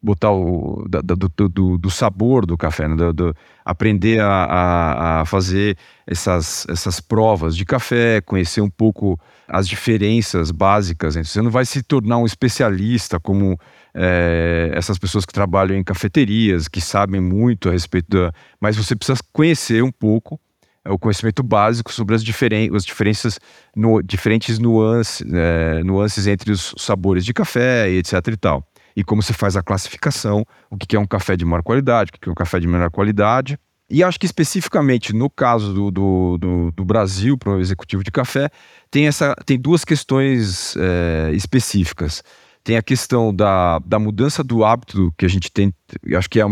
botar 0.02 0.32
o 0.32 0.86
da, 0.88 1.00
do, 1.02 1.48
do, 1.48 1.78
do, 1.78 1.90
sabor 1.90 2.46
do 2.46 2.56
café, 2.56 2.88
né? 2.88 2.96
do, 2.96 3.12
do, 3.12 3.36
aprender 3.64 4.20
a, 4.20 4.26
a, 4.26 5.20
a, 5.20 5.26
fazer 5.26 5.76
essas, 6.06 6.66
essas 6.68 7.00
provas 7.00 7.54
de 7.54 7.66
café, 7.66 8.20
conhecer 8.22 8.62
um 8.62 8.70
pouco 8.70 9.20
as 9.46 9.68
diferenças 9.68 10.50
básicas. 10.50 11.16
Né? 11.16 11.24
Você 11.24 11.42
não 11.42 11.50
vai 11.50 11.66
se 11.66 11.82
tornar 11.82 12.16
um 12.16 12.24
especialista 12.24 13.20
como 13.20 13.58
é, 13.94 14.70
essas 14.74 14.98
pessoas 14.98 15.26
que 15.26 15.32
trabalham 15.32 15.76
em 15.76 15.84
cafeterias, 15.84 16.66
que 16.66 16.80
sabem 16.80 17.20
muito 17.20 17.68
a 17.68 17.72
respeito 17.72 18.08
da. 18.08 18.32
Mas 18.58 18.76
você 18.76 18.96
precisa 18.96 19.18
conhecer 19.32 19.82
um 19.82 19.92
pouco 19.92 20.40
é, 20.82 20.90
o 20.90 20.98
conhecimento 20.98 21.42
básico 21.42 21.92
sobre 21.92 22.14
as, 22.14 22.24
diferen 22.24 22.74
as 22.74 22.86
diferenças, 22.86 23.38
no, 23.76 24.00
diferentes 24.02 24.58
nuances, 24.58 25.26
é, 25.30 25.84
nuances 25.84 26.26
entre 26.26 26.52
os 26.52 26.74
sabores 26.78 27.22
de 27.22 27.34
café 27.34 27.90
e 27.90 27.98
etc 27.98 28.28
e 28.28 28.36
tal 28.38 28.66
e 28.96 29.04
como 29.04 29.22
se 29.22 29.32
faz 29.32 29.56
a 29.56 29.62
classificação, 29.62 30.44
o 30.70 30.76
que 30.76 30.96
é 30.96 30.98
um 30.98 31.06
café 31.06 31.36
de 31.36 31.44
maior 31.44 31.62
qualidade, 31.62 32.10
o 32.14 32.20
que 32.20 32.28
é 32.28 32.32
um 32.32 32.34
café 32.34 32.58
de 32.58 32.66
menor 32.66 32.90
qualidade. 32.90 33.58
E 33.88 34.04
acho 34.04 34.20
que 34.20 34.26
especificamente 34.26 35.12
no 35.12 35.28
caso 35.28 35.74
do, 35.74 35.90
do, 35.90 36.38
do, 36.38 36.70
do 36.70 36.84
Brasil, 36.84 37.36
para 37.36 37.52
o 37.54 37.60
executivo 37.60 38.04
de 38.04 38.10
café, 38.10 38.48
tem, 38.88 39.08
essa, 39.08 39.34
tem 39.44 39.58
duas 39.58 39.84
questões 39.84 40.76
é, 40.76 41.32
específicas. 41.32 42.22
Tem 42.62 42.76
a 42.76 42.82
questão 42.82 43.34
da, 43.34 43.80
da 43.80 43.98
mudança 43.98 44.44
do 44.44 44.64
hábito 44.64 45.12
que 45.18 45.26
a 45.26 45.28
gente 45.28 45.50
tem, 45.50 45.74
acho 46.16 46.30
que 46.30 46.40
é, 46.40 46.44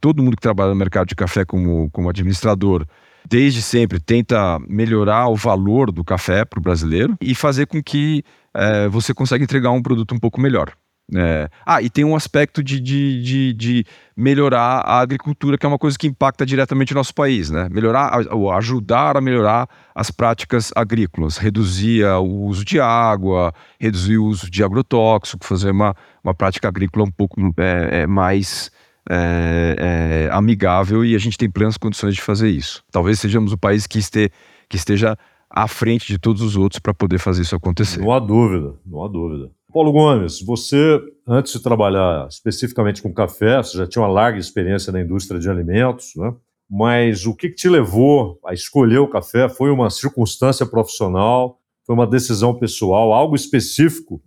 todo 0.00 0.22
mundo 0.22 0.34
que 0.34 0.42
trabalha 0.42 0.70
no 0.70 0.76
mercado 0.76 1.06
de 1.06 1.14
café 1.14 1.44
como, 1.44 1.88
como 1.90 2.08
administrador, 2.08 2.84
desde 3.28 3.62
sempre 3.62 4.00
tenta 4.00 4.58
melhorar 4.66 5.28
o 5.28 5.36
valor 5.36 5.92
do 5.92 6.02
café 6.02 6.44
para 6.44 6.58
o 6.58 6.62
brasileiro 6.62 7.16
e 7.20 7.34
fazer 7.34 7.66
com 7.66 7.80
que 7.80 8.24
é, 8.52 8.88
você 8.88 9.14
consiga 9.14 9.44
entregar 9.44 9.70
um 9.70 9.82
produto 9.82 10.12
um 10.14 10.18
pouco 10.18 10.40
melhor. 10.40 10.72
É. 11.14 11.48
Ah, 11.66 11.82
e 11.82 11.90
tem 11.90 12.04
um 12.04 12.14
aspecto 12.14 12.62
de, 12.62 12.80
de, 12.80 13.22
de, 13.22 13.52
de, 13.54 13.86
melhorar 14.16 14.80
a 14.80 15.00
agricultura, 15.00 15.58
que 15.58 15.66
é 15.66 15.68
uma 15.68 15.78
coisa 15.78 15.98
que 15.98 16.06
impacta 16.06 16.46
diretamente 16.46 16.92
o 16.92 16.96
nosso 16.96 17.14
país, 17.14 17.50
né? 17.50 17.68
Melhorar, 17.70 18.26
ou 18.30 18.52
ajudar 18.52 19.16
a 19.16 19.20
melhorar 19.20 19.68
as 19.94 20.10
práticas 20.10 20.70
agrícolas, 20.76 21.36
reduzir 21.36 22.04
o 22.04 22.44
uso 22.44 22.64
de 22.64 22.80
água, 22.80 23.52
reduzir 23.80 24.18
o 24.18 24.24
uso 24.24 24.50
de 24.50 24.62
agrotóxico, 24.62 25.44
fazer 25.44 25.72
uma, 25.72 25.94
uma 26.22 26.34
prática 26.34 26.68
agrícola 26.68 27.06
um 27.06 27.10
pouco 27.10 27.40
é, 27.58 28.02
é, 28.02 28.06
mais 28.06 28.70
é, 29.08 30.28
é, 30.28 30.28
amigável 30.32 31.04
e 31.04 31.14
a 31.14 31.18
gente 31.18 31.36
tem 31.36 31.50
plenas 31.50 31.76
condições 31.76 32.14
de 32.14 32.22
fazer 32.22 32.48
isso. 32.48 32.84
Talvez 32.92 33.18
sejamos 33.18 33.52
o 33.52 33.58
país 33.58 33.86
que, 33.86 33.98
este, 33.98 34.30
que 34.68 34.76
esteja 34.76 35.16
à 35.50 35.66
frente 35.66 36.06
de 36.06 36.18
todos 36.18 36.42
os 36.42 36.56
outros 36.56 36.78
para 36.78 36.94
poder 36.94 37.18
fazer 37.18 37.42
isso 37.42 37.56
acontecer. 37.56 38.00
Não 38.00 38.12
há 38.12 38.20
dúvida, 38.20 38.74
não 38.86 39.04
há 39.04 39.08
dúvida. 39.08 39.50
Paulo 39.72 39.92
Gomes, 39.92 40.42
você, 40.42 41.00
antes 41.26 41.52
de 41.52 41.62
trabalhar 41.62 42.26
especificamente 42.28 43.00
com 43.00 43.12
café, 43.12 43.58
você 43.58 43.78
já 43.78 43.86
tinha 43.86 44.02
uma 44.02 44.10
larga 44.10 44.38
experiência 44.38 44.92
na 44.92 45.00
indústria 45.00 45.38
de 45.38 45.48
alimentos, 45.48 46.12
né? 46.16 46.34
mas 46.68 47.24
o 47.26 47.34
que, 47.34 47.48
te 47.48 47.68
levou 47.68 48.38
a 48.44 48.52
escolher 48.52 48.98
o 48.98 49.08
café? 49.08 49.48
Foi 49.48 49.70
uma 49.70 49.90
circunstância 49.90 50.66
profissional? 50.66 51.58
Foi 51.86 51.94
uma 51.94 52.06
decisão 52.06 52.54
pessoal? 52.58 53.12
Algo 53.12 53.34
específico 53.34 54.20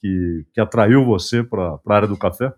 que, 0.00 0.44
que 0.52 0.60
atraiu 0.60 1.04
você 1.04 1.42
para 1.42 1.78
a 1.86 1.94
área 1.94 2.08
do 2.08 2.16
café? 2.16 2.52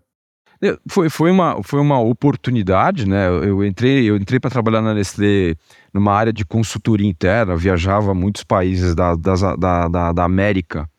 É, 0.61 0.77
foi, 0.89 1.09
foi, 1.09 1.31
uma, 1.31 1.61
foi 1.63 1.79
uma 1.79 1.99
oportunidade, 1.99 3.07
né? 3.07 3.29
Eu 3.29 3.63
entrei, 3.63 4.09
eu 4.09 4.17
entrei 4.17 4.39
para 4.39 4.49
trabalhar 4.49 4.81
na 4.81 4.93
Nestlé 4.93 5.55
numa 5.93 6.11
área 6.11 6.33
de 6.33 6.43
consultoria 6.43 7.07
interna, 7.07 7.55
viajava 7.55 8.11
a 8.11 8.15
muitos 8.15 8.43
países 8.43 8.93
da, 8.93 9.15
da, 9.15 9.87
da, 9.87 10.11
da 10.11 10.23
América 10.23 10.89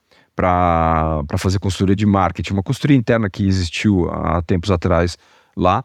para 0.40 1.36
fazer 1.36 1.58
consultoria 1.58 1.94
de 1.94 2.06
marketing, 2.06 2.54
uma 2.54 2.62
consultoria 2.62 2.96
interna 2.96 3.28
que 3.28 3.46
existiu 3.46 4.08
há 4.08 4.40
tempos 4.40 4.70
atrás 4.70 5.18
lá. 5.54 5.84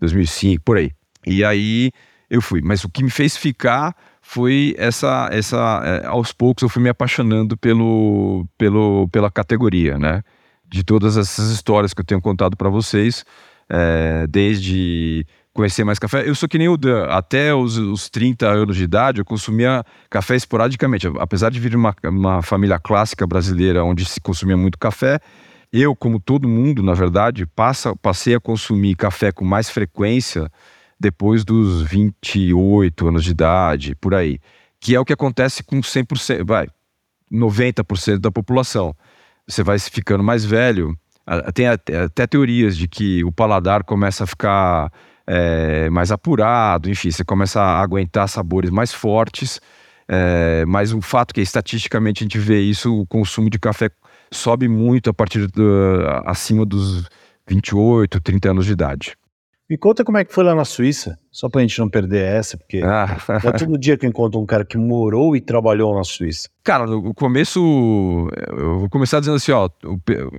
2005, 0.00 0.64
por 0.64 0.78
aí. 0.78 0.90
E 1.24 1.44
aí 1.44 1.92
eu 2.28 2.42
fui. 2.42 2.60
Mas 2.60 2.82
o 2.82 2.88
que 2.88 3.04
me 3.04 3.10
fez 3.10 3.36
ficar 3.36 3.94
foi 4.20 4.74
essa, 4.76 5.28
essa 5.30 5.80
é, 5.84 6.04
aos 6.06 6.32
poucos 6.32 6.62
eu 6.62 6.68
fui 6.68 6.82
me 6.82 6.88
apaixonando 6.88 7.56
pelo, 7.56 8.44
pelo, 8.58 9.06
pela 9.12 9.30
categoria, 9.30 9.96
né? 9.96 10.24
De 10.66 10.82
todas 10.82 11.16
essas 11.16 11.50
histórias 11.50 11.94
que 11.94 12.00
eu 12.00 12.04
tenho 12.04 12.20
contado 12.20 12.56
para 12.56 12.68
vocês, 12.68 13.24
é, 13.72 14.26
desde 14.26 15.26
conhecer 15.54 15.82
mais 15.82 15.98
café. 15.98 16.28
Eu 16.28 16.34
sou 16.34 16.46
que 16.48 16.58
nem 16.58 16.68
o 16.68 16.76
Dan. 16.76 17.06
Até 17.06 17.54
os, 17.54 17.78
os 17.78 18.10
30 18.10 18.46
anos 18.46 18.76
de 18.76 18.84
idade, 18.84 19.20
eu 19.20 19.24
consumia 19.24 19.82
café 20.10 20.36
esporadicamente. 20.36 21.08
Apesar 21.18 21.50
de 21.50 21.58
vir 21.58 21.70
de 21.70 21.76
uma, 21.76 21.94
uma 22.04 22.42
família 22.42 22.78
clássica 22.78 23.26
brasileira, 23.26 23.82
onde 23.82 24.04
se 24.04 24.20
consumia 24.20 24.56
muito 24.56 24.78
café, 24.78 25.18
Eu, 25.72 25.96
como 25.96 26.20
todo 26.20 26.46
mundo, 26.46 26.82
na 26.82 26.92
verdade, 26.92 27.46
passa, 27.46 27.96
passei 27.96 28.34
a 28.34 28.40
consumir 28.40 28.94
café 28.94 29.32
com 29.32 29.42
mais 29.42 29.70
frequência 29.70 30.50
depois 31.00 31.44
dos 31.44 31.80
28 31.80 33.08
anos 33.08 33.24
de 33.24 33.30
idade, 33.30 33.94
por 33.96 34.14
aí. 34.14 34.38
Que 34.78 34.94
é 34.94 35.00
o 35.00 35.04
que 35.04 35.14
acontece 35.14 35.62
com 35.62 35.80
100%, 35.80 36.44
vai, 36.44 36.68
90% 37.32 38.18
da 38.18 38.30
população. 38.30 38.94
Você 39.48 39.62
vai 39.62 39.78
ficando 39.78 40.22
mais 40.22 40.44
velho, 40.44 40.94
tem 41.54 41.66
até, 41.66 42.26
teorias 42.26 42.76
de 42.76 42.88
que 42.88 43.24
o 43.24 43.32
paladar 43.32 43.84
começa 43.84 44.24
a 44.24 44.26
ficar 44.26 44.92
é, 45.26 45.88
mais 45.90 46.10
apurado, 46.10 46.90
enfim, 46.90 47.10
você 47.10 47.24
começa 47.24 47.60
a 47.60 47.80
aguentar 47.80 48.28
sabores 48.28 48.70
mais 48.70 48.92
fortes. 48.92 49.60
É, 50.08 50.64
mas 50.66 50.92
o 50.92 51.00
fato 51.00 51.32
que 51.32 51.40
estatisticamente 51.40 52.22
a 52.22 52.24
gente 52.24 52.38
vê 52.38 52.60
isso, 52.60 52.94
o 52.94 53.06
consumo 53.06 53.48
de 53.48 53.58
café 53.58 53.88
sobe 54.30 54.68
muito 54.68 55.08
a 55.10 55.14
partir 55.14 55.46
do, 55.46 56.04
acima 56.26 56.66
dos 56.66 57.08
28, 57.48 58.20
30 58.20 58.50
anos 58.50 58.66
de 58.66 58.72
idade. 58.72 59.16
Me 59.72 59.78
conta 59.78 60.04
como 60.04 60.18
é 60.18 60.24
que 60.26 60.34
foi 60.34 60.44
lá 60.44 60.54
na 60.54 60.66
Suíça, 60.66 61.18
só 61.30 61.48
pra 61.48 61.62
gente 61.62 61.78
não 61.78 61.88
perder 61.88 62.22
essa, 62.22 62.58
porque 62.58 62.82
ah. 62.84 63.16
é 63.42 63.52
todo 63.52 63.78
dia 63.78 63.96
que 63.96 64.04
eu 64.04 64.10
encontro 64.10 64.38
um 64.38 64.44
cara 64.44 64.66
que 64.66 64.76
morou 64.76 65.34
e 65.34 65.40
trabalhou 65.40 65.96
na 65.96 66.04
Suíça. 66.04 66.50
Cara, 66.62 66.86
no 66.86 67.14
começo, 67.14 67.58
eu 68.48 68.80
vou 68.80 68.90
começar 68.90 69.18
dizendo 69.18 69.36
assim, 69.36 69.50
ó, 69.50 69.70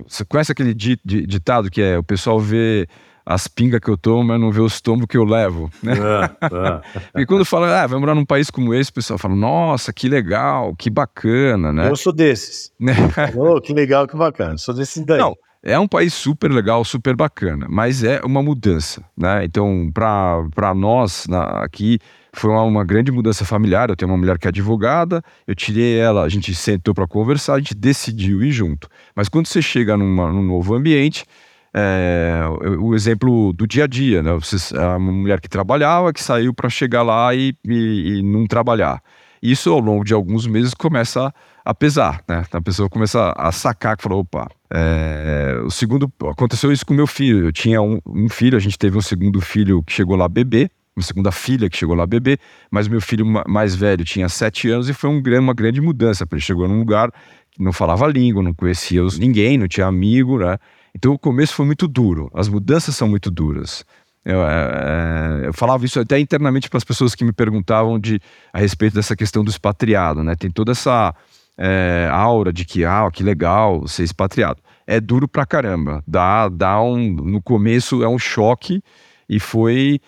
você 0.06 0.24
conhece 0.24 0.52
aquele 0.52 0.72
ditado 0.72 1.68
que 1.68 1.82
é 1.82 1.98
o 1.98 2.04
pessoal 2.04 2.38
vê 2.38 2.86
as 3.26 3.48
pingas 3.48 3.80
que 3.80 3.90
eu 3.90 3.98
tomo, 3.98 4.22
mas 4.22 4.40
não 4.40 4.52
vê 4.52 4.60
o 4.60 4.68
estômago 4.68 5.08
que 5.08 5.16
eu 5.16 5.24
levo, 5.24 5.68
né? 5.82 5.94
É, 5.94 7.18
é. 7.18 7.22
e 7.22 7.26
quando 7.26 7.44
fala, 7.44 7.82
ah, 7.82 7.88
vai 7.88 7.98
morar 7.98 8.14
num 8.14 8.24
país 8.24 8.50
como 8.50 8.72
esse, 8.72 8.90
o 8.90 8.94
pessoal 8.94 9.18
fala, 9.18 9.34
nossa, 9.34 9.92
que 9.92 10.08
legal, 10.08 10.76
que 10.76 10.88
bacana, 10.88 11.72
né? 11.72 11.90
Eu 11.90 11.96
sou 11.96 12.12
desses. 12.12 12.70
oh, 13.36 13.60
que 13.60 13.72
legal, 13.72 14.06
que 14.06 14.16
bacana, 14.16 14.56
sou 14.58 14.72
desses 14.72 15.04
daí. 15.04 15.18
Não, 15.18 15.34
é 15.64 15.78
um 15.78 15.88
país 15.88 16.12
super 16.12 16.52
legal, 16.52 16.84
super 16.84 17.16
bacana, 17.16 17.66
mas 17.70 18.04
é 18.04 18.20
uma 18.22 18.42
mudança, 18.42 19.02
né? 19.16 19.44
Então, 19.46 19.90
para 19.92 20.74
nós 20.74 21.26
na, 21.26 21.64
aqui, 21.64 21.98
foi 22.34 22.50
uma, 22.50 22.62
uma, 22.62 22.84
grande 22.84 23.10
mudança 23.10 23.46
familiar. 23.46 23.88
Eu 23.88 23.96
tenho 23.96 24.10
uma 24.10 24.18
mulher 24.18 24.38
que 24.38 24.46
é 24.46 24.50
advogada, 24.50 25.22
eu 25.46 25.54
tirei 25.54 25.98
ela, 25.98 26.22
a 26.22 26.28
gente 26.28 26.54
sentou 26.54 26.92
para 26.92 27.06
conversar, 27.06 27.54
a 27.54 27.58
gente 27.58 27.74
decidiu 27.74 28.42
ir 28.42 28.52
junto. 28.52 28.88
Mas 29.16 29.26
quando 29.30 29.46
você 29.46 29.62
chega 29.62 29.96
numa, 29.96 30.30
num 30.30 30.42
novo 30.42 30.74
ambiente, 30.74 31.24
é, 31.72 32.42
o 32.78 32.94
exemplo 32.94 33.54
do 33.54 33.66
dia 33.66 33.84
a 33.84 33.86
dia, 33.86 34.22
né? 34.22 34.34
Você, 34.34 34.76
a 34.76 34.98
mulher 34.98 35.40
que 35.40 35.48
trabalhava, 35.48 36.12
que 36.12 36.22
saiu 36.22 36.52
para 36.52 36.68
chegar 36.68 37.02
lá 37.02 37.34
e, 37.34 37.56
e, 37.66 38.18
e 38.18 38.22
não 38.22 38.46
trabalhar. 38.46 39.02
Isso, 39.42 39.70
ao 39.70 39.80
longo 39.80 40.04
de 40.04 40.12
alguns 40.12 40.46
meses, 40.46 40.74
começa 40.74 41.26
a 41.26 41.32
a 41.64 41.74
pesar, 41.74 42.22
né? 42.28 42.44
A 42.52 42.60
pessoa 42.60 42.90
começa 42.90 43.32
a 43.36 43.50
sacar, 43.50 43.96
que 43.96 44.02
falou, 44.02 44.20
opa, 44.20 44.48
é... 44.70 45.58
o 45.64 45.70
segundo, 45.70 46.12
aconteceu 46.30 46.70
isso 46.70 46.84
com 46.84 46.92
meu 46.92 47.06
filho, 47.06 47.46
eu 47.46 47.52
tinha 47.52 47.80
um, 47.80 47.98
um, 48.06 48.28
filho, 48.28 48.56
a 48.56 48.60
gente 48.60 48.78
teve 48.78 48.98
um 48.98 49.00
segundo 49.00 49.40
filho 49.40 49.82
que 49.82 49.92
chegou 49.92 50.14
lá 50.14 50.28
bebê, 50.28 50.70
uma 50.94 51.02
segunda 51.02 51.32
filha 51.32 51.70
que 51.70 51.76
chegou 51.76 51.94
lá 51.94 52.06
bebê, 52.06 52.38
mas 52.70 52.86
meu 52.86 53.00
filho 53.00 53.24
mais 53.48 53.74
velho 53.74 54.04
tinha 54.04 54.28
sete 54.28 54.68
anos 54.68 54.88
e 54.88 54.92
foi 54.94 55.08
um, 55.08 55.22
uma 55.40 55.54
grande 55.54 55.80
mudança, 55.80 56.26
ele 56.30 56.40
chegou 56.40 56.68
num 56.68 56.78
lugar 56.78 57.10
que 57.50 57.62
não 57.62 57.72
falava 57.72 58.06
língua, 58.06 58.42
não 58.42 58.52
conhecia 58.52 59.00
ninguém, 59.18 59.56
não 59.56 59.66
tinha 59.66 59.86
amigo, 59.86 60.38
né? 60.38 60.58
Então 60.94 61.12
o 61.12 61.18
começo 61.18 61.54
foi 61.54 61.64
muito 61.64 61.88
duro, 61.88 62.30
as 62.34 62.48
mudanças 62.48 62.94
são 62.94 63.08
muito 63.08 63.30
duras. 63.30 63.84
Eu, 64.24 64.42
é, 64.42 65.42
é 65.44 65.48
eu, 65.48 65.52
falava 65.52 65.84
isso 65.84 65.98
até 66.00 66.18
internamente 66.18 66.68
para 66.68 66.78
as 66.78 66.84
pessoas 66.84 67.14
que 67.14 67.24
me 67.24 67.32
perguntavam 67.32 67.98
de, 67.98 68.20
a 68.52 68.58
respeito 68.58 68.94
dessa 68.94 69.14
questão 69.14 69.44
do 69.44 69.50
expatriado, 69.50 70.22
né? 70.22 70.34
Tem 70.34 70.50
toda 70.50 70.72
essa 70.72 71.14
é, 71.56 72.08
aura 72.10 72.52
de 72.52 72.64
que, 72.64 72.84
ah, 72.84 73.08
que 73.12 73.22
legal 73.22 73.86
ser 73.86 74.02
expatriado. 74.02 74.60
É 74.86 75.00
duro 75.00 75.26
pra 75.26 75.46
caramba. 75.46 76.02
Dá, 76.06 76.48
dá 76.48 76.80
um, 76.80 77.12
no 77.12 77.42
começo 77.42 78.02
é 78.02 78.08
um 78.08 78.18
choque 78.18 78.82
e 79.28 79.40
foi, 79.40 80.00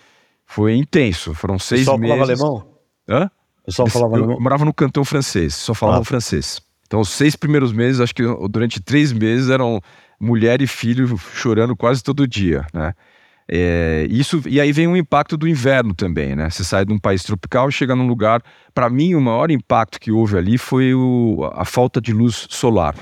foi 0.44 0.74
intenso. 0.76 1.34
Foram 1.34 1.58
seis 1.58 1.86
meses. 1.86 1.86
Só 1.86 1.98
falava 1.98 2.22
alemão? 2.22 2.66
Hã? 3.08 3.30
Eu 3.66 3.72
só 3.72 3.86
falava 3.86 4.16
eu, 4.16 4.24
alemão? 4.24 4.40
morava 4.40 4.64
no 4.64 4.74
cantão 4.74 5.04
francês, 5.04 5.54
só 5.54 5.74
falava 5.74 6.02
ah. 6.02 6.04
francês. 6.04 6.60
Então, 6.86 7.00
os 7.00 7.08
seis 7.08 7.34
primeiros 7.34 7.72
meses, 7.72 8.00
acho 8.00 8.14
que 8.14 8.22
durante 8.48 8.80
três 8.80 9.12
meses 9.12 9.50
eram 9.50 9.80
mulher 10.20 10.62
e 10.62 10.66
filho 10.66 11.18
chorando 11.18 11.74
quase 11.76 12.02
todo 12.02 12.28
dia, 12.28 12.64
né? 12.72 12.94
É, 13.48 14.06
isso, 14.10 14.42
e 14.46 14.60
aí 14.60 14.72
vem 14.72 14.88
um 14.88 14.96
impacto 14.96 15.36
do 15.36 15.46
inverno 15.46 15.94
também, 15.94 16.34
né? 16.34 16.50
Você 16.50 16.64
sai 16.64 16.84
de 16.84 16.92
um 16.92 16.98
país 16.98 17.22
tropical 17.22 17.68
e 17.68 17.72
chega 17.72 17.94
num 17.94 18.06
lugar. 18.06 18.42
Para 18.74 18.90
mim, 18.90 19.14
o 19.14 19.20
maior 19.20 19.50
impacto 19.50 20.00
que 20.00 20.10
houve 20.10 20.36
ali 20.36 20.58
foi 20.58 20.94
o, 20.94 21.48
a 21.54 21.64
falta 21.64 22.00
de 22.00 22.12
luz 22.12 22.46
solar. 22.50 22.96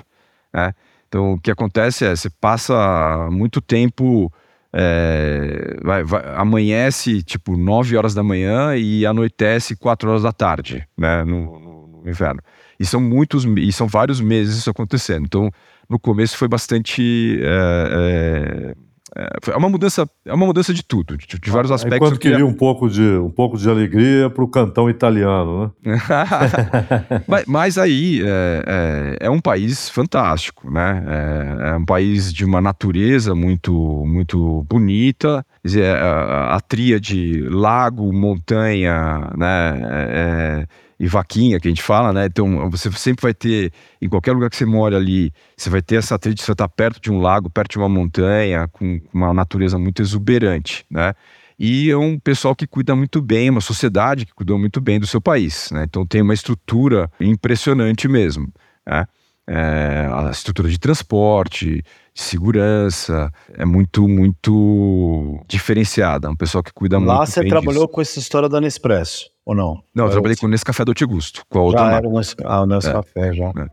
Né? 0.53 0.75
Então, 1.09 1.33
o 1.35 1.41
que 1.41 1.51
acontece 1.51 2.05
é 2.05 2.15
você 2.15 2.29
passa 2.29 3.29
muito 3.31 3.61
tempo. 3.61 4.31
É, 4.77 5.79
vai, 5.83 6.03
vai, 6.03 6.23
amanhece 6.35 7.23
tipo 7.23 7.57
9 7.57 7.97
horas 7.97 8.13
da 8.13 8.25
manhã 8.25 8.77
e 8.77 9.07
anoitece 9.07 9.77
4 9.77 10.11
horas 10.11 10.25
da 10.25 10.33
tarde, 10.33 10.87
né? 10.99 11.25
No, 11.25 11.59
no, 11.59 11.87
no 12.03 12.11
inverno. 12.11 12.41
E 12.79 12.85
são 12.85 13.01
muitos, 13.01 13.45
e 13.45 13.73
são 13.73 13.87
vários 13.87 14.21
meses 14.21 14.57
isso 14.59 14.69
acontecendo. 14.69 15.25
Então, 15.25 15.51
no 15.89 15.99
começo 15.99 16.37
foi 16.37 16.49
bastante. 16.49 17.39
É, 17.41 18.75
é, 19.17 19.53
é 19.53 19.57
uma 19.57 19.69
mudança, 19.69 20.09
é 20.25 20.35
uma 20.35 20.47
mudança 20.47 20.75
de 20.75 20.83
tudo, 20.83 21.17
de, 21.17 21.27
de 21.27 21.51
vários 21.51 21.71
aspectos. 21.71 22.09
Enquanto 22.09 22.21
queria 22.21 22.41
é... 22.41 22.45
um 22.45 22.53
pouco 22.53 22.89
de 22.89 23.03
um 23.03 23.31
pouco 23.31 23.57
de 23.57 23.71
alegria 23.71 24.29
para 24.29 24.43
o 24.43 24.49
cantão 24.49 24.91
italiano, 24.91 25.73
né? 25.85 25.99
mas, 27.27 27.45
mas, 27.47 27.79
aí 27.79 28.21
é, 28.23 29.17
é, 29.21 29.27
é, 29.27 29.31
um 29.31 29.41
país 29.41 29.89
fantástico, 29.89 30.71
né? 30.71 31.05
É, 31.07 31.69
é, 31.71 31.77
um 31.77 31.85
país 31.85 32.33
de 32.33 32.45
uma 32.45 32.61
natureza 32.61 33.35
muito 33.35 33.73
muito 34.05 34.67
bonita, 34.69 35.47
dizer, 35.65 35.97
a, 35.97 36.57
a 36.57 36.61
tríade 36.61 37.41
lago, 37.49 38.13
montanha, 38.13 39.31
né? 39.37 40.67
É, 40.99 41.05
e 41.05 41.07
vaquinha 41.07 41.59
que 41.61 41.69
a 41.69 41.71
gente 41.71 41.83
fala, 41.83 42.13
né? 42.13 42.27
Então 42.27 42.71
você 42.71 42.91
sempre 42.93 43.23
vai 43.23 43.35
ter, 43.35 43.73
em 44.01 44.09
qualquer 44.09 44.33
lugar 44.33 44.51
que 44.51 44.57
você 44.57 44.65
mora 44.65 44.97
ali, 44.97 45.33
você 45.57 45.71
vai 45.71 45.83
ter 45.83 45.97
essa 45.97 46.19
trilha, 46.19 46.37
você 46.39 46.53
está 46.53 46.69
perto 46.69 47.01
de 47.01 47.11
um 47.11 47.21
lago, 47.21 47.51
perto 47.51 47.73
de 47.73 47.79
uma 47.79 47.89
montanha, 47.89 48.69
com 48.69 49.01
uma 49.13 49.33
natureza 49.35 49.79
muito 49.79 50.03
exuberante, 50.03 50.85
né? 50.91 51.15
E 51.59 51.91
é 51.91 51.97
um 51.97 52.19
pessoal 52.19 52.55
que 52.55 52.67
cuida 52.67 52.97
muito 52.97 53.23
bem, 53.23 53.49
uma 53.49 53.61
sociedade 53.61 54.27
que 54.27 54.35
cuidou 54.35 54.59
muito 54.59 54.81
bem 54.81 54.99
do 54.99 55.07
seu 55.07 55.21
país, 55.21 55.71
né? 55.71 55.85
Então 55.85 56.07
tem 56.07 56.23
uma 56.23 56.35
estrutura 56.35 57.11
impressionante 57.21 58.09
mesmo, 58.09 58.53
né? 58.87 59.07
É, 59.47 60.09
a 60.11 60.31
estrutura 60.31 60.71
de 60.71 60.79
transporte, 60.79 61.83
de 62.15 62.23
segurança, 62.23 63.31
é 63.53 63.65
muito, 63.65 64.09
muito 64.09 65.45
diferenciada. 65.47 66.31
Um 66.31 66.37
pessoal 66.37 66.65
que 66.65 66.73
cuida 66.73 66.97
Lá 66.97 67.01
muito 67.01 67.19
Lá 67.19 67.27
você 67.27 67.45
trabalhou 67.47 67.85
disso. 67.85 67.89
com 67.89 68.01
essa 68.01 68.19
história 68.19 68.49
da 68.49 68.59
Nespresso, 68.59 69.29
ou 69.45 69.55
não? 69.55 69.83
Não, 69.95 70.07
eu 70.07 70.11
trabalhei 70.11 70.37
com 70.37 70.49
nesse 70.49 70.65
café 70.65 70.85
do 70.85 70.95
Gusto, 71.07 71.45
com 71.49 71.59
a 71.59 71.63
outra 71.63 71.81
já 71.81 71.91
marca. 71.91 72.07
Era 72.07 72.17
nesse, 72.17 72.35
ah, 72.45 72.67
nesse 72.67 72.89
é. 72.89 72.93
café, 72.93 73.33
já. 73.33 73.45
É. 73.49 73.69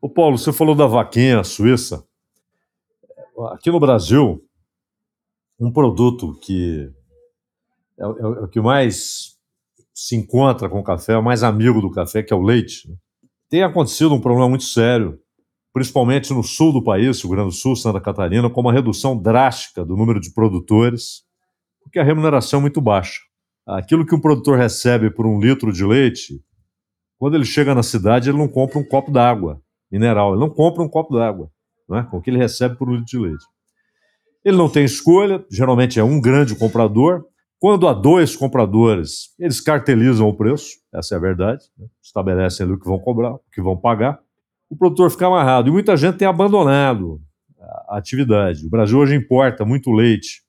Ô 0.00 0.08
Paulo, 0.08 0.38
você 0.38 0.52
falou 0.52 0.74
da 0.74 0.86
vaquinha 0.86 1.42
suíça. 1.44 2.04
Aqui 3.52 3.70
no 3.70 3.80
Brasil, 3.80 4.42
um 5.60 5.70
produto 5.70 6.38
que 6.40 6.90
é, 7.98 8.04
é, 8.04 8.06
é 8.06 8.44
o 8.44 8.48
que 8.48 8.60
mais 8.60 9.36
se 9.94 10.16
encontra 10.16 10.68
com 10.68 10.78
o 10.78 10.84
café, 10.84 11.12
é 11.14 11.18
o 11.18 11.22
mais 11.22 11.42
amigo 11.42 11.80
do 11.80 11.90
café, 11.90 12.22
que 12.22 12.32
é 12.32 12.36
o 12.36 12.42
leite. 12.42 12.88
Tem 13.48 13.62
acontecido 13.62 14.14
um 14.14 14.20
problema 14.20 14.48
muito 14.48 14.64
sério 14.64 15.18
principalmente 15.76 16.32
no 16.32 16.42
sul 16.42 16.72
do 16.72 16.82
país, 16.82 17.20
Rio 17.20 17.32
Grande 17.32 17.50
do 17.50 17.54
Sul, 17.54 17.76
Santa 17.76 18.00
Catarina, 18.00 18.48
com 18.48 18.62
uma 18.62 18.72
redução 18.72 19.14
drástica 19.14 19.84
do 19.84 19.94
número 19.94 20.18
de 20.18 20.32
produtores, 20.32 21.22
porque 21.82 21.98
a 21.98 22.02
remuneração 22.02 22.60
é 22.60 22.62
muito 22.62 22.80
baixa. 22.80 23.20
Aquilo 23.66 24.06
que 24.06 24.14
um 24.14 24.20
produtor 24.20 24.56
recebe 24.56 25.10
por 25.10 25.26
um 25.26 25.40
litro 25.40 25.72
de 25.72 25.84
leite, 25.84 26.40
quando 27.18 27.34
ele 27.34 27.44
chega 27.44 27.74
na 27.74 27.82
cidade, 27.82 28.30
ele 28.30 28.38
não 28.38 28.48
compra 28.48 28.78
um 28.78 28.84
copo 28.84 29.10
d'água 29.10 29.60
mineral, 29.90 30.32
ele 30.32 30.40
não 30.40 30.50
compra 30.50 30.82
um 30.82 30.88
copo 30.88 31.14
d'água, 31.14 31.50
né, 31.88 32.06
com 32.10 32.18
o 32.18 32.22
que 32.22 32.30
ele 32.30 32.38
recebe 32.38 32.76
por 32.76 32.88
um 32.88 32.92
litro 32.92 33.06
de 33.06 33.18
leite. 33.18 33.44
Ele 34.44 34.56
não 34.56 34.68
tem 34.68 34.84
escolha, 34.84 35.44
geralmente 35.50 35.98
é 35.98 36.04
um 36.04 36.20
grande 36.20 36.54
comprador. 36.54 37.24
Quando 37.58 37.88
há 37.88 37.92
dois 37.92 38.36
compradores, 38.36 39.34
eles 39.38 39.60
cartelizam 39.60 40.28
o 40.28 40.36
preço, 40.36 40.76
essa 40.94 41.14
é 41.14 41.18
a 41.18 41.20
verdade, 41.20 41.64
né? 41.76 41.86
estabelecem 42.00 42.64
ali 42.64 42.74
o 42.74 42.78
que 42.78 42.86
vão 42.86 42.98
cobrar, 42.98 43.34
o 43.34 43.40
que 43.50 43.60
vão 43.60 43.76
pagar 43.76 44.20
o 44.68 44.76
produtor 44.76 45.10
fica 45.10 45.26
amarrado. 45.26 45.68
E 45.68 45.72
muita 45.72 45.96
gente 45.96 46.18
tem 46.18 46.28
abandonado 46.28 47.20
a 47.88 47.98
atividade. 47.98 48.66
O 48.66 48.70
Brasil 48.70 48.98
hoje 48.98 49.14
importa 49.14 49.64
muito 49.64 49.90
leite 49.90 50.42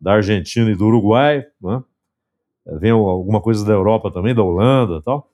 da 0.00 0.14
Argentina 0.14 0.70
e 0.70 0.74
do 0.74 0.86
Uruguai, 0.86 1.44
né? 1.60 1.82
Vem 2.66 2.90
alguma 2.90 3.40
coisa 3.40 3.64
da 3.64 3.72
Europa 3.72 4.10
também, 4.10 4.34
da 4.34 4.42
Holanda 4.42 4.98
e 4.98 5.02
tal. 5.02 5.28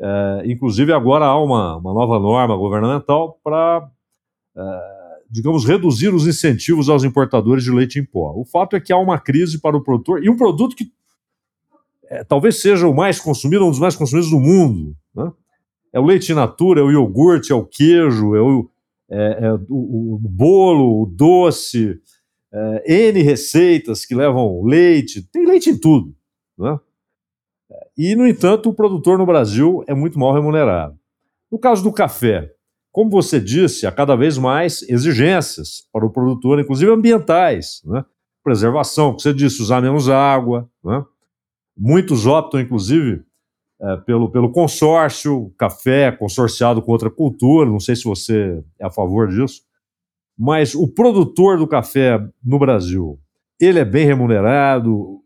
É, 0.00 0.42
inclusive, 0.46 0.92
agora 0.92 1.24
há 1.24 1.40
uma, 1.40 1.76
uma 1.76 1.92
nova 1.92 2.20
norma 2.20 2.56
governamental 2.56 3.38
para, 3.42 3.88
é, 4.56 5.20
digamos, 5.30 5.64
reduzir 5.64 6.14
os 6.14 6.26
incentivos 6.26 6.88
aos 6.88 7.04
importadores 7.04 7.64
de 7.64 7.70
leite 7.70 7.98
em 7.98 8.04
pó. 8.04 8.32
O 8.36 8.44
fato 8.44 8.76
é 8.76 8.80
que 8.80 8.92
há 8.92 8.98
uma 8.98 9.18
crise 9.18 9.60
para 9.60 9.76
o 9.76 9.82
produtor 9.82 10.22
e 10.22 10.30
um 10.30 10.36
produto 10.36 10.76
que 10.76 10.92
é, 12.10 12.24
talvez 12.24 12.60
seja 12.60 12.86
o 12.86 12.94
mais 12.94 13.20
consumido, 13.20 13.64
um 13.64 13.70
dos 13.70 13.78
mais 13.78 13.96
consumidos 13.96 14.30
do 14.30 14.38
mundo. 14.40 14.94
Né? 15.14 15.30
É 15.92 16.00
o 16.00 16.04
leite 16.04 16.32
in 16.32 16.34
natura, 16.34 16.80
é 16.80 16.84
o 16.84 16.90
iogurte, 16.90 17.52
é 17.52 17.54
o 17.54 17.64
queijo, 17.64 18.34
é 18.34 18.40
o, 18.40 18.70
é, 19.10 19.38
é, 19.46 19.52
o, 19.68 20.14
o, 20.14 20.18
bolo, 20.18 21.02
o 21.02 21.06
doce, 21.06 22.00
é, 22.52 23.10
N 23.10 23.22
receitas 23.22 24.04
que 24.04 24.14
levam 24.14 24.62
leite, 24.62 25.22
tem 25.30 25.46
leite 25.46 25.70
em 25.70 25.78
tudo. 25.78 26.14
Né? 26.58 26.78
E, 27.96 28.16
no 28.16 28.26
entanto, 28.26 28.70
o 28.70 28.74
produtor 28.74 29.18
no 29.18 29.26
Brasil 29.26 29.84
é 29.86 29.94
muito 29.94 30.18
mal 30.18 30.32
remunerado. 30.32 30.98
No 31.50 31.58
caso 31.58 31.82
do 31.82 31.92
café, 31.92 32.52
como 32.90 33.10
você 33.10 33.40
disse, 33.40 33.86
há 33.86 33.92
cada 33.92 34.16
vez 34.16 34.38
mais 34.38 34.82
exigências 34.82 35.86
para 35.92 36.04
o 36.04 36.10
produtor, 36.10 36.58
inclusive 36.58 36.90
ambientais, 36.90 37.82
né? 37.84 38.04
preservação, 38.42 39.14
que 39.14 39.22
você 39.22 39.34
disse, 39.34 39.60
usar 39.60 39.80
menos 39.80 40.08
água. 40.08 40.68
Né? 40.82 41.04
Muitos 41.76 42.26
optam, 42.26 42.60
inclusive, 42.60 43.22
é, 43.80 43.96
pelo, 43.98 44.30
pelo 44.30 44.50
consórcio, 44.50 45.52
café 45.58 46.10
consorciado 46.10 46.82
com 46.82 46.90
outra 46.90 47.10
cultura, 47.10 47.70
não 47.70 47.78
sei 47.78 47.94
se 47.94 48.04
você 48.04 48.62
é 48.78 48.86
a 48.86 48.90
favor 48.90 49.28
disso, 49.28 49.62
mas 50.36 50.74
o 50.74 50.88
produtor 50.88 51.58
do 51.58 51.66
café 51.66 52.18
no 52.44 52.58
Brasil, 52.58 53.20
ele 53.60 53.78
é 53.78 53.84
bem 53.84 54.06
remunerado, 54.06 55.20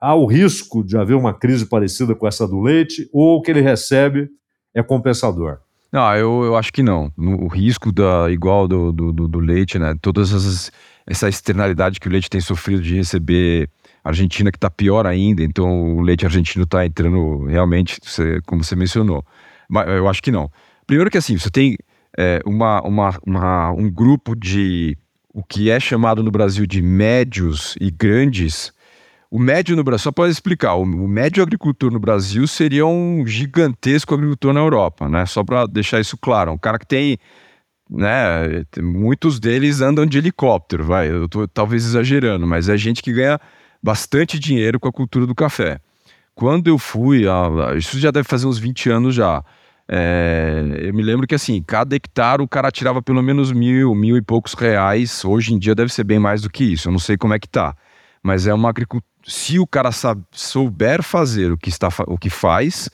há 0.00 0.14
o 0.14 0.26
risco 0.26 0.84
de 0.84 0.96
haver 0.96 1.14
uma 1.14 1.34
crise 1.34 1.66
parecida 1.66 2.14
com 2.14 2.26
essa 2.26 2.46
do 2.46 2.60
leite, 2.60 3.08
ou 3.12 3.38
o 3.38 3.42
que 3.42 3.50
ele 3.50 3.60
recebe 3.60 4.28
é 4.74 4.82
compensador? 4.82 5.58
Não, 5.90 6.14
eu, 6.14 6.44
eu 6.44 6.56
acho 6.56 6.72
que 6.72 6.82
não. 6.82 7.10
O 7.16 7.48
risco 7.48 7.90
da 7.90 8.30
igual 8.30 8.68
do, 8.68 8.92
do, 8.92 9.12
do, 9.12 9.38
leite, 9.38 9.78
né? 9.78 9.94
Todas 10.02 10.32
essas, 10.32 10.70
essa 11.06 11.28
externalidade 11.28 11.98
que 11.98 12.08
o 12.08 12.10
leite 12.10 12.28
tem 12.28 12.40
sofrido 12.40 12.82
de 12.82 12.96
receber 12.96 13.70
Argentina 14.04 14.50
que 14.50 14.58
está 14.58 14.70
pior 14.70 15.06
ainda, 15.06 15.42
então 15.42 15.96
o 15.96 16.02
leite 16.02 16.26
argentino 16.26 16.64
está 16.64 16.84
entrando 16.84 17.44
realmente, 17.46 17.98
como 18.46 18.62
você 18.62 18.76
mencionou. 18.76 19.24
Mas 19.68 19.88
eu 19.88 20.08
acho 20.08 20.22
que 20.22 20.30
não. 20.30 20.50
Primeiro 20.86 21.10
que 21.10 21.18
assim, 21.18 21.38
você 21.38 21.50
tem 21.50 21.76
é, 22.16 22.40
uma, 22.44 22.80
uma, 22.82 23.18
uma, 23.26 23.70
um 23.72 23.90
grupo 23.90 24.34
de 24.34 24.96
o 25.32 25.42
que 25.42 25.70
é 25.70 25.78
chamado 25.78 26.22
no 26.22 26.30
Brasil 26.30 26.66
de 26.66 26.82
médios 26.82 27.76
e 27.80 27.90
grandes. 27.90 28.72
O 29.30 29.38
médio 29.38 29.76
no 29.76 29.84
Brasil, 29.84 30.04
só 30.04 30.12
para 30.12 30.30
explicar, 30.30 30.74
o, 30.74 30.86
médio 30.86 31.42
agricultor 31.42 31.90
no 31.90 31.98
Brasil 31.98 32.46
seria 32.46 32.86
um 32.86 33.26
gigantesco 33.26 34.14
agricultor 34.14 34.54
na 34.54 34.60
Europa, 34.60 35.08
né? 35.08 35.26
Só 35.26 35.44
para 35.44 35.66
deixar 35.66 36.00
isso 36.00 36.16
claro. 36.16 36.52
Um 36.52 36.58
cara 36.58 36.78
que 36.78 36.86
tem 36.86 37.18
né? 37.90 38.64
Muitos 38.78 39.40
deles 39.40 39.80
andam 39.80 40.04
de 40.04 40.18
helicóptero, 40.18 40.84
vai. 40.84 41.10
Eu 41.10 41.28
tô 41.28 41.48
talvez 41.48 41.84
exagerando, 41.84 42.46
mas 42.46 42.68
é 42.68 42.76
gente 42.76 43.02
que 43.02 43.12
ganha 43.12 43.40
bastante 43.82 44.38
dinheiro 44.38 44.78
com 44.78 44.88
a 44.88 44.92
cultura 44.92 45.26
do 45.26 45.34
café. 45.34 45.80
Quando 46.34 46.68
eu 46.68 46.78
fui, 46.78 47.24
isso 47.76 47.98
já 47.98 48.10
deve 48.10 48.28
fazer 48.28 48.46
uns 48.46 48.58
20 48.58 48.90
anos 48.90 49.14
já. 49.14 49.42
É, 49.90 50.62
eu 50.82 50.92
me 50.92 51.02
lembro 51.02 51.26
que 51.26 51.34
assim, 51.34 51.62
cada 51.66 51.96
hectare 51.96 52.42
o 52.42 52.48
cara 52.48 52.70
tirava 52.70 53.00
pelo 53.00 53.22
menos 53.22 53.50
mil, 53.50 53.94
mil 53.94 54.16
e 54.16 54.22
poucos 54.22 54.52
reais. 54.52 55.24
Hoje 55.24 55.54
em 55.54 55.58
dia 55.58 55.74
deve 55.74 55.92
ser 55.92 56.04
bem 56.04 56.18
mais 56.18 56.42
do 56.42 56.50
que 56.50 56.64
isso. 56.64 56.88
Eu 56.88 56.92
não 56.92 56.98
sei 56.98 57.16
como 57.16 57.34
é 57.34 57.38
que 57.38 57.48
tá. 57.48 57.74
Mas 58.28 58.46
é 58.46 58.52
uma 58.52 58.68
agricultura. 58.68 59.10
Se 59.24 59.58
o 59.58 59.66
cara 59.66 59.88
souber 60.32 61.02
fazer 61.02 61.50
o 61.50 61.56
que, 61.56 61.70
está, 61.70 61.88
o 62.06 62.18
que 62.18 62.28
faz, 62.28 62.90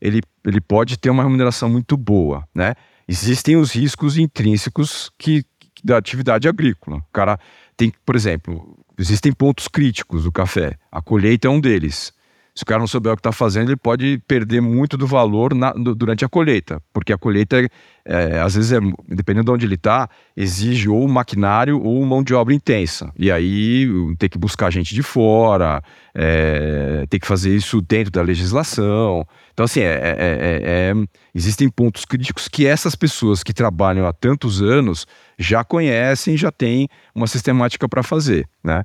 ele, 0.00 0.22
ele 0.46 0.62
pode 0.62 0.96
ter 0.96 1.10
uma 1.10 1.22
remuneração 1.22 1.68
muito 1.68 1.94
boa, 1.94 2.48
né? 2.54 2.74
Existem 3.06 3.54
os 3.58 3.72
riscos 3.72 4.16
intrínsecos 4.16 5.10
que, 5.18 5.44
da 5.84 5.98
atividade 5.98 6.48
agrícola. 6.48 6.96
O 6.96 7.12
cara 7.12 7.38
tem, 7.76 7.92
por 8.06 8.16
exemplo, 8.16 8.82
existem 8.98 9.30
pontos 9.30 9.68
críticos 9.68 10.24
do 10.24 10.32
café. 10.32 10.78
A 10.90 11.02
colheita 11.02 11.48
é 11.48 11.50
um 11.50 11.60
deles. 11.60 12.10
Se 12.58 12.64
o 12.64 12.66
cara 12.66 12.80
não 12.80 12.88
souber 12.88 13.12
o 13.12 13.14
que 13.14 13.20
está 13.20 13.30
fazendo, 13.30 13.68
ele 13.68 13.76
pode 13.76 14.20
perder 14.26 14.60
muito 14.60 14.96
do 14.96 15.06
valor 15.06 15.54
na, 15.54 15.72
durante 15.72 16.24
a 16.24 16.28
colheita, 16.28 16.82
porque 16.92 17.12
a 17.12 17.16
colheita, 17.16 17.56
é, 18.04 18.40
às 18.40 18.56
vezes, 18.56 18.72
é, 18.72 18.80
dependendo 19.06 19.44
de 19.44 19.50
onde 19.52 19.64
ele 19.64 19.76
está, 19.76 20.10
exige 20.36 20.88
ou 20.88 21.06
maquinário 21.06 21.80
ou 21.80 22.04
mão 22.04 22.20
de 22.20 22.34
obra 22.34 22.52
intensa. 22.52 23.12
E 23.16 23.30
aí 23.30 23.86
tem 24.18 24.28
que 24.28 24.36
buscar 24.36 24.72
gente 24.72 24.92
de 24.92 25.04
fora, 25.04 25.80
é, 26.12 27.06
tem 27.08 27.20
que 27.20 27.28
fazer 27.28 27.54
isso 27.54 27.80
dentro 27.80 28.10
da 28.10 28.22
legislação. 28.22 29.24
Então, 29.52 29.64
assim, 29.64 29.78
é, 29.78 29.92
é, 29.92 30.16
é, 30.18 30.60
é 30.64 30.94
existem 31.32 31.68
pontos 31.68 32.04
críticos 32.04 32.48
que 32.48 32.66
essas 32.66 32.96
pessoas 32.96 33.44
que 33.44 33.52
trabalham 33.52 34.04
há 34.04 34.12
tantos 34.12 34.60
anos 34.60 35.06
já 35.38 35.62
conhecem, 35.62 36.36
já 36.36 36.50
têm 36.50 36.88
uma 37.14 37.28
sistemática 37.28 37.88
para 37.88 38.02
fazer, 38.02 38.48
né? 38.64 38.82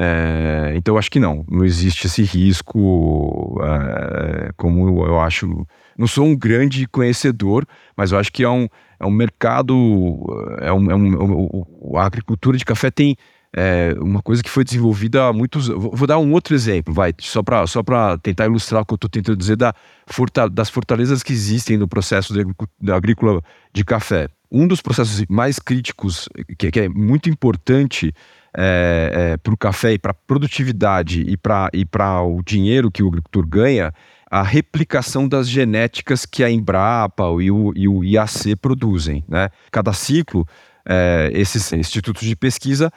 É, 0.00 0.74
então 0.76 0.94
eu 0.94 0.98
acho 0.98 1.10
que 1.10 1.18
não, 1.18 1.44
não 1.50 1.64
existe 1.64 2.06
esse 2.06 2.22
risco, 2.22 3.58
é, 3.60 4.52
como 4.56 5.04
eu 5.04 5.18
acho. 5.18 5.66
Não 5.98 6.06
sou 6.06 6.24
um 6.24 6.36
grande 6.36 6.86
conhecedor, 6.86 7.66
mas 7.96 8.12
eu 8.12 8.18
acho 8.18 8.32
que 8.32 8.44
é 8.44 8.48
um, 8.48 8.68
é 9.00 9.04
um 9.04 9.10
mercado, 9.10 9.74
é 10.60 10.72
um, 10.72 10.90
é 10.92 10.94
um, 10.94 11.96
a 11.96 12.06
agricultura 12.06 12.56
de 12.56 12.64
café 12.64 12.92
tem 12.92 13.16
é, 13.56 13.92
uma 13.98 14.22
coisa 14.22 14.40
que 14.40 14.48
foi 14.48 14.62
desenvolvida 14.62 15.24
há 15.26 15.32
muitos. 15.32 15.66
Vou 15.66 16.06
dar 16.06 16.18
um 16.18 16.32
outro 16.32 16.54
exemplo, 16.54 16.94
vai, 16.94 17.12
só 17.18 17.42
para 17.42 17.66
só 17.66 17.82
tentar 18.22 18.46
ilustrar 18.46 18.82
o 18.82 18.86
que 18.86 18.92
eu 18.92 18.96
estou 18.96 19.10
tentando 19.10 19.36
dizer 19.36 19.56
da, 19.56 19.74
das 20.52 20.70
fortalezas 20.70 21.24
que 21.24 21.32
existem 21.32 21.76
no 21.76 21.88
processo 21.88 22.32
de, 22.32 22.44
da 22.80 22.94
agrícola 22.94 23.42
de 23.72 23.84
café. 23.84 24.28
Um 24.48 24.68
dos 24.68 24.80
processos 24.80 25.24
mais 25.28 25.58
críticos, 25.58 26.28
que, 26.56 26.70
que 26.70 26.80
é 26.80 26.88
muito 26.88 27.28
importante 27.28 28.14
é, 28.56 29.10
é, 29.32 29.36
para 29.36 29.54
o 29.54 29.56
café 29.56 29.92
e 29.92 29.98
para 29.98 30.12
a 30.12 30.14
produtividade 30.14 31.22
e 31.22 31.36
para 31.36 31.70
e 31.72 31.84
o 32.24 32.42
dinheiro 32.42 32.90
que 32.90 33.02
o 33.02 33.08
agricultor 33.08 33.46
ganha, 33.46 33.92
a 34.30 34.42
replicação 34.42 35.28
das 35.28 35.48
genéticas 35.48 36.26
que 36.26 36.44
a 36.44 36.50
Embrapa 36.50 37.24
e 37.40 37.50
o, 37.50 37.72
e 37.74 37.88
o 37.88 38.04
IAC 38.04 38.56
produzem. 38.56 39.24
Né? 39.28 39.48
Cada 39.70 39.92
ciclo, 39.92 40.46
é, 40.86 41.30
esses 41.32 41.72
institutos 41.72 42.22
de 42.22 42.36
pesquisa 42.36 42.92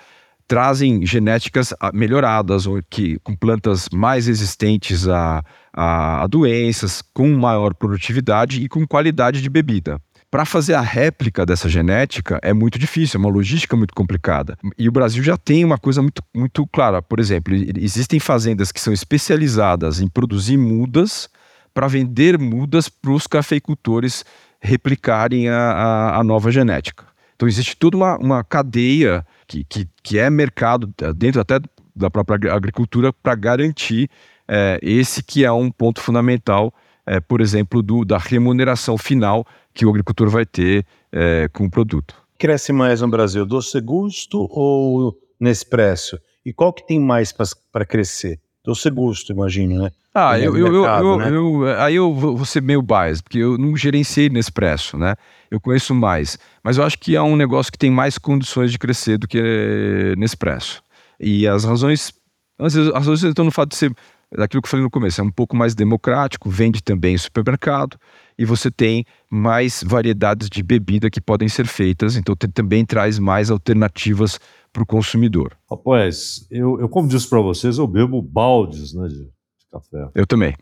trazem 0.47 1.05
genéticas 1.05 1.73
ah, 1.79 1.91
melhoradas, 1.93 2.67
ou 2.67 2.81
que, 2.89 3.17
com 3.19 3.33
plantas 3.33 3.87
mais 3.93 4.27
resistentes 4.27 5.07
a, 5.07 5.41
a, 5.73 6.23
a 6.23 6.27
doenças, 6.27 7.01
com 7.13 7.29
maior 7.37 7.73
produtividade 7.73 8.61
e 8.61 8.67
com 8.67 8.85
qualidade 8.85 9.41
de 9.41 9.49
bebida. 9.49 9.97
Para 10.32 10.45
fazer 10.45 10.75
a 10.75 10.82
réplica 10.82 11.45
dessa 11.45 11.67
genética 11.67 12.39
é 12.41 12.53
muito 12.53 12.79
difícil, 12.79 13.17
é 13.17 13.19
uma 13.19 13.29
logística 13.29 13.75
muito 13.75 13.93
complicada. 13.93 14.57
E 14.77 14.88
o 14.88 14.91
Brasil 14.91 15.21
já 15.21 15.36
tem 15.36 15.65
uma 15.65 15.77
coisa 15.77 16.01
muito, 16.01 16.23
muito 16.34 16.65
clara. 16.67 17.01
Por 17.01 17.19
exemplo, 17.19 17.53
existem 17.53 18.17
fazendas 18.17 18.71
que 18.71 18.79
são 18.79 18.93
especializadas 18.93 19.99
em 19.99 20.07
produzir 20.07 20.55
mudas 20.55 21.29
para 21.73 21.86
vender 21.86 22.39
mudas 22.39 22.88
para 22.88 23.11
os 23.11 23.27
cafeicultores 23.27 24.23
replicarem 24.61 25.49
a, 25.49 25.57
a, 25.57 26.19
a, 26.19 26.23
nova 26.23 26.49
genética. 26.49 27.05
Então 27.36 27.45
existe 27.45 27.75
toda 27.75 27.97
uma, 27.97 28.17
uma 28.17 28.43
cadeia 28.43 29.25
que, 29.45 29.65
que, 29.65 29.86
que 30.01 30.17
é 30.17 30.29
mercado 30.29 30.93
dentro 31.13 31.41
até 31.41 31.59
da 31.93 32.09
própria 32.09 32.53
agricultura 32.53 33.11
para 33.11 33.36
garantir 33.36 34.09
é, 34.47 34.79
esse 34.82 35.21
que 35.21 35.43
é 35.43 35.51
um 35.51 35.69
ponto 35.69 35.99
fundamental, 35.99 36.73
é, 37.12 37.20
por 37.20 37.41
exemplo, 37.41 37.84
do, 37.84 38.05
da 38.05 38.18
remuneração 38.18 38.97
final 38.97 39.45
que 39.74 39.86
o 39.86 39.89
agricultor 39.89 40.30
vai 40.30 40.45
ter 40.45 40.86
é, 41.12 41.49
com 41.51 41.66
o 41.66 41.70
produto. 41.70 42.16
Cresce 42.39 42.72
mais 42.72 43.01
no 43.01 43.09
Brasil, 43.09 43.45
doce 43.45 43.82
gusto 43.82 44.47
ou 44.49 45.14
Nespresso? 45.38 46.18
E 46.45 46.53
qual 46.53 46.72
que 46.72 46.88
tem 46.88 47.01
mais 47.01 47.34
para 47.70 47.86
crescer? 47.86 48.39
Doce 48.64 48.89
gusto, 48.89 49.34
imagino, 49.34 49.84
né? 49.84 49.91
Ah, 50.14 50.39
eu, 50.39 50.53
mercado, 50.53 51.05
eu, 51.05 51.18
né? 51.18 51.30
eu, 51.30 51.80
aí 51.80 51.95
eu 51.95 52.14
vou 52.14 52.45
ser 52.45 52.62
meio 52.62 52.82
biased, 52.82 53.24
porque 53.24 53.39
eu 53.39 53.57
não 53.57 53.76
gerenciei 53.76 54.30
Nespresso, 54.30 54.97
né? 54.97 55.16
Eu 55.49 55.59
conheço 55.59 55.93
mais. 55.93 56.39
Mas 56.64 56.78
eu 56.78 56.84
acho 56.86 56.97
que 56.97 57.16
é 57.18 57.22
um 57.22 57.36
negócio 57.36 57.72
que 57.72 57.78
tem 57.78 57.91
mais 57.91 58.18
condições 58.18 58.72
de 58.72 58.80
crescer 58.80 59.18
do 59.18 59.28
que 59.28 60.14
Nespresso. 60.18 60.82
E 61.20 61.45
as 61.45 61.66
razões, 61.66 62.14
as 62.57 62.74
razões 62.74 63.22
estão 63.22 63.43
no 63.43 63.51
fato 63.51 63.70
de 63.70 63.76
ser 63.76 63.93
daquilo 64.38 64.61
que 64.61 64.67
eu 64.67 64.71
falei 64.71 64.84
no 64.84 64.89
começo, 64.89 65.19
é 65.19 65.23
um 65.23 65.32
pouco 65.32 65.55
mais 65.55 65.75
democrático, 65.75 66.49
vende 66.49 66.82
também 66.82 67.15
em 67.15 67.17
supermercado 67.17 67.97
e 68.38 68.45
você 68.45 68.71
tem 68.71 69.05
mais 69.29 69.84
variedades 69.86 70.49
de 70.49 70.63
bebida 70.63 71.09
que 71.09 71.21
podem 71.21 71.47
ser 71.47 71.67
feitas, 71.67 72.15
então 72.15 72.36
também 72.36 72.86
traz 72.86 73.19
mais 73.19 73.51
alternativas 73.51 74.39
para 74.71 74.84
o 74.84 74.86
consumidor. 74.86 75.55
Rapaz, 75.69 76.47
eu, 76.49 76.79
eu 76.79 76.88
como 76.88 77.07
disse 77.07 77.29
para 77.29 77.41
vocês, 77.41 77.77
eu 77.77 77.86
bebo 77.86 78.21
baldes 78.21 78.93
né, 78.93 79.07
de, 79.07 79.25
de 79.25 79.67
café. 79.71 80.09
Eu 80.15 80.25
também. 80.25 80.55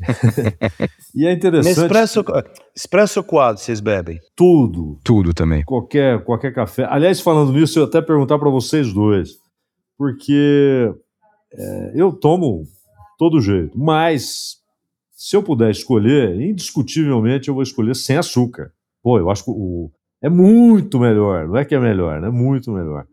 e 1.14 1.26
é 1.26 1.32
interessante. 1.32 1.80
Expresso, 1.80 2.24
expresso 2.76 3.24
quadro 3.24 3.62
vocês 3.62 3.80
bebem? 3.80 4.20
Tudo. 4.36 4.98
Tudo 5.02 5.32
também. 5.32 5.64
Qualquer, 5.64 6.22
qualquer 6.24 6.52
café. 6.52 6.86
Aliás, 6.90 7.20
falando 7.20 7.52
nisso, 7.52 7.78
eu 7.78 7.84
até 7.84 8.02
perguntar 8.02 8.38
para 8.38 8.50
vocês 8.50 8.92
dois, 8.92 9.30
porque 9.96 10.92
é, 11.52 11.92
eu 11.94 12.12
tomo 12.12 12.64
todo 13.18 13.40
jeito. 13.40 13.78
Mas, 13.78 14.58
se 15.10 15.36
eu 15.36 15.42
puder 15.42 15.70
escolher, 15.70 16.40
indiscutivelmente 16.40 17.48
eu 17.48 17.54
vou 17.54 17.62
escolher 17.62 17.94
sem 17.94 18.16
açúcar. 18.16 18.72
Pô, 19.02 19.18
eu 19.18 19.30
acho 19.30 19.44
que 19.44 19.50
o, 19.50 19.90
é 20.22 20.28
muito 20.28 20.98
melhor. 20.98 21.46
Não 21.46 21.56
é 21.56 21.64
que 21.64 21.74
é 21.74 21.78
melhor, 21.78 22.20
né? 22.20 22.30
Muito 22.30 22.70
melhor. 22.70 23.06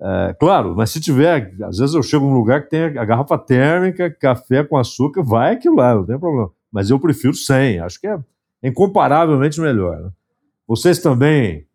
É, 0.00 0.34
claro, 0.38 0.74
mas 0.76 0.90
se 0.90 1.00
tiver, 1.00 1.54
às 1.62 1.78
vezes 1.78 1.94
eu 1.94 2.02
chego 2.02 2.26
num 2.26 2.34
lugar 2.34 2.64
que 2.64 2.70
tem 2.70 2.82
a 2.98 3.04
garrafa 3.04 3.38
térmica, 3.38 4.10
café 4.10 4.64
com 4.64 4.76
açúcar, 4.76 5.22
vai 5.22 5.54
aquilo 5.54 5.76
lá, 5.76 5.94
não 5.94 6.04
tem 6.04 6.18
problema. 6.18 6.50
Mas 6.72 6.90
eu 6.90 6.98
prefiro 6.98 7.34
sem, 7.34 7.78
acho 7.78 8.00
que 8.00 8.08
é 8.08 8.18
incomparavelmente 8.62 9.60
melhor. 9.60 9.96
Né? 10.00 10.10
Vocês 10.66 10.98
também 11.00 11.66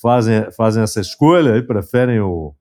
fazem, 0.00 0.50
fazem 0.52 0.82
essa 0.82 1.00
escolha 1.00 1.56
e 1.56 1.62
preferem 1.62 2.20
o 2.20 2.54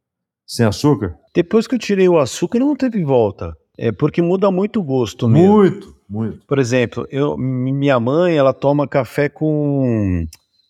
sem 0.46 0.66
açúcar? 0.66 1.16
Depois 1.34 1.66
que 1.66 1.76
eu 1.76 1.80
tirei 1.80 2.08
o 2.08 2.20
açúcar, 2.20 2.60
não 2.60 2.76
teve 2.76 3.04
volta. 3.04 3.56
É 3.84 3.92
porque 3.92 4.22
muda 4.22 4.52
muito 4.52 4.80
o 4.80 4.84
gosto 4.84 5.28
mesmo. 5.28 5.56
Muito, 5.56 5.96
muito. 6.08 6.46
Por 6.46 6.60
exemplo, 6.60 7.08
eu, 7.10 7.36
minha 7.36 8.00
mãe, 8.00 8.38
ela 8.38 8.54
toma 8.54 8.88
café 8.88 9.28
com. 9.28 10.24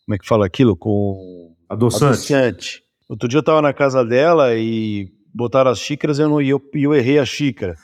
Como 0.06 0.16
é 0.16 0.18
que 0.18 0.26
fala 0.26 0.46
aquilo? 0.46 0.78
Com. 0.78 1.54
Adoçante. 1.68 2.34
Adoçante. 2.34 2.84
Outro 3.10 3.28
dia 3.28 3.40
eu 3.40 3.44
tava 3.44 3.62
na 3.62 3.74
casa 3.74 4.06
dela 4.06 4.56
e 4.56 5.10
botaram 5.34 5.70
as 5.70 5.80
xícaras 5.80 6.20
e 6.20 6.22
eu, 6.22 6.30
não, 6.30 6.42
e 6.42 6.52
eu, 6.52 6.62
eu 6.74 6.96
errei 6.96 7.20
a 7.20 7.26
xícara. 7.26 7.76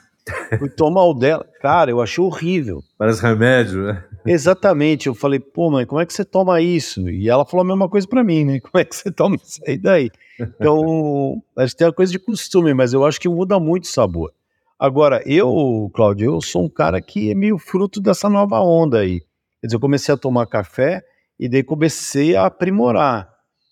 Fui 0.57 0.69
tomar 0.69 1.03
o 1.03 1.13
dela. 1.13 1.45
Cara, 1.61 1.91
eu 1.91 1.99
achei 1.99 2.23
horrível. 2.23 2.81
Parece 2.97 3.21
remédio, 3.21 3.83
né? 3.83 4.05
Exatamente. 4.25 5.07
Eu 5.07 5.13
falei, 5.13 5.41
pô, 5.41 5.69
mãe, 5.69 5.85
como 5.85 5.99
é 5.99 6.05
que 6.05 6.13
você 6.13 6.23
toma 6.23 6.61
isso? 6.61 7.09
E 7.09 7.27
ela 7.27 7.45
falou 7.45 7.65
a 7.65 7.67
mesma 7.67 7.89
coisa 7.89 8.07
para 8.07 8.23
mim, 8.23 8.45
né? 8.45 8.59
Como 8.63 8.79
é 8.81 8.85
que 8.85 8.95
você 8.95 9.11
toma 9.11 9.35
isso 9.35 9.59
aí 9.67 9.77
daí? 9.77 10.09
Então, 10.39 11.41
acho 11.57 11.73
que 11.73 11.79
tem 11.79 11.87
uma 11.87 11.93
coisa 11.93 12.11
de 12.11 12.19
costume, 12.19 12.73
mas 12.73 12.93
eu 12.93 13.05
acho 13.05 13.19
que 13.19 13.27
muda 13.27 13.59
muito 13.59 13.83
o 13.83 13.87
sabor. 13.87 14.31
Agora, 14.79 15.23
eu, 15.25 15.89
Cláudio, 15.93 16.33
eu 16.35 16.41
sou 16.41 16.65
um 16.65 16.69
cara 16.69 17.01
que 17.01 17.31
é 17.31 17.35
meio 17.35 17.57
fruto 17.57 17.99
dessa 17.99 18.29
nova 18.29 18.59
onda 18.59 18.99
aí. 18.99 19.21
Quer 19.59 19.67
dizer, 19.67 19.75
eu 19.75 19.79
comecei 19.79 20.13
a 20.13 20.17
tomar 20.17 20.45
café 20.45 21.01
e 21.39 21.49
daí 21.49 21.63
comecei 21.63 22.35
a 22.35 22.45
aprimorar. 22.45 23.27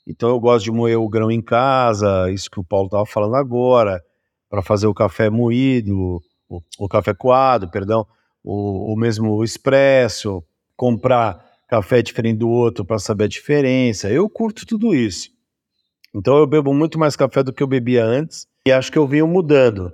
Então 0.08 0.30
eu 0.30 0.40
gosto 0.40 0.66
de 0.66 0.72
moer 0.72 1.00
o 1.00 1.08
grão 1.08 1.30
em 1.30 1.42
casa, 1.42 2.32
isso 2.32 2.50
que 2.50 2.60
o 2.60 2.64
Paulo 2.64 2.88
estava 2.88 3.06
falando 3.06 3.36
agora, 3.36 4.04
para 4.50 4.64
fazer 4.64 4.88
o 4.88 4.94
café 4.94 5.30
moído, 5.30 6.22
o, 6.50 6.62
o 6.80 6.88
café 6.88 7.14
coado, 7.14 7.70
perdão, 7.70 8.06
o, 8.44 8.94
o 8.94 8.96
mesmo 8.96 9.44
expresso, 9.44 10.44
comprar 10.76 11.44
café 11.68 12.02
diferente 12.02 12.40
do 12.40 12.50
outro 12.50 12.84
para 12.84 12.98
saber 12.98 13.26
a 13.26 13.28
diferença. 13.28 14.10
Eu 14.10 14.28
curto 14.28 14.66
tudo 14.66 14.96
isso. 14.96 15.30
Então 16.14 16.38
eu 16.38 16.48
bebo 16.48 16.74
muito 16.74 16.98
mais 16.98 17.16
café 17.16 17.44
do 17.44 17.54
que 17.54 17.62
eu 17.62 17.68
bebia 17.68 18.04
antes 18.04 18.48
e 18.66 18.72
acho 18.72 18.92
que 18.92 18.98
eu 18.98 19.08
venho 19.08 19.28
mudando, 19.28 19.92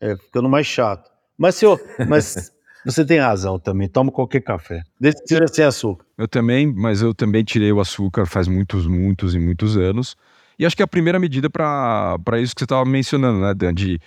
é, 0.00 0.16
ficando 0.16 0.48
mais 0.48 0.66
chato. 0.66 1.10
Mas, 1.36 1.54
senhor, 1.54 1.80
mas 2.08 2.52
você 2.84 3.04
tem 3.04 3.18
razão 3.18 3.58
também, 3.58 3.88
tomo 3.88 4.10
qualquer 4.10 4.40
café, 4.40 4.82
desde 5.00 5.22
que 5.22 5.28
seja 5.28 5.46
sem 5.48 5.64
açúcar. 5.64 6.04
Eu 6.16 6.26
também, 6.26 6.72
mas 6.72 7.02
eu 7.02 7.14
também 7.14 7.44
tirei 7.44 7.72
o 7.72 7.80
açúcar 7.80 8.26
faz 8.26 8.48
muitos, 8.48 8.86
muitos 8.86 9.34
e 9.34 9.38
muitos 9.38 9.76
anos. 9.76 10.16
E 10.58 10.66
acho 10.66 10.74
que 10.74 10.82
é 10.82 10.84
a 10.84 10.88
primeira 10.88 11.20
medida 11.20 11.48
para 11.48 12.40
isso 12.40 12.54
que 12.54 12.60
você 12.60 12.64
estava 12.64 12.84
mencionando, 12.84 13.40
né, 13.40 13.54
Dan, 13.54 13.72
de 13.72 14.00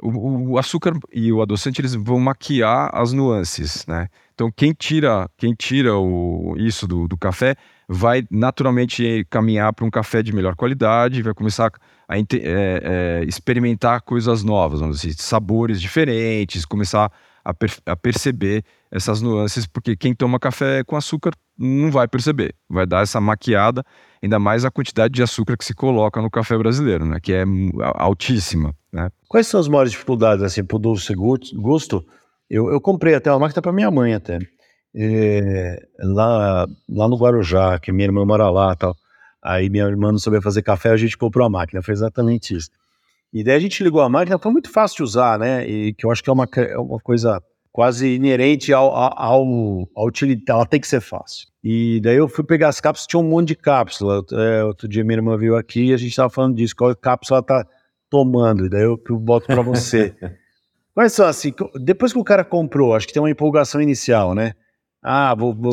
o, 0.00 0.52
o, 0.52 0.58
açúcar 0.58 0.92
e 1.12 1.32
o 1.32 1.40
adoçante 1.42 1.80
eles 1.80 1.94
vão 1.94 2.20
maquiar 2.20 2.90
as 2.92 3.12
nuances, 3.12 3.84
né? 3.86 4.08
Então 4.34 4.50
quem 4.54 4.72
tira 4.72 5.28
quem 5.36 5.54
tira 5.54 5.96
o, 5.96 6.54
isso 6.58 6.86
do, 6.86 7.08
do 7.08 7.16
café 7.16 7.56
vai 7.88 8.26
naturalmente 8.30 9.24
caminhar 9.30 9.72
para 9.72 9.84
um 9.84 9.90
café 9.90 10.22
de 10.22 10.32
melhor 10.32 10.56
qualidade, 10.56 11.22
vai 11.22 11.34
começar 11.34 11.70
a 12.08 12.18
é, 12.18 12.24
é, 12.42 13.24
experimentar 13.26 14.02
coisas 14.02 14.42
novas, 14.42 14.80
vamos 14.80 15.00
dizer, 15.00 15.14
sabores 15.14 15.80
diferentes, 15.80 16.64
começar 16.64 17.10
a, 17.44 17.54
per 17.54 17.70
a 17.86 17.96
perceber 17.96 18.64
essas 18.90 19.22
nuances, 19.22 19.66
porque 19.66 19.96
quem 19.96 20.14
toma 20.14 20.38
café 20.38 20.82
com 20.84 20.96
açúcar 20.96 21.32
não 21.56 21.90
vai 21.90 22.08
perceber, 22.08 22.54
vai 22.68 22.86
dar 22.86 23.02
essa 23.02 23.20
maquiada, 23.20 23.84
ainda 24.22 24.38
mais 24.38 24.64
a 24.64 24.70
quantidade 24.70 25.14
de 25.14 25.22
açúcar 25.22 25.56
que 25.56 25.64
se 25.64 25.74
coloca 25.74 26.20
no 26.20 26.30
café 26.30 26.58
brasileiro, 26.58 27.04
né, 27.04 27.18
que 27.20 27.32
é 27.32 27.44
altíssima. 27.94 28.74
Né? 28.92 29.10
Quais 29.28 29.46
são 29.46 29.60
as 29.60 29.68
maiores 29.68 29.92
dificuldades 29.92 30.44
assim 30.44 30.64
para 30.64 30.76
o 30.76 30.80
doce 30.80 31.14
gosto? 31.14 32.04
Eu, 32.48 32.70
eu 32.70 32.80
comprei 32.80 33.14
até 33.14 33.30
uma 33.30 33.40
máquina 33.40 33.62
para 33.62 33.72
minha 33.72 33.90
mãe 33.90 34.14
até, 34.14 34.38
é, 34.96 35.86
lá, 35.98 36.66
lá 36.88 37.08
no 37.08 37.16
Guarujá, 37.16 37.78
que 37.78 37.92
minha 37.92 38.06
irmã 38.06 38.24
mora 38.24 38.48
lá 38.48 38.74
tal. 38.74 38.96
Aí 39.42 39.68
minha 39.68 39.84
irmã 39.84 40.10
não 40.10 40.18
sabia 40.18 40.40
fazer 40.40 40.62
café, 40.62 40.90
a 40.90 40.96
gente 40.96 41.16
comprou 41.16 41.46
a 41.46 41.50
máquina, 41.50 41.82
foi 41.82 41.92
exatamente 41.92 42.56
isso. 42.56 42.70
E 43.32 43.44
daí 43.44 43.56
a 43.56 43.60
gente 43.60 43.84
ligou 43.84 44.00
a 44.00 44.08
máquina, 44.08 44.38
foi 44.38 44.50
muito 44.50 44.70
fácil 44.70 44.96
de 44.96 45.02
usar, 45.02 45.38
né? 45.38 45.68
E 45.68 45.92
que 45.92 46.06
eu 46.06 46.10
acho 46.10 46.22
que 46.22 46.30
é 46.30 46.32
uma, 46.32 46.48
é 46.56 46.78
uma 46.78 46.98
coisa 46.98 47.40
quase 47.70 48.14
inerente 48.14 48.72
ao, 48.72 48.90
ao, 48.90 49.44
ao 49.94 50.06
utilitário, 50.06 50.60
ela 50.60 50.66
tem 50.66 50.80
que 50.80 50.88
ser 50.88 51.02
fácil. 51.02 51.46
E 51.62 52.00
daí 52.00 52.16
eu 52.16 52.26
fui 52.26 52.42
pegar 52.42 52.68
as 52.68 52.80
cápsulas, 52.80 53.06
tinha 53.06 53.20
um 53.20 53.28
monte 53.28 53.48
de 53.48 53.56
cápsula. 53.56 54.24
É, 54.32 54.64
outro 54.64 54.88
dia 54.88 55.04
minha 55.04 55.18
irmã 55.18 55.36
veio 55.36 55.54
aqui 55.56 55.88
e 55.88 55.92
a 55.92 55.96
gente 55.98 56.08
estava 56.08 56.30
falando 56.30 56.56
disso, 56.56 56.74
qual 56.74 56.96
cápsula 56.96 57.38
ela 57.38 57.46
tá 57.46 57.68
tomando, 58.08 58.64
e 58.64 58.70
daí 58.70 58.82
eu, 58.82 58.98
eu 59.10 59.18
boto 59.18 59.46
para 59.46 59.60
você. 59.60 60.14
Quais 60.94 61.12
são 61.12 61.26
assim, 61.26 61.52
depois 61.74 62.14
que 62.14 62.18
o 62.18 62.24
cara 62.24 62.42
comprou, 62.42 62.94
acho 62.94 63.06
que 63.06 63.12
tem 63.12 63.20
uma 63.20 63.28
empolgação 63.28 63.82
inicial, 63.82 64.34
né? 64.34 64.54
Ah, 65.08 65.34
vou, 65.34 65.54
vou 65.54 65.72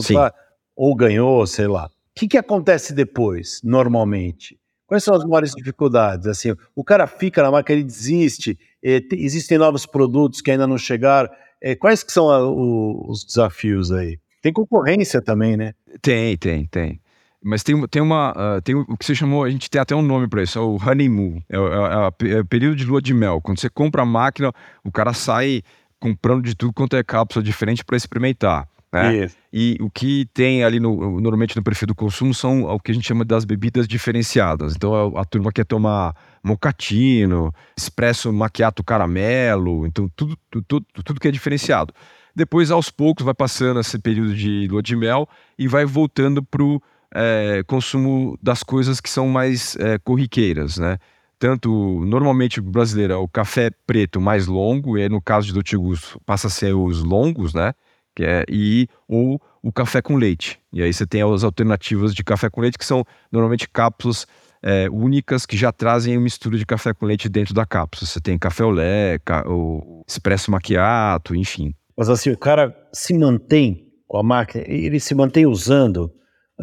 ou 0.75 0.95
ganhou, 0.95 1.45
sei 1.47 1.67
lá. 1.67 1.85
O 1.85 1.89
que, 2.15 2.27
que 2.27 2.37
acontece 2.37 2.93
depois, 2.93 3.59
normalmente? 3.63 4.59
Quais 4.85 5.03
são 5.03 5.15
as 5.15 5.23
maiores 5.23 5.53
dificuldades? 5.55 6.27
Assim, 6.27 6.55
o 6.75 6.83
cara 6.83 7.07
fica 7.07 7.41
na 7.41 7.49
máquina, 7.49 7.79
ele 7.79 7.83
desiste, 7.83 8.57
eh, 8.83 9.01
existem 9.13 9.57
novos 9.57 9.87
produtos 9.87 10.39
que 10.39 10.51
ainda 10.51 10.67
não 10.67 10.77
chegaram. 10.77 11.29
Eh, 11.59 11.75
quais 11.75 12.03
que 12.03 12.11
são 12.11 12.29
a, 12.29 12.47
o, 12.47 13.09
os 13.09 13.25
desafios 13.25 13.91
aí? 13.91 14.19
Tem 14.41 14.53
concorrência 14.53 15.19
também, 15.19 15.57
né? 15.57 15.73
Tem, 15.99 16.37
tem, 16.37 16.67
tem. 16.67 17.01
Mas 17.43 17.63
tem, 17.63 17.87
tem 17.87 18.01
uma. 18.01 18.31
Uh, 18.31 18.61
tem 18.61 18.75
o 18.75 18.97
que 18.97 19.05
você 19.05 19.15
chamou, 19.15 19.43
a 19.43 19.49
gente 19.49 19.69
tem 19.69 19.81
até 19.81 19.95
um 19.95 20.01
nome 20.01 20.27
para 20.27 20.43
isso, 20.43 20.59
é 20.59 20.61
o 20.61 20.77
honeymoon. 20.77 21.41
É, 21.49 21.57
é, 21.57 21.59
é, 21.59 22.33
é, 22.35 22.39
o 22.39 22.45
período 22.45 22.75
de 22.75 22.85
lua 22.85 23.01
de 23.01 23.13
mel. 23.13 23.41
Quando 23.41 23.59
você 23.59 23.69
compra 23.69 24.03
a 24.03 24.05
máquina, 24.05 24.51
o 24.83 24.91
cara 24.91 25.11
sai 25.11 25.63
comprando 25.99 26.43
de 26.43 26.55
tudo 26.55 26.71
quanto 26.71 26.95
é 26.95 27.03
cápsula 27.03 27.43
diferente 27.43 27.83
para 27.83 27.97
experimentar. 27.97 28.67
Né? 28.93 29.27
E 29.51 29.75
o 29.81 29.89
que 29.89 30.27
tem 30.33 30.63
ali 30.63 30.79
no, 30.79 31.19
normalmente 31.19 31.55
no 31.55 31.63
perfil 31.63 31.87
do 31.87 31.95
consumo 31.95 32.31
são 32.31 32.63
o 32.65 32.79
que 32.79 32.91
a 32.91 32.93
gente 32.93 33.07
chama 33.07 33.25
das 33.25 33.43
bebidas 33.43 33.87
diferenciadas. 33.87 34.75
Então 34.75 35.17
a, 35.17 35.21
a 35.21 35.25
turma 35.25 35.51
quer 35.51 35.65
tomar 35.65 36.15
mocatino, 36.43 37.51
espresso 37.75 38.31
macchiato 38.31 38.83
caramelo, 38.83 39.87
então 39.87 40.07
tudo, 40.15 40.37
tudo, 40.49 40.85
tudo 41.03 41.19
que 41.19 41.27
é 41.27 41.31
diferenciado. 41.31 41.91
Depois, 42.35 42.71
aos 42.71 42.89
poucos, 42.89 43.23
vai 43.23 43.33
passando 43.33 43.79
esse 43.79 43.97
período 43.99 44.33
de 44.35 44.67
lua 44.67 44.81
de 44.81 44.95
mel 44.95 45.27
e 45.57 45.67
vai 45.67 45.85
voltando 45.85 46.41
para 46.43 46.63
o 46.63 46.81
é, 47.13 47.63
consumo 47.67 48.37
das 48.41 48.63
coisas 48.63 48.99
que 48.99 49.09
são 49.09 49.27
mais 49.27 49.75
é, 49.75 49.99
corriqueiras, 49.99 50.77
né? 50.77 50.97
Tanto, 51.37 51.69
normalmente, 52.05 52.59
o 52.59 52.63
brasileiro 52.63 53.13
é 53.13 53.17
o 53.17 53.27
café 53.27 53.69
preto 53.85 54.19
mais 54.19 54.47
longo, 54.47 54.97
e 54.97 55.03
aí, 55.03 55.09
no 55.09 55.21
caso 55.21 55.47
de 55.47 55.53
Dolce 55.53 55.75
Gusto, 55.77 56.19
passa 56.25 56.47
a 56.47 56.49
ser 56.49 56.73
os 56.73 57.03
longos, 57.03 57.53
né? 57.53 57.73
Que 58.15 58.23
é, 58.23 58.43
e 58.49 58.87
ou 59.07 59.41
o 59.61 59.71
café 59.71 60.01
com 60.01 60.15
leite. 60.15 60.59
E 60.71 60.81
aí 60.81 60.93
você 60.93 61.05
tem 61.05 61.21
as 61.21 61.43
alternativas 61.43 62.13
de 62.13 62.23
café 62.23 62.49
com 62.49 62.61
leite, 62.61 62.77
que 62.77 62.85
são 62.85 63.05
normalmente 63.31 63.67
cápsulas 63.69 64.27
é, 64.61 64.89
únicas 64.89 65.45
que 65.45 65.57
já 65.57 65.71
trazem 65.71 66.17
uma 66.17 66.23
mistura 66.23 66.57
de 66.57 66.65
café 66.65 66.93
com 66.93 67.05
leite 67.05 67.27
dentro 67.27 67.53
da 67.53 67.65
cápsula. 67.65 68.07
Você 68.07 68.21
tem 68.21 68.37
café 68.37 68.63
olé, 68.63 69.19
ca, 69.19 69.43
o 69.47 70.03
espresso 70.07 70.49
macchiato, 70.49 71.35
enfim. 71.35 71.73
Mas 71.97 72.09
assim, 72.09 72.31
o 72.31 72.37
cara 72.37 72.75
se 72.93 73.17
mantém 73.17 73.87
com 74.07 74.17
a 74.17 74.23
máquina, 74.23 74.63
ele 74.67 74.99
se 74.99 75.13
mantém 75.13 75.45
usando 75.45 76.11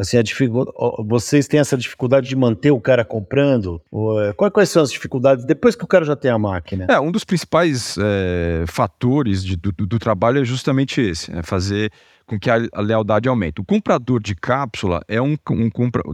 Assim, 0.01 0.17
a 0.17 0.23
dificuldade, 0.23 0.75
vocês 1.07 1.47
têm 1.47 1.59
essa 1.59 1.77
dificuldade 1.77 2.27
de 2.27 2.35
manter 2.35 2.71
o 2.71 2.81
cara 2.81 3.05
comprando? 3.05 3.79
É, 4.27 4.33
quais, 4.33 4.67
são 4.67 4.81
as 4.81 4.91
dificuldades 4.91 5.45
depois 5.45 5.75
que 5.75 5.83
o 5.83 5.87
cara 5.87 6.03
já 6.03 6.15
tem 6.15 6.31
a 6.31 6.39
máquina? 6.39 6.87
É, 6.89 6.99
um 6.99 7.11
dos 7.11 7.23
principais 7.23 7.97
é, 7.99 8.65
fatores 8.65 9.45
de, 9.45 9.55
do, 9.55 9.71
do, 9.71 9.99
trabalho 9.99 10.41
é 10.41 10.43
justamente 10.43 10.99
esse, 10.99 11.31
é 11.31 11.43
fazer 11.43 11.91
com 12.25 12.39
que 12.39 12.49
a, 12.49 12.55
a, 12.73 12.81
lealdade 12.81 13.29
aumente. 13.29 13.61
O 13.61 13.63
comprador 13.63 14.19
de 14.19 14.33
cápsula 14.33 15.03
é 15.07 15.21
um, 15.21 15.37
um, 15.51 15.69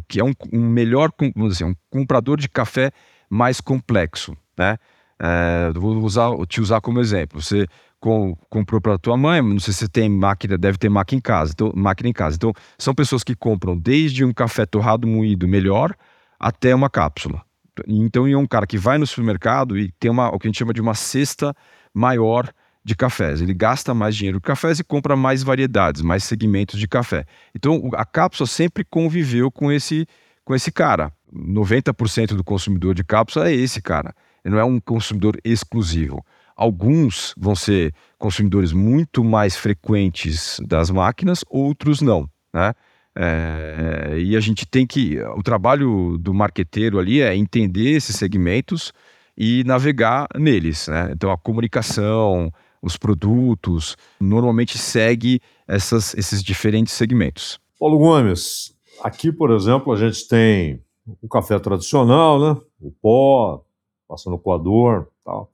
que 0.06 0.20
é 0.20 0.24
um, 0.24 0.34
um 0.52 0.68
melhor, 0.68 1.10
vamos 1.34 1.54
dizer, 1.54 1.64
um 1.64 1.76
comprador 1.90 2.36
de 2.36 2.50
café 2.50 2.92
mais 3.30 3.62
complexo, 3.62 4.36
né? 4.58 4.78
É, 5.18 5.72
vou 5.74 5.96
usar, 6.04 6.30
te 6.46 6.60
usar 6.60 6.82
como 6.82 7.00
exemplo. 7.00 7.42
Você 7.42 7.66
com, 8.00 8.36
comprou 8.50 8.80
para 8.80 8.98
tua 8.98 9.18
mãe, 9.18 9.42
não 9.42 9.60
sei 9.60 9.74
se 9.74 9.88
tem 9.88 10.10
máquina, 10.10 10.58
deve 10.58 10.78
ter 10.78 10.90
máquina 10.90 11.18
em 11.18 11.22
casa, 11.22 11.52
então, 11.54 11.72
máquina 11.76 12.10
em 12.10 12.14
casa. 12.14 12.36
Então, 12.36 12.54
são 12.78 12.94
pessoas 12.94 13.24
que 13.24 13.36
compram 13.36 13.78
desde 13.78 14.24
um 14.24 14.34
café 14.34 14.66
torrado 14.66 15.08
moído 15.08 15.48
melhor 15.48 15.96
até 16.40 16.74
uma 16.74 16.90
cápsula. 16.90 17.44
Então, 17.88 18.28
é 18.28 18.38
um 18.38 18.48
cara 18.48 18.66
que 18.66 18.78
vai 18.78 18.98
no 18.98 19.06
supermercado 19.06 19.78
e 19.78 19.92
tem 20.00 20.10
uma, 20.10 20.30
o 20.30 20.40
que 20.40 20.48
a 20.48 20.50
gente 20.50 20.58
chama 20.58 20.74
de 20.74 20.82
uma 20.82 20.94
cesta 20.94 21.56
maior 21.94 22.52
de 22.84 22.96
cafés. 22.96 23.42
Ele 23.42 23.54
gasta 23.54 23.94
mais 23.94 24.16
dinheiro 24.16 24.40
com 24.40 24.48
cafés 24.48 24.80
e 24.80 24.84
compra 24.84 25.16
mais 25.16 25.44
variedades, 25.44 26.02
mais 26.02 26.24
segmentos 26.24 26.80
de 26.80 26.88
café. 26.88 27.26
Então, 27.54 27.90
a 27.94 28.06
cápsula 28.06 28.48
sempre 28.48 28.86
conviveu 28.86 29.52
com 29.52 29.72
esse, 29.72 30.08
com 30.46 30.56
esse 30.56 30.72
cara. 30.72 31.12
90% 31.34 32.36
do 32.36 32.44
consumidor 32.44 32.96
de 32.96 33.04
cápsula 33.04 33.50
é 33.50 33.54
esse 33.54 33.82
cara. 33.82 34.16
Ele 34.44 34.56
não 34.56 34.62
é 34.62 34.64
um 34.64 34.80
consumidor 34.80 35.38
exclusivo. 35.44 36.26
Alguns 36.58 37.36
vão 37.38 37.56
ser 37.56 37.94
consumidores 38.18 38.74
muito 38.74 39.24
mais 39.24 39.56
frequentes 39.56 40.60
das 40.68 40.90
máquinas, 40.90 41.46
outros 41.48 42.02
não, 42.02 42.28
né? 42.52 42.74
É, 43.20 44.16
e 44.20 44.36
a 44.36 44.40
gente 44.40 44.66
tem 44.66 44.86
que. 44.86 45.20
O 45.36 45.42
trabalho 45.42 46.18
do 46.20 46.34
marqueteiro 46.34 47.00
ali 47.00 47.22
é 47.22 47.36
entender 47.36 47.92
esses 47.92 48.16
segmentos 48.16 48.92
e 49.36 49.64
navegar 49.64 50.28
neles. 50.36 50.88
Né? 50.88 51.12
Então, 51.14 51.32
a 51.32 51.38
comunicação, 51.38 52.52
os 52.82 52.96
produtos, 52.96 53.96
normalmente 54.20 54.78
segue 54.78 55.40
essas, 55.68 56.14
esses 56.14 56.44
diferentes 56.44 56.94
segmentos. 56.94 57.60
Paulo 57.80 57.98
Gomes, 57.98 58.76
aqui, 59.04 59.32
por 59.32 59.52
exemplo, 59.52 59.92
a 59.94 59.96
gente 59.96 60.28
tem 60.28 60.82
o 61.22 61.28
café 61.28 61.58
tradicional, 61.58 62.40
né? 62.40 62.62
O 62.80 62.92
pó, 62.92 63.64
passa 64.08 64.30
no 64.30 64.38
coador 64.38 65.08
tal. 65.24 65.52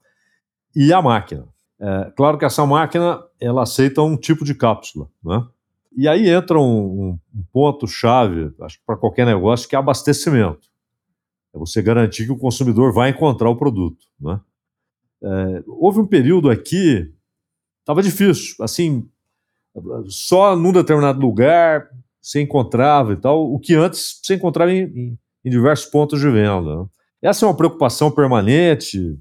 E 0.74 0.92
a 0.92 1.00
máquina. 1.00 1.46
É, 1.80 2.12
claro 2.16 2.38
que 2.38 2.44
essa 2.44 2.64
máquina 2.64 3.22
ela 3.40 3.62
aceita 3.62 4.02
um 4.02 4.16
tipo 4.16 4.44
de 4.44 4.54
cápsula, 4.54 5.08
né? 5.22 5.46
E 5.96 6.08
aí 6.08 6.28
entra 6.28 6.58
um, 6.58 7.18
um 7.34 7.44
ponto-chave, 7.52 8.52
acho 8.62 8.78
que 8.78 8.84
para 8.84 8.96
qualquer 8.96 9.24
negócio, 9.24 9.68
que 9.68 9.76
é 9.76 9.78
abastecimento. 9.78 10.68
É 11.54 11.58
você 11.58 11.80
garantir 11.80 12.26
que 12.26 12.32
o 12.32 12.38
consumidor 12.38 12.92
vai 12.92 13.10
encontrar 13.10 13.48
o 13.48 13.56
produto. 13.56 14.04
Né? 14.20 14.40
É, 15.22 15.62
houve 15.68 16.00
um 16.00 16.06
período 16.06 16.50
aqui, 16.50 17.14
estava 17.80 18.02
difícil, 18.02 18.56
assim, 18.60 19.08
só 20.08 20.56
num 20.56 20.72
determinado 20.72 21.20
lugar 21.20 21.88
você 22.20 22.40
encontrava 22.40 23.12
e 23.12 23.16
tal, 23.16 23.52
o 23.52 23.58
que 23.58 23.74
antes 23.74 24.18
você 24.22 24.34
encontrava 24.34 24.72
em, 24.72 24.84
em, 24.84 25.18
em 25.44 25.50
diversos 25.50 25.86
pontos 25.86 26.20
de 26.20 26.28
venda. 26.28 26.76
Né? 26.76 26.86
Essa 27.22 27.44
é 27.44 27.48
uma 27.48 27.56
preocupação 27.56 28.10
permanente. 28.10 29.18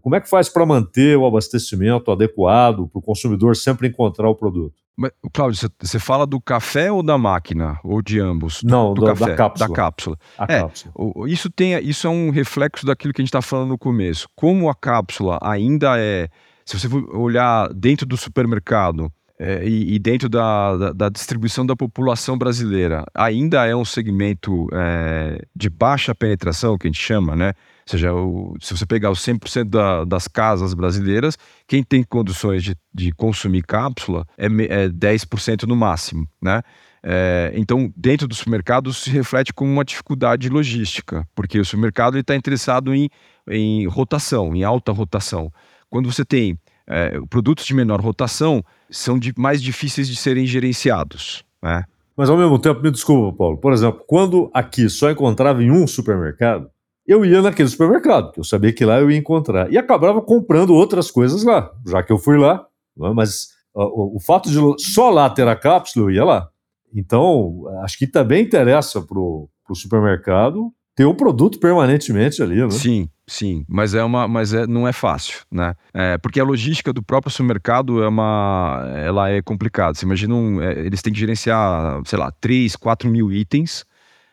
Como 0.00 0.14
é 0.16 0.20
que 0.20 0.28
faz 0.28 0.48
para 0.48 0.66
manter 0.66 1.16
o 1.16 1.26
abastecimento 1.26 2.10
adequado 2.10 2.88
para 2.88 2.98
o 2.98 3.02
consumidor 3.02 3.56
sempre 3.56 3.88
encontrar 3.88 4.28
o 4.28 4.34
produto? 4.34 4.74
Mas, 4.96 5.10
Cláudio, 5.32 5.70
você 5.80 5.98
fala 5.98 6.26
do 6.26 6.40
café 6.40 6.92
ou 6.92 7.02
da 7.02 7.16
máquina? 7.16 7.78
Ou 7.82 8.02
de 8.02 8.20
ambos? 8.20 8.62
Do, 8.62 8.70
Não, 8.70 8.94
do, 8.94 9.00
do 9.00 9.06
café, 9.06 9.26
da 9.26 9.36
cápsula. 9.36 9.68
Da 9.68 9.74
cápsula. 9.74 10.18
A 10.38 10.44
é, 10.44 10.60
cápsula. 10.60 10.94
Isso, 11.28 11.50
tem, 11.50 11.78
isso 11.82 12.06
é 12.06 12.10
um 12.10 12.30
reflexo 12.30 12.84
daquilo 12.84 13.12
que 13.12 13.20
a 13.20 13.24
gente 13.24 13.30
está 13.30 13.40
falando 13.40 13.70
no 13.70 13.78
começo. 13.78 14.28
Como 14.36 14.68
a 14.68 14.74
cápsula 14.74 15.38
ainda 15.42 15.98
é. 15.98 16.28
Se 16.64 16.78
você 16.78 16.88
for 16.88 17.16
olhar 17.16 17.72
dentro 17.72 18.06
do 18.06 18.16
supermercado 18.16 19.10
é, 19.38 19.66
e, 19.66 19.94
e, 19.94 19.98
dentro 19.98 20.28
da, 20.28 20.76
da, 20.76 20.92
da, 20.92 21.08
distribuição 21.08 21.66
da 21.66 21.74
população 21.74 22.38
brasileira, 22.38 23.04
ainda 23.12 23.66
é 23.66 23.74
um 23.74 23.84
segmento 23.84 24.68
é, 24.72 25.44
de 25.56 25.68
baixa 25.68 26.14
penetração, 26.14 26.78
que 26.78 26.86
a 26.86 26.90
gente 26.90 27.02
chama, 27.02 27.34
né? 27.34 27.52
Ou 27.84 27.90
seja, 27.90 28.14
o, 28.14 28.54
se 28.60 28.76
você 28.76 28.86
pegar 28.86 29.10
os 29.10 29.20
100% 29.20 29.64
da, 29.64 30.04
das 30.04 30.28
casas 30.28 30.72
brasileiras, 30.74 31.36
quem 31.66 31.82
tem 31.82 32.02
condições 32.02 32.62
de, 32.62 32.76
de 32.94 33.12
consumir 33.12 33.62
cápsula 33.62 34.26
é, 34.38 34.46
é 34.46 34.88
10% 34.88 35.64
no 35.64 35.76
máximo, 35.76 36.26
né? 36.40 36.62
É, 37.04 37.52
então, 37.56 37.92
dentro 37.96 38.28
do 38.28 38.34
supermercado, 38.34 38.92
se 38.94 39.10
reflete 39.10 39.52
como 39.52 39.72
uma 39.72 39.84
dificuldade 39.84 40.48
logística, 40.48 41.26
porque 41.34 41.58
o 41.58 41.64
supermercado 41.64 42.16
está 42.16 42.36
interessado 42.36 42.94
em, 42.94 43.10
em 43.48 43.86
rotação, 43.88 44.54
em 44.54 44.62
alta 44.62 44.92
rotação. 44.92 45.52
Quando 45.90 46.10
você 46.10 46.24
tem 46.24 46.56
é, 46.86 47.20
produtos 47.28 47.64
de 47.64 47.74
menor 47.74 48.00
rotação, 48.00 48.64
são 48.88 49.18
de, 49.18 49.34
mais 49.36 49.60
difíceis 49.60 50.06
de 50.06 50.14
serem 50.14 50.46
gerenciados. 50.46 51.44
Né? 51.60 51.84
Mas, 52.16 52.30
ao 52.30 52.36
mesmo 52.36 52.58
tempo, 52.58 52.80
me 52.80 52.90
desculpa, 52.90 53.36
Paulo, 53.36 53.56
por 53.56 53.72
exemplo, 53.72 54.04
quando 54.06 54.48
aqui 54.54 54.88
só 54.88 55.10
encontrava 55.10 55.62
em 55.62 55.72
um 55.72 55.86
supermercado, 55.88 56.70
eu 57.06 57.24
ia 57.24 57.42
naquele 57.42 57.68
supermercado, 57.68 58.26
porque 58.26 58.40
eu 58.40 58.44
sabia 58.44 58.72
que 58.72 58.84
lá 58.84 59.00
eu 59.00 59.10
ia 59.10 59.18
encontrar. 59.18 59.72
E 59.72 59.76
acabava 59.76 60.20
comprando 60.22 60.74
outras 60.74 61.10
coisas 61.10 61.42
lá, 61.42 61.70
já 61.86 62.02
que 62.02 62.12
eu 62.12 62.18
fui 62.18 62.38
lá. 62.38 62.66
É? 63.00 63.10
Mas 63.10 63.48
o, 63.74 64.16
o, 64.16 64.20
fato 64.20 64.50
de 64.50 64.58
só 64.82 65.10
lá 65.10 65.28
ter 65.28 65.48
a 65.48 65.56
cápsula, 65.56 66.06
eu 66.06 66.10
ia 66.10 66.24
lá. 66.24 66.48
Então, 66.94 67.64
acho 67.82 67.98
que 67.98 68.06
também 68.06 68.44
interessa 68.44 69.00
para 69.00 69.18
o 69.18 69.48
supermercado 69.74 70.70
ter 70.94 71.06
o 71.06 71.14
produto 71.14 71.58
permanentemente 71.58 72.42
ali, 72.42 72.56
né? 72.56 72.70
Sim, 72.70 73.08
sim, 73.26 73.64
mas 73.66 73.94
é 73.94 74.04
uma, 74.04 74.28
mas 74.28 74.52
é, 74.52 74.66
não 74.66 74.86
é 74.86 74.92
fácil, 74.92 75.40
né? 75.50 75.74
É, 75.94 76.18
porque 76.18 76.38
a 76.38 76.44
logística 76.44 76.92
do 76.92 77.02
próprio 77.02 77.32
supermercado 77.32 78.02
é 78.02 78.08
uma, 78.08 78.84
ela 78.94 79.30
é 79.30 79.40
complicada. 79.40 79.94
Você 79.94 80.04
imagina, 80.04 80.34
um, 80.34 80.60
é, 80.60 80.80
eles 80.80 81.00
têm 81.00 81.12
que 81.12 81.18
gerenciar, 81.18 82.02
sei 82.04 82.18
lá, 82.18 82.30
3, 82.30 82.76
4 82.76 83.08
mil 83.08 83.32
itens. 83.32 83.86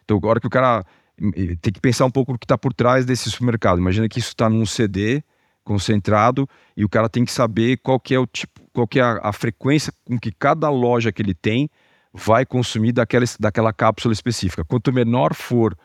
Então, 0.04 0.18
agora 0.18 0.40
que 0.40 0.48
o 0.48 0.50
cara 0.50 0.84
tem 1.62 1.74
que 1.74 1.80
pensar 1.80 2.06
um 2.06 2.12
pouco 2.12 2.32
no 2.32 2.40
que 2.40 2.46
está 2.46 2.58
por 2.58 2.74
trás 2.74 3.06
desse 3.06 3.30
supermercado. 3.30 3.80
Imagina 3.80 4.08
que 4.08 4.20
isso 4.20 4.30
está 4.30 4.50
num 4.50 4.66
CD 4.66 5.24
concentrado 5.64 6.48
e 6.76 6.84
o 6.84 6.90
cara 6.90 7.10
tem 7.10 7.26
que 7.26 7.32
saber 7.32 7.78
qual 7.78 8.00
que 8.00 8.16
é 8.16 8.20
o 8.20 8.26
tipo, 8.26 8.62
qual 8.74 8.88
que 8.88 9.00
é 9.00 9.04
a, 9.04 9.20
a 9.24 9.34
frequência 9.34 9.94
com 10.06 10.18
que 10.18 10.32
cada 10.32 10.70
loja 10.70 11.12
que 11.12 11.22
ele 11.22 11.34
tem 11.34 11.70
vai 12.14 12.46
consumir 12.46 12.92
daquela, 12.92 13.26
daquela 13.40 13.72
cápsula 13.72 14.14
específica. 14.14 14.66
Quanto 14.66 14.92
menor 14.92 15.34
for 15.34 15.78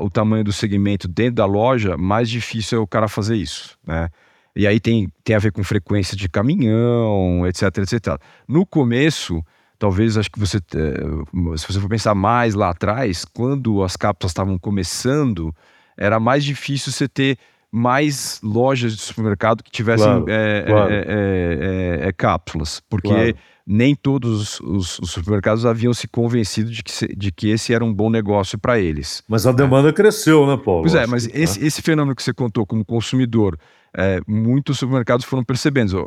o 0.00 0.08
tamanho 0.08 0.44
do 0.44 0.52
segmento 0.52 1.08
dentro 1.08 1.36
da 1.36 1.46
loja, 1.46 1.96
mais 1.96 2.30
difícil 2.30 2.78
é 2.78 2.80
o 2.80 2.86
cara 2.86 3.08
fazer 3.08 3.36
isso, 3.36 3.76
né? 3.84 4.08
E 4.54 4.66
aí 4.66 4.78
tem, 4.78 5.10
tem 5.24 5.34
a 5.34 5.38
ver 5.38 5.50
com 5.50 5.64
frequência 5.64 6.14
de 6.16 6.28
caminhão, 6.28 7.46
etc, 7.46 7.78
etc. 7.78 8.20
No 8.46 8.66
começo, 8.66 9.42
talvez 9.82 10.16
acho 10.16 10.30
que 10.30 10.38
você, 10.38 10.58
eh, 10.76 11.56
se 11.56 11.66
você 11.66 11.80
for 11.80 11.88
pensar 11.88 12.14
mais 12.14 12.54
lá 12.54 12.70
atrás, 12.70 13.24
quando 13.24 13.82
as 13.82 13.96
cápsulas 13.96 14.30
estavam 14.30 14.56
começando, 14.56 15.52
era 15.96 16.20
mais 16.20 16.44
difícil 16.44 16.92
você 16.92 17.08
ter 17.08 17.36
mais 17.72 18.38
lojas 18.44 18.94
de 18.94 19.02
supermercado 19.02 19.60
que 19.60 19.72
tivessem 19.72 20.06
claro, 20.06 20.24
é, 20.28 20.62
claro. 20.62 20.92
É, 20.92 21.98
é, 22.02 22.12
cápsulas, 22.12 22.80
porque 22.88 23.08
claro. 23.08 23.34
nem 23.66 23.92
todos 23.96 24.60
os, 24.60 25.00
os, 25.00 25.10
supermercados 25.10 25.66
haviam 25.66 25.92
se 25.92 26.06
convencido 26.06 26.70
de 26.70 26.84
que, 26.84 27.16
de 27.16 27.32
que 27.32 27.48
esse 27.48 27.74
era 27.74 27.84
um 27.84 27.92
bom 27.92 28.08
negócio 28.08 28.56
para 28.56 28.78
eles. 28.78 29.24
Mas 29.26 29.48
a 29.48 29.52
demanda 29.52 29.92
cresceu, 29.92 30.46
né, 30.46 30.56
Paulo? 30.64 30.82
Pois 30.82 30.94
é, 30.94 31.08
mas 31.08 31.26
esse, 31.34 31.64
esse 31.66 31.82
fenômeno 31.82 32.14
que 32.14 32.22
você 32.22 32.32
contou 32.32 32.64
como 32.64 32.84
consumidor 32.84 33.58
é, 33.96 34.20
muitos 34.26 34.78
supermercados 34.78 35.24
foram 35.24 35.44
percebendo, 35.44 35.98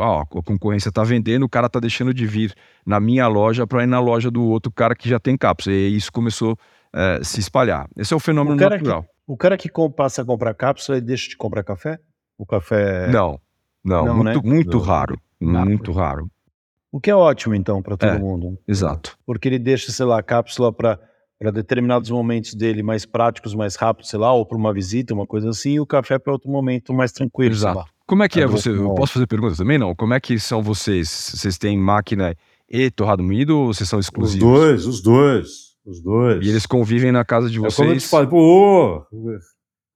a 0.00 0.26
concorrência 0.42 0.90
está 0.90 1.02
vendendo, 1.02 1.44
o 1.44 1.48
cara 1.48 1.66
está 1.66 1.80
deixando 1.80 2.12
de 2.12 2.26
vir 2.26 2.54
na 2.84 3.00
minha 3.00 3.26
loja 3.26 3.66
para 3.66 3.82
ir 3.82 3.86
na 3.86 4.00
loja 4.00 4.30
do 4.30 4.44
outro 4.44 4.70
cara 4.70 4.94
que 4.94 5.08
já 5.08 5.18
tem 5.18 5.36
cápsula. 5.36 5.74
E 5.74 5.96
isso 5.96 6.12
começou 6.12 6.58
a 6.92 7.00
é, 7.00 7.24
se 7.24 7.40
espalhar. 7.40 7.88
Esse 7.96 8.12
é 8.12 8.16
o 8.16 8.20
fenômeno 8.20 8.56
o 8.56 8.60
natural. 8.60 9.02
Que, 9.02 9.08
o 9.26 9.36
cara 9.36 9.56
que 9.56 9.70
passa 9.96 10.22
a 10.22 10.24
comprar 10.24 10.54
cápsula, 10.54 10.98
ele 10.98 11.06
deixa 11.06 11.30
de 11.30 11.36
comprar 11.36 11.64
café? 11.64 11.98
O 12.36 12.44
café... 12.44 13.08
Não, 13.08 13.40
não, 13.82 14.06
não 14.06 14.16
muito, 14.16 14.42
né? 14.42 14.50
muito 14.50 14.78
não. 14.78 14.84
raro, 14.84 15.20
não. 15.40 15.64
muito 15.64 15.92
raro. 15.92 16.30
O 16.92 17.00
que 17.00 17.10
é 17.10 17.16
ótimo, 17.16 17.54
então, 17.54 17.82
para 17.82 17.96
todo 17.96 18.10
é, 18.10 18.18
mundo. 18.18 18.56
Exato. 18.68 19.18
Porque 19.26 19.48
ele 19.48 19.58
deixa, 19.58 19.90
sei 19.90 20.06
lá, 20.06 20.20
a 20.20 20.22
cápsula 20.22 20.72
para 20.72 21.00
para 21.38 21.50
determinados 21.50 22.10
momentos 22.10 22.54
dele 22.54 22.82
mais 22.82 23.04
práticos, 23.04 23.54
mais 23.54 23.76
rápidos, 23.76 24.10
sei 24.10 24.18
lá, 24.18 24.32
ou 24.32 24.46
para 24.46 24.56
uma 24.56 24.72
visita, 24.72 25.14
uma 25.14 25.26
coisa 25.26 25.50
assim, 25.50 25.72
e 25.72 25.80
o 25.80 25.86
café 25.86 26.18
para 26.18 26.32
outro 26.32 26.50
momento 26.50 26.92
mais 26.92 27.12
tranquilo, 27.12 27.54
Exato. 27.54 27.84
Como 28.06 28.22
é 28.22 28.28
que 28.28 28.38
é, 28.38 28.42
é 28.42 28.46
você? 28.46 28.68
Eu 28.68 28.94
posso 28.94 29.14
fazer 29.14 29.26
perguntas 29.26 29.56
também, 29.56 29.78
não? 29.78 29.94
Como 29.94 30.12
é 30.12 30.20
que 30.20 30.38
são 30.38 30.62
vocês? 30.62 31.08
Vocês 31.08 31.56
têm 31.56 31.78
máquina 31.78 32.36
e 32.68 32.90
torrado 32.90 33.22
moído 33.22 33.58
ou 33.58 33.72
vocês 33.72 33.88
são 33.88 33.98
exclusivos? 33.98 34.46
Os 34.46 34.60
dois, 34.60 34.86
os 34.86 35.02
dois, 35.02 35.48
os 35.86 36.02
dois. 36.02 36.46
E 36.46 36.50
eles 36.50 36.66
convivem 36.66 37.10
na 37.10 37.24
casa 37.24 37.48
de 37.48 37.58
vocês? 37.58 37.78
É 37.78 37.82
como 37.82 37.94
eu 37.94 37.98
te 37.98 38.06
falo, 38.06 38.28
pô, 38.28 39.06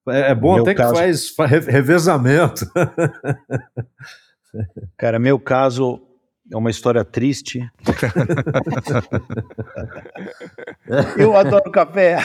é, 0.08 0.30
é 0.30 0.34
bom 0.34 0.58
até 0.58 0.74
caso... 0.74 0.94
que 0.94 1.34
faz 1.34 1.66
revezamento. 1.66 2.64
Cara, 4.96 5.18
meu 5.18 5.38
caso, 5.38 6.00
é 6.50 6.56
uma 6.56 6.70
história 6.70 7.04
triste. 7.04 7.60
eu 11.18 11.36
adoro 11.36 11.70
café. 11.70 12.16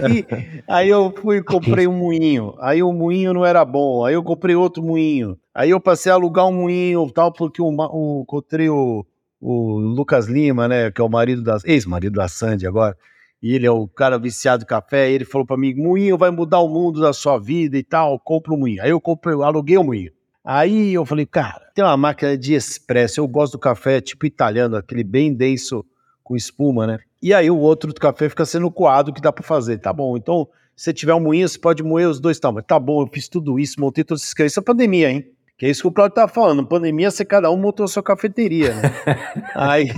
Aí, 0.00 0.24
aí 0.68 0.88
eu 0.88 1.12
fui 1.20 1.38
e 1.38 1.42
comprei 1.42 1.86
um 1.86 1.96
moinho. 1.96 2.54
Aí 2.60 2.82
o 2.82 2.92
moinho 2.92 3.32
não 3.32 3.44
era 3.44 3.64
bom. 3.64 4.04
Aí 4.04 4.14
eu 4.14 4.22
comprei 4.22 4.54
outro 4.54 4.82
moinho. 4.82 5.36
Aí 5.52 5.70
eu 5.70 5.80
passei 5.80 6.12
a 6.12 6.14
alugar 6.14 6.46
um 6.46 6.52
moinho 6.52 7.10
tal, 7.10 7.32
porque 7.32 7.60
o, 7.60 7.66
o, 7.66 8.22
encontrei 8.22 8.68
o, 8.68 9.04
o 9.40 9.78
Lucas 9.78 10.26
Lima, 10.26 10.68
né? 10.68 10.90
Que 10.90 11.00
é 11.00 11.04
o 11.04 11.08
marido 11.08 11.42
da. 11.42 11.58
Ex-marido 11.64 12.14
da 12.14 12.28
Sandy 12.28 12.66
agora. 12.66 12.96
E 13.42 13.54
ele 13.54 13.66
é 13.66 13.70
o 13.70 13.88
cara 13.88 14.18
viciado 14.18 14.62
em 14.62 14.66
café. 14.66 15.10
ele 15.10 15.24
falou 15.24 15.46
para 15.46 15.56
mim: 15.56 15.74
moinho 15.74 16.16
vai 16.16 16.30
mudar 16.30 16.60
o 16.60 16.68
mundo 16.68 17.00
da 17.00 17.12
sua 17.12 17.38
vida 17.38 17.76
e 17.76 17.82
tal. 17.82 18.18
Compra 18.20 18.52
o 18.52 18.56
um 18.56 18.60
moinho. 18.60 18.82
Aí 18.82 18.90
eu 18.90 19.00
comprei, 19.00 19.34
aluguei 19.34 19.76
o 19.76 19.84
moinho. 19.84 20.12
Aí 20.44 20.92
eu 20.92 21.06
falei, 21.06 21.24
cara, 21.24 21.70
tem 21.74 21.82
uma 21.82 21.96
máquina 21.96 22.36
de 22.36 22.52
expresso, 22.52 23.18
eu 23.18 23.26
gosto 23.26 23.52
do 23.52 23.58
café 23.58 23.98
tipo 23.98 24.26
italiano, 24.26 24.76
aquele 24.76 25.02
bem 25.02 25.32
denso 25.32 25.82
com 26.22 26.36
espuma, 26.36 26.86
né? 26.86 26.98
E 27.22 27.32
aí 27.32 27.50
o 27.50 27.56
outro 27.56 27.94
do 27.94 27.98
café 27.98 28.28
fica 28.28 28.44
sendo 28.44 28.70
coado 28.70 29.10
que 29.10 29.22
dá 29.22 29.32
para 29.32 29.42
fazer. 29.42 29.78
Tá 29.78 29.90
bom, 29.90 30.18
então 30.18 30.46
se 30.76 30.92
tiver 30.92 31.14
um 31.14 31.20
moinho, 31.20 31.48
você 31.48 31.58
pode 31.58 31.82
moer 31.82 32.06
os 32.06 32.20
dois, 32.20 32.38
tá, 32.38 32.52
mas 32.52 32.64
tá 32.66 32.78
bom, 32.78 33.02
eu 33.02 33.08
fiz 33.10 33.26
tudo 33.26 33.58
isso, 33.58 33.80
montei 33.80 34.04
todos 34.04 34.22
esses 34.22 34.38
Isso 34.38 34.60
é 34.60 34.62
pandemia, 34.62 35.10
hein? 35.10 35.24
Que 35.56 35.64
é 35.64 35.70
isso 35.70 35.82
que 35.82 35.88
o 35.88 35.92
Claudio 35.92 36.14
tá 36.14 36.28
falando. 36.28 36.66
Pandemia, 36.66 37.10
você 37.10 37.24
cada 37.24 37.50
um 37.50 37.56
montou 37.56 37.84
a 37.84 37.88
sua 37.88 38.02
cafeteria, 38.02 38.74
né? 38.74 38.82
aí, 39.54 39.88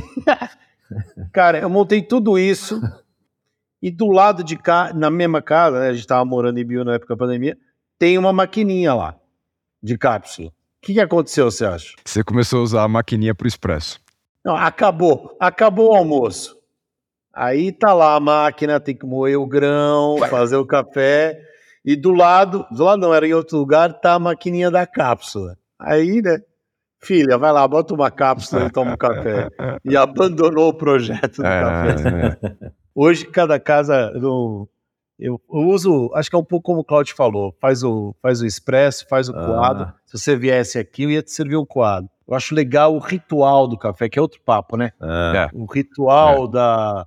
cara, 1.32 1.58
eu 1.58 1.68
montei 1.68 2.02
tudo 2.02 2.38
isso 2.38 2.80
e 3.82 3.90
do 3.90 4.06
lado 4.10 4.44
de 4.44 4.56
cá, 4.56 4.92
na 4.94 5.10
mesma 5.10 5.42
casa, 5.42 5.80
né, 5.80 5.88
a 5.88 5.92
gente 5.92 6.06
tava 6.06 6.24
morando 6.24 6.58
em 6.58 6.64
Bio 6.64 6.84
na 6.84 6.94
época 6.94 7.14
da 7.14 7.18
pandemia, 7.18 7.58
tem 7.98 8.16
uma 8.16 8.32
maquininha 8.32 8.94
lá 8.94 9.16
de 9.86 9.96
cápsula. 9.96 10.48
O 10.48 10.52
que, 10.82 10.94
que 10.94 11.00
aconteceu, 11.00 11.50
você 11.50 11.64
acha? 11.64 11.94
Você 12.04 12.22
começou 12.22 12.60
a 12.60 12.62
usar 12.62 12.82
a 12.82 12.88
maquininha 12.88 13.34
para 13.34 13.46
o 13.46 13.48
expresso. 13.48 14.00
Não, 14.44 14.56
acabou. 14.56 15.36
Acabou 15.40 15.90
o 15.92 15.94
almoço. 15.94 16.56
Aí 17.34 17.72
tá 17.72 17.92
lá 17.92 18.14
a 18.14 18.20
máquina, 18.20 18.80
tem 18.80 18.96
que 18.96 19.04
moer 19.04 19.38
o 19.38 19.46
grão, 19.46 20.18
fazer 20.30 20.56
o 20.56 20.66
café. 20.66 21.40
E 21.84 21.94
do 21.94 22.12
lado, 22.12 22.66
do 22.70 22.84
lado 22.84 23.00
não, 23.00 23.14
era 23.14 23.26
em 23.26 23.34
outro 23.34 23.58
lugar, 23.58 23.92
tá 24.00 24.14
a 24.14 24.18
maquininha 24.18 24.70
da 24.70 24.86
cápsula. 24.86 25.56
Aí, 25.78 26.22
né? 26.22 26.40
Filha, 27.00 27.36
vai 27.36 27.52
lá, 27.52 27.66
bota 27.68 27.94
uma 27.94 28.10
cápsula 28.10 28.66
e 28.66 28.70
toma 28.70 28.92
um 28.92 28.96
café. 28.96 29.48
E 29.84 29.96
abandonou 29.96 30.68
o 30.68 30.74
projeto 30.74 31.42
do 31.42 31.46
é, 31.46 31.60
café. 31.60 32.38
É. 32.42 32.70
Hoje, 32.94 33.26
cada 33.26 33.60
casa, 33.60 34.10
no, 34.12 34.68
Eu, 35.18 35.40
eu 35.50 35.60
uso, 35.68 36.10
acho 36.14 36.28
que 36.28 36.36
é 36.36 36.38
um 36.38 36.44
pouco 36.44 36.64
como 36.66 36.80
o 36.80 36.84
Claudio 36.84 37.14
falou, 37.16 37.54
faz 37.60 37.82
o, 37.82 38.14
faz 38.20 38.42
o 38.42 38.46
expresso, 38.46 39.06
faz 39.08 39.28
o 39.28 39.36
Ah. 39.36 39.46
coado. 39.46 39.92
Se 40.04 40.18
você 40.18 40.36
viesse 40.36 40.78
aqui, 40.78 41.04
eu 41.04 41.10
ia 41.10 41.22
te 41.22 41.30
servir 41.30 41.56
o 41.56 41.64
coado. 41.66 42.08
Eu 42.28 42.34
acho 42.34 42.54
legal 42.54 42.94
o 42.94 42.98
ritual 42.98 43.66
do 43.66 43.78
café, 43.78 44.08
que 44.08 44.18
é 44.18 44.22
outro 44.22 44.40
papo, 44.44 44.76
né? 44.76 44.92
É. 45.00 45.36
É. 45.38 45.48
O 45.54 45.64
ritual 45.64 46.46
da 46.46 47.06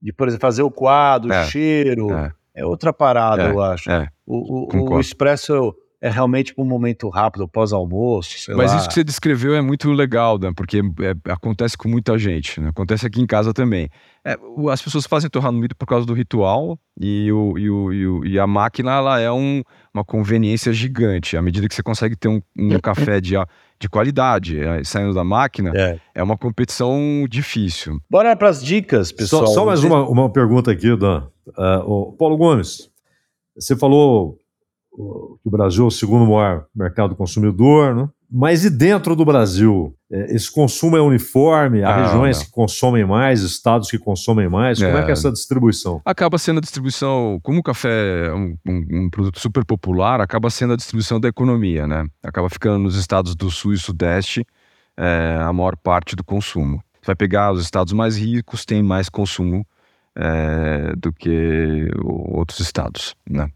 de, 0.00 0.12
por 0.12 0.28
exemplo, 0.28 0.42
fazer 0.42 0.62
o 0.62 0.70
quadro, 0.70 1.32
É, 1.32 1.42
o 1.42 1.44
cheiro, 1.46 2.12
é. 2.12 2.32
é, 2.56 2.66
outra 2.66 2.92
parada, 2.92 3.42
É, 3.44 3.50
eu 3.50 3.60
acho. 3.62 3.90
é, 3.90 4.08
o, 4.26 4.66
o- 4.76 4.94
o, 4.94 5.00
expresso 5.00 5.74
é 6.06 6.10
realmente 6.10 6.54
para 6.54 6.62
um 6.62 6.66
momento 6.68 7.08
rápido, 7.08 7.48
pós-almoço, 7.48 8.52
Mas 8.54 8.70
lá. 8.72 8.76
isso 8.76 8.88
que 8.88 8.92
você 8.94 9.02
descreveu 9.02 9.54
é 9.54 9.62
muito 9.62 9.90
legal, 9.90 10.36
Dan, 10.36 10.52
porque 10.52 10.80
é- 11.00 11.32
acontece 11.32 11.78
com 11.78 11.88
muita 11.88 12.18
gente, 12.18 12.60
né? 12.60 12.68
acontece 12.68 13.06
aqui 13.06 13.22
em 13.22 13.26
casa 13.26 13.54
também. 13.54 13.88
É, 14.22 14.36
as 14.70 14.82
pessoas 14.82 15.06
fazem 15.06 15.30
torrar 15.30 15.50
no 15.50 15.58
milho 15.58 15.74
por 15.74 15.86
causa 15.86 16.06
do 16.06 16.12
ritual 16.12 16.78
e, 17.00 17.32
o, 17.32 17.58
e, 17.58 17.70
o, 17.70 17.92
e, 17.92 18.06
o- 18.06 18.24
e 18.26 18.38
a 18.38 18.46
máquina 18.46 18.92
ela 18.92 19.18
é 19.18 19.32
um- 19.32 19.62
uma 19.94 20.04
conveniência 20.04 20.72
gigante. 20.74 21.36
À 21.38 21.42
medida 21.42 21.66
que 21.68 21.74
você 21.74 21.82
consegue 21.82 22.16
ter 22.16 22.28
um, 22.28 22.40
um 22.58 22.78
café 22.80 23.18
de, 23.20 23.34
de 23.80 23.88
qualidade 23.88 24.60
é, 24.60 24.84
saindo 24.84 25.14
da 25.14 25.24
máquina, 25.24 25.72
É. 25.74 25.98
é 26.16 26.22
uma 26.22 26.36
competição 26.36 27.26
difícil. 27.30 27.98
Bora 28.10 28.36
para 28.36 28.50
as 28.50 28.62
dicas, 28.62 29.08
Só, 29.08 29.16
pessoal. 29.16 29.46
só 29.46 29.64
mais 29.64 29.80
Vocês- 29.80 29.90
uma, 29.92 30.06
uma 30.08 30.30
pergunta 30.30 30.70
aqui, 30.70 30.94
Dan. 30.96 31.28
O 31.86 32.12
Paulo 32.12 32.36
Gomes, 32.36 32.90
você 33.56 33.74
falou 33.76 34.38
que 34.96 35.48
o 35.48 35.50
Brasil 35.50 35.84
é 35.84 35.86
o 35.88 35.90
segundo 35.90 36.24
maior 36.24 36.66
mercado 36.74 37.16
consumidor, 37.16 37.94
né? 37.94 38.08
mas 38.30 38.64
e 38.64 38.70
dentro 38.70 39.14
do 39.16 39.24
Brasil? 39.24 39.94
É, 40.10 40.34
Esse 40.34 40.50
consumo 40.52 40.96
é 40.96 41.00
uniforme? 41.00 41.82
Há 41.82 41.88
Ah, 41.90 42.04
regiões 42.06 42.38
não. 42.38 42.44
que 42.46 42.50
consomem 42.52 43.04
mais, 43.04 43.42
estados 43.42 43.90
que 43.90 43.98
consomem 43.98 44.48
mais? 44.48 44.78
Como 44.82 44.96
é, 44.96 45.00
É. 45.00 45.04
que 45.04 45.10
é 45.10 45.12
essa 45.12 45.30
distribuição? 45.32 46.00
Acaba 46.04 46.38
sendo 46.38 46.58
a 46.58 46.60
distribuição, 46.60 47.38
como 47.42 47.58
o 47.58 47.62
café 47.62 48.26
é 48.28 48.32
um, 48.32 48.56
um- 48.66 48.86
um 49.04 49.10
produto 49.10 49.38
super 49.40 49.64
popular, 49.64 50.20
acaba 50.20 50.48
sendo 50.50 50.72
a 50.72 50.76
distribuição 50.76 51.18
da 51.20 51.28
economia, 51.28 51.86
né? 51.86 52.06
Acaba 52.22 52.48
ficando 52.48 52.78
nos 52.78 52.96
estados 52.96 53.34
do 53.34 53.50
sul 53.50 53.72
e 53.72 53.78
sudeste 53.78 54.44
é, 54.96 55.36
a 55.40 55.52
maior 55.52 55.76
parte 55.76 56.14
do 56.14 56.22
consumo. 56.22 56.76
Você 57.00 57.06
vai 57.06 57.16
pegar 57.16 57.52
os 57.52 57.60
estados 57.60 57.92
mais 57.92 58.16
ricos, 58.16 58.64
tem 58.64 58.80
mais 58.82 59.08
consumo 59.08 59.66
é, 60.16 60.94
do 60.96 61.12
que 61.12 61.88
outros 62.04 62.60
estados, 62.60 63.16
né? 63.28 63.48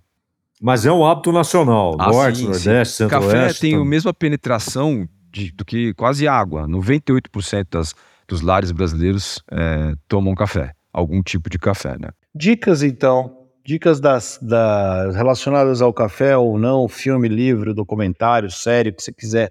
Mas 0.61 0.85
é 0.87 0.93
um 0.93 1.05
hábito 1.07 1.31
nacional. 1.33 1.97
Ah, 1.99 2.09
Norte, 2.11 2.39
sim, 2.39 2.45
Nordeste, 2.47 2.95
Centro-Oeste. 2.95 3.37
Café 3.39 3.61
tem 3.61 3.75
a 3.77 3.85
mesma 3.85 4.13
penetração 4.13 5.09
de- 5.31 5.53
do 5.53 5.65
que 5.65 5.95
quase 5.95 6.27
água. 6.27 6.67
98% 6.67 7.67
das, 7.71 7.95
dos 8.27 8.41
lares 8.41 8.73
brasileiros 8.73 9.43
é, 9.51 9.95
tomam 10.09 10.35
café, 10.35 10.73
algum 10.93 11.23
tipo 11.23 11.49
de 11.49 11.59
café, 11.59 11.97
né? 11.99 12.09
Dicas, 12.35 12.83
então. 12.83 13.37
Dicas 13.65 14.01
das, 14.01 14.39
das- 14.41 15.15
relacionadas 15.15 15.83
ao 15.83 15.93
café 15.93 16.37
ou 16.37 16.59
não, 16.59 16.89
filme, 16.89 17.29
livro, 17.29 17.75
documentário, 17.75 18.51
série, 18.51 18.89
o 18.91 18.95
que 18.95 19.03
você 19.03 19.13
quiser, 19.13 19.51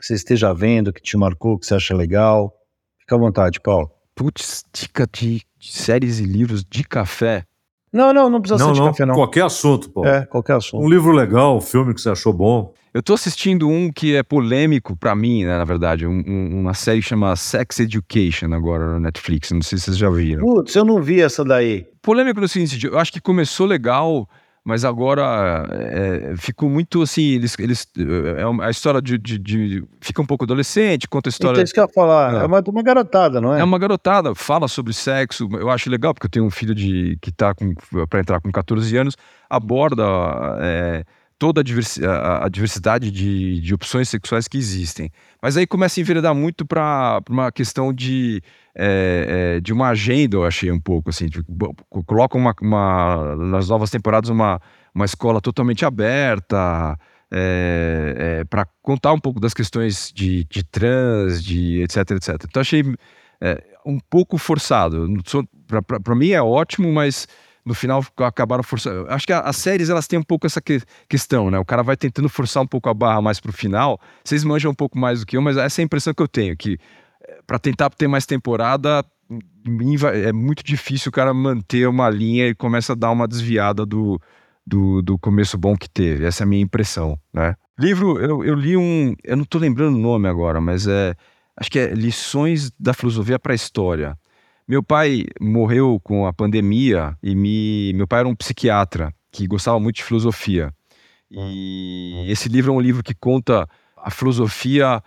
que 0.00 0.06
você 0.06 0.14
esteja 0.14 0.52
vendo, 0.54 0.92
que 0.92 1.02
te 1.02 1.16
marcou, 1.16 1.58
que 1.58 1.66
você 1.66 1.74
acha 1.74 1.94
legal. 1.94 2.52
Fica 2.98 3.14
à 3.14 3.18
vontade, 3.18 3.60
Paulo. 3.60 3.90
Putz, 4.14 4.64
dica 4.72 5.06
de, 5.12 5.42
de 5.58 5.72
séries 5.72 6.18
e 6.20 6.24
livros 6.24 6.64
de 6.64 6.82
café. 6.84 7.44
Não, 7.92 8.12
não, 8.12 8.30
não 8.30 8.40
precisa 8.40 8.58
Não, 8.62 8.68
ser 8.68 8.74
de 8.74 8.80
não, 8.80 8.86
café, 8.88 9.04
não. 9.06 9.14
qualquer 9.14 9.42
assunto, 9.44 9.90
Paulo. 9.90 10.08
É, 10.08 10.24
qualquer 10.26 10.54
assunto. 10.56 10.84
Um 10.84 10.88
livro 10.88 11.10
legal, 11.12 11.56
um 11.56 11.60
filme 11.60 11.92
que 11.92 12.00
você 12.00 12.10
achou 12.10 12.32
bom. 12.32 12.72
Eu 12.94 13.02
tô 13.02 13.14
assistindo 13.14 13.68
um 13.68 13.90
que 13.92 14.14
é 14.16 14.22
polêmico 14.22 14.96
pra 14.96 15.14
mim, 15.14 15.44
né, 15.44 15.56
na 15.58 15.64
verdade, 15.64 16.06
um- 16.06 16.24
um- 16.26 16.60
uma 16.60 16.74
série 16.74 17.00
que 17.00 17.06
chama 17.08 17.34
Sex 17.36 17.78
Education 17.80 18.52
agora 18.52 18.92
na 18.94 19.00
Netflix, 19.00 19.50
não 19.52 19.62
sei 19.62 19.78
se 19.78 19.84
vocês 19.86 19.96
já 19.96 20.10
viram. 20.10 20.42
Putz, 20.44 20.74
eu 20.74 20.84
não 20.84 21.00
vi 21.00 21.20
essa 21.20 21.44
daí. 21.44 21.86
Polêmico 22.02 22.40
no 22.40 22.48
seguinte, 22.48 22.84
eu 22.86 22.98
acho 22.98 23.12
que 23.12 23.20
começou 23.20 23.66
legal, 23.66 24.28
mas 24.64 24.84
agora 24.84 25.66
é, 25.70 26.34
ficou 26.36 26.68
muito 26.68 27.02
assim, 27.02 27.22
eles, 27.22 27.56
eles 27.58 27.86
é 28.36 28.46
uma- 28.46 28.66
a 28.66 28.70
história 28.70 29.00
de, 29.00 29.16
de- 29.18 29.38
de- 29.38 29.84
fica 30.00 30.20
um 30.20 30.26
pouco 30.26 30.44
adolescente, 30.44 31.08
conta 31.08 31.28
a 31.28 31.30
Então, 31.30 31.46
história 31.48 31.62
isso 31.62 31.72
que 31.74 31.80
eu 31.80 31.84
ia 31.84 31.88
falar. 31.92 32.34
É. 32.34 32.36
É 32.42 32.46
uma, 32.46 32.62
uma 32.66 32.82
garotada, 32.82 33.40
não 33.40 33.54
é? 33.54 33.60
É 33.60 33.64
uma 33.64 33.78
garotada, 33.78 34.34
fala 34.34 34.68
sobre 34.68 34.92
sexo. 34.92 35.48
Eu 35.52 35.70
acho 35.70 35.88
legal, 35.90 36.12
porque 36.12 36.26
eu 36.26 36.30
tenho 36.30 36.44
um 36.44 36.50
filho 36.50 36.74
de 36.74 37.16
que 37.22 37.32
tá 37.32 37.54
com 37.54 37.74
para 38.08 38.20
entrar 38.20 38.40
com 38.40 38.50
14 38.52 38.94
anos, 38.96 39.16
aborda 39.48 40.04
é, 40.60 41.04
toda 41.40 41.62
a, 41.62 41.64
diversi- 41.64 42.04
a- 42.04 42.44
a 42.44 42.48
diversidade 42.50 43.10
de, 43.10 43.60
de 43.60 43.74
opções 43.74 44.10
sexuais 44.10 44.46
que 44.46 44.58
existem. 44.58 45.10
Mas 45.42 45.56
aí 45.56 45.66
começa 45.66 45.98
a 45.98 46.02
enveredar 46.02 46.34
muito 46.34 46.66
para 46.66 47.22
uma 47.30 47.50
questão 47.50 47.94
de, 47.94 48.42
é, 48.76 49.54
é, 49.56 49.60
de 49.60 49.72
uma 49.72 49.88
agenda, 49.88 50.36
eu 50.36 50.44
achei 50.44 50.70
um 50.70 50.78
pouco 50.78 51.08
assim. 51.08 51.26
bo- 51.48 51.74
Colocam 52.04 52.38
uma, 52.38 52.54
uma- 52.60 53.36
nas 53.36 53.70
novas 53.70 53.90
temporadas 53.90 54.28
uma, 54.28 54.60
uma 54.94 55.06
escola 55.06 55.40
totalmente 55.40 55.82
aberta. 55.84 56.98
para 58.50 58.66
contar 58.82 59.12
um 59.14 59.18
pouco 59.18 59.40
das 59.40 59.54
questões 59.54 60.12
de, 60.14 60.44
de 60.44 60.62
trans, 60.62 61.42
de 61.42 61.82
etc, 61.82 62.10
etc. 62.10 62.34
Então 62.48 62.60
achei 62.60 62.82
é, 63.40 63.62
um 63.86 63.98
pouco 63.98 64.36
forçado. 64.36 65.06
Pra 66.04 66.14
mim 66.14 66.30
é 66.32 66.42
ótimo, 66.42 66.92
mas 66.92 67.26
no 67.64 67.74
final 67.74 68.04
acabaram 68.18 68.62
forçando. 68.62 69.06
Acho 69.08 69.26
que 69.26 69.32
as 69.32 69.56
séries 69.56 69.90
elas 69.90 70.06
têm 70.06 70.18
um 70.18 70.22
pouco 70.22 70.46
essa 70.46 70.60
que- 70.60 70.82
questão, 71.08 71.50
né? 71.50 71.58
O 71.58 71.64
cara 71.64 71.82
vai 71.82 71.96
tentando 71.96 72.28
forçar 72.28 72.62
um 72.62 72.66
pouco 72.66 72.88
a 72.88 72.94
barra 72.94 73.20
mais 73.20 73.38
pro 73.40 73.52
final. 73.52 74.00
Vocês 74.24 74.44
manjam 74.44 74.70
um 74.70 74.74
pouco 74.74 74.98
mais 74.98 75.20
do 75.20 75.26
que 75.26 75.36
eu, 75.36 75.42
mas 75.42 75.56
essa 75.56 75.80
é 75.80 75.82
a 75.82 75.84
impressão 75.84 76.14
que 76.14 76.22
eu 76.22 76.28
tenho 76.28 76.56
que 76.56 76.78
para 77.46 77.58
tentar 77.58 77.90
ter 77.90 78.08
mais 78.08 78.26
temporada 78.26 79.04
é 80.24 80.32
muito 80.32 80.64
difícil 80.64 81.10
o 81.10 81.12
cara 81.12 81.32
manter 81.32 81.86
uma 81.86 82.08
linha 82.08 82.48
e 82.48 82.54
começa 82.54 82.92
a 82.92 82.96
dar 82.96 83.10
uma 83.10 83.28
desviada 83.28 83.84
do, 83.86 84.20
do, 84.66 85.02
do 85.02 85.18
começo 85.18 85.56
bom 85.58 85.76
que 85.76 85.88
teve. 85.88 86.24
Essa 86.24 86.42
é 86.42 86.44
a 86.44 86.48
minha 86.48 86.62
impressão, 86.62 87.18
né? 87.32 87.54
Livro, 87.78 88.18
eu, 88.18 88.44
eu 88.44 88.54
li 88.54 88.76
um, 88.76 89.14
eu 89.24 89.36
não 89.36 89.44
tô 89.44 89.58
lembrando 89.58 89.96
o 89.96 90.00
nome 90.00 90.28
agora, 90.28 90.60
mas 90.60 90.86
é, 90.86 91.14
acho 91.56 91.70
que 91.70 91.78
é 91.78 91.94
Lições 91.94 92.70
da 92.78 92.92
Filosofia 92.92 93.38
para 93.38 93.52
a 93.52 93.54
História. 93.54 94.18
Meu 94.70 94.84
pai 94.84 95.24
morreu 95.40 95.98
com 96.00 96.28
a 96.28 96.32
pandemia 96.32 97.18
e 97.20 97.34
me, 97.34 97.92
meu 97.92 98.06
pai 98.06 98.20
era 98.20 98.28
um 98.28 98.36
psiquiatra 98.36 99.12
que 99.32 99.44
gostava 99.48 99.80
muito 99.80 99.96
de 99.96 100.04
filosofia. 100.04 100.72
E 101.28 102.24
esse 102.28 102.48
livro 102.48 102.72
é 102.72 102.76
um 102.76 102.80
livro 102.80 103.02
que 103.02 103.12
conta 103.12 103.68
a 103.96 104.12
filosofia 104.12 105.02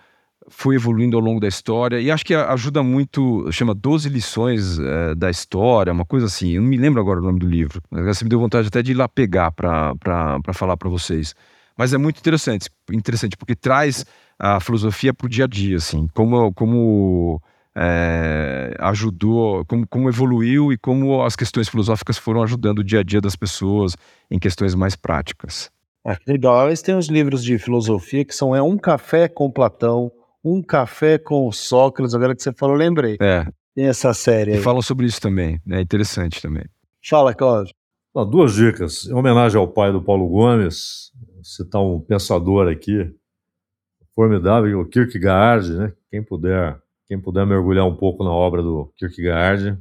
foi 0.50 0.76
evoluindo 0.76 1.16
ao 1.16 1.24
longo 1.24 1.40
da 1.40 1.48
história 1.48 2.02
e 2.02 2.12
acho 2.12 2.26
que 2.26 2.36
ajuda 2.36 2.84
muito, 2.84 3.50
chama 3.54 3.74
12 3.74 4.10
lições 4.10 4.78
eh, 4.80 5.16
da 5.16 5.30
história, 5.30 5.94
uma 5.94 6.04
coisa 6.04 6.26
assim. 6.26 6.56
Eu 6.56 6.62
não 6.62 6.68
me 6.68 6.76
lembro 6.76 7.00
agora 7.00 7.22
o 7.22 7.24
nome 7.24 7.40
do 7.40 7.48
livro. 7.48 7.82
Mas 7.90 8.04
você 8.04 8.26
me 8.26 8.30
deu 8.30 8.42
vontade 8.42 8.68
até 8.68 8.82
de 8.82 8.92
ir 8.92 8.96
lá 8.96 9.08
pegar 9.08 9.54
para 9.54 9.96
falar 10.52 10.76
para 10.76 10.90
vocês. 10.90 11.34
Mas 11.78 11.94
é 11.94 11.98
muito 11.98 12.20
interessante, 12.20 12.70
interessante 12.92 13.38
porque 13.38 13.56
traz 13.56 14.06
a 14.38 14.60
filosofia 14.60 15.14
para 15.14 15.26
o 15.26 15.30
dia 15.30 15.46
a 15.46 15.48
dia, 15.48 15.78
assim, 15.78 16.10
como, 16.14 16.54
como 16.54 17.42
eh, 17.76 18.76
ajudou, 18.80 19.66
como, 19.66 19.88
como 19.88 20.10
evoluiu 20.10 20.72
e 20.72 20.78
como 20.78 21.24
as 21.24 21.36
questões 21.36 21.68
filosóficas 21.68 22.18
foram 22.18 22.44
ajudando 22.44 22.80
o 22.80 22.84
dia 22.84 23.00
a 23.00 23.04
dia 23.04 23.20
das 23.22 23.36
pessoas 23.36 23.96
em 24.30 24.38
questões 24.40 24.76
mais 24.76 24.96
práticas. 24.96 25.72
Ah, 26.06 26.16
que 26.16 26.32
legal. 26.32 26.68
Eles 26.68 26.82
têm 26.82 26.96
uns 26.96 27.08
livros 27.08 27.44
de 27.44 27.58
filosofia 27.58 28.26
que 28.26 28.36
são 28.36 28.56
é 28.56 28.62
um 28.62 28.78
café 28.78 29.28
com 29.28 29.50
Platão, 29.50 30.12
um 30.44 30.62
café 30.62 31.18
com 31.18 31.52
Sócrates. 31.52 32.14
Agora 32.14 32.36
que 32.36 32.44
você 32.44 32.52
falou, 32.54 32.76
lembrei. 32.76 33.18
É, 33.22 33.48
Tem 33.74 33.86
essa 33.86 34.14
série 34.14 34.52
e 34.52 34.54
aí. 34.56 34.62
falam 34.62 34.82
sobre 34.82 35.06
isso 35.06 35.22
também, 35.22 35.60
é 35.70 35.80
interessante 35.80 36.42
também. 36.42 36.66
Fala, 37.08 37.34
Cláudio. 37.34 37.74
Ó, 38.14 38.24
duas 38.24 38.54
dicas. 38.54 39.08
Em 39.08 39.14
homenagem 39.14 39.58
ao 39.58 39.68
pai 39.68 39.92
do 39.92 40.02
Paulo 40.02 40.28
Gomes, 40.28 41.12
citar 41.42 41.82
um 41.82 42.00
pensador 42.00 42.70
aqui, 42.70 43.10
formidável, 44.14 44.82
o 44.82 44.86
Kierkegaard, 44.86 45.74
né? 45.74 45.94
Quem 46.12 46.22
puder, 46.22 46.78
quem 47.14 47.22
puder 47.22 47.46
mergulhar 47.46 47.86
um 47.86 47.96
pouco 47.96 48.24
na 48.24 48.32
obra 48.32 48.64
do 48.64 48.92
Kierkegaard, 48.98 49.78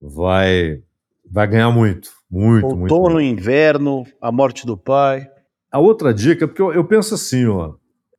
vai, 0.00 0.80
vai 1.28 1.48
ganhar 1.48 1.72
muito, 1.72 2.10
muito, 2.30 2.76
muito. 2.76 2.94
Outono, 2.94 3.16
muito. 3.16 3.40
inverno, 3.40 4.06
a 4.20 4.30
morte 4.30 4.64
do 4.64 4.76
pai. 4.76 5.28
A 5.70 5.80
outra 5.80 6.14
dica, 6.14 6.46
porque 6.46 6.62
eu, 6.62 6.72
eu 6.72 6.84
penso 6.84 7.14
assim, 7.14 7.46
ó, 7.46 7.74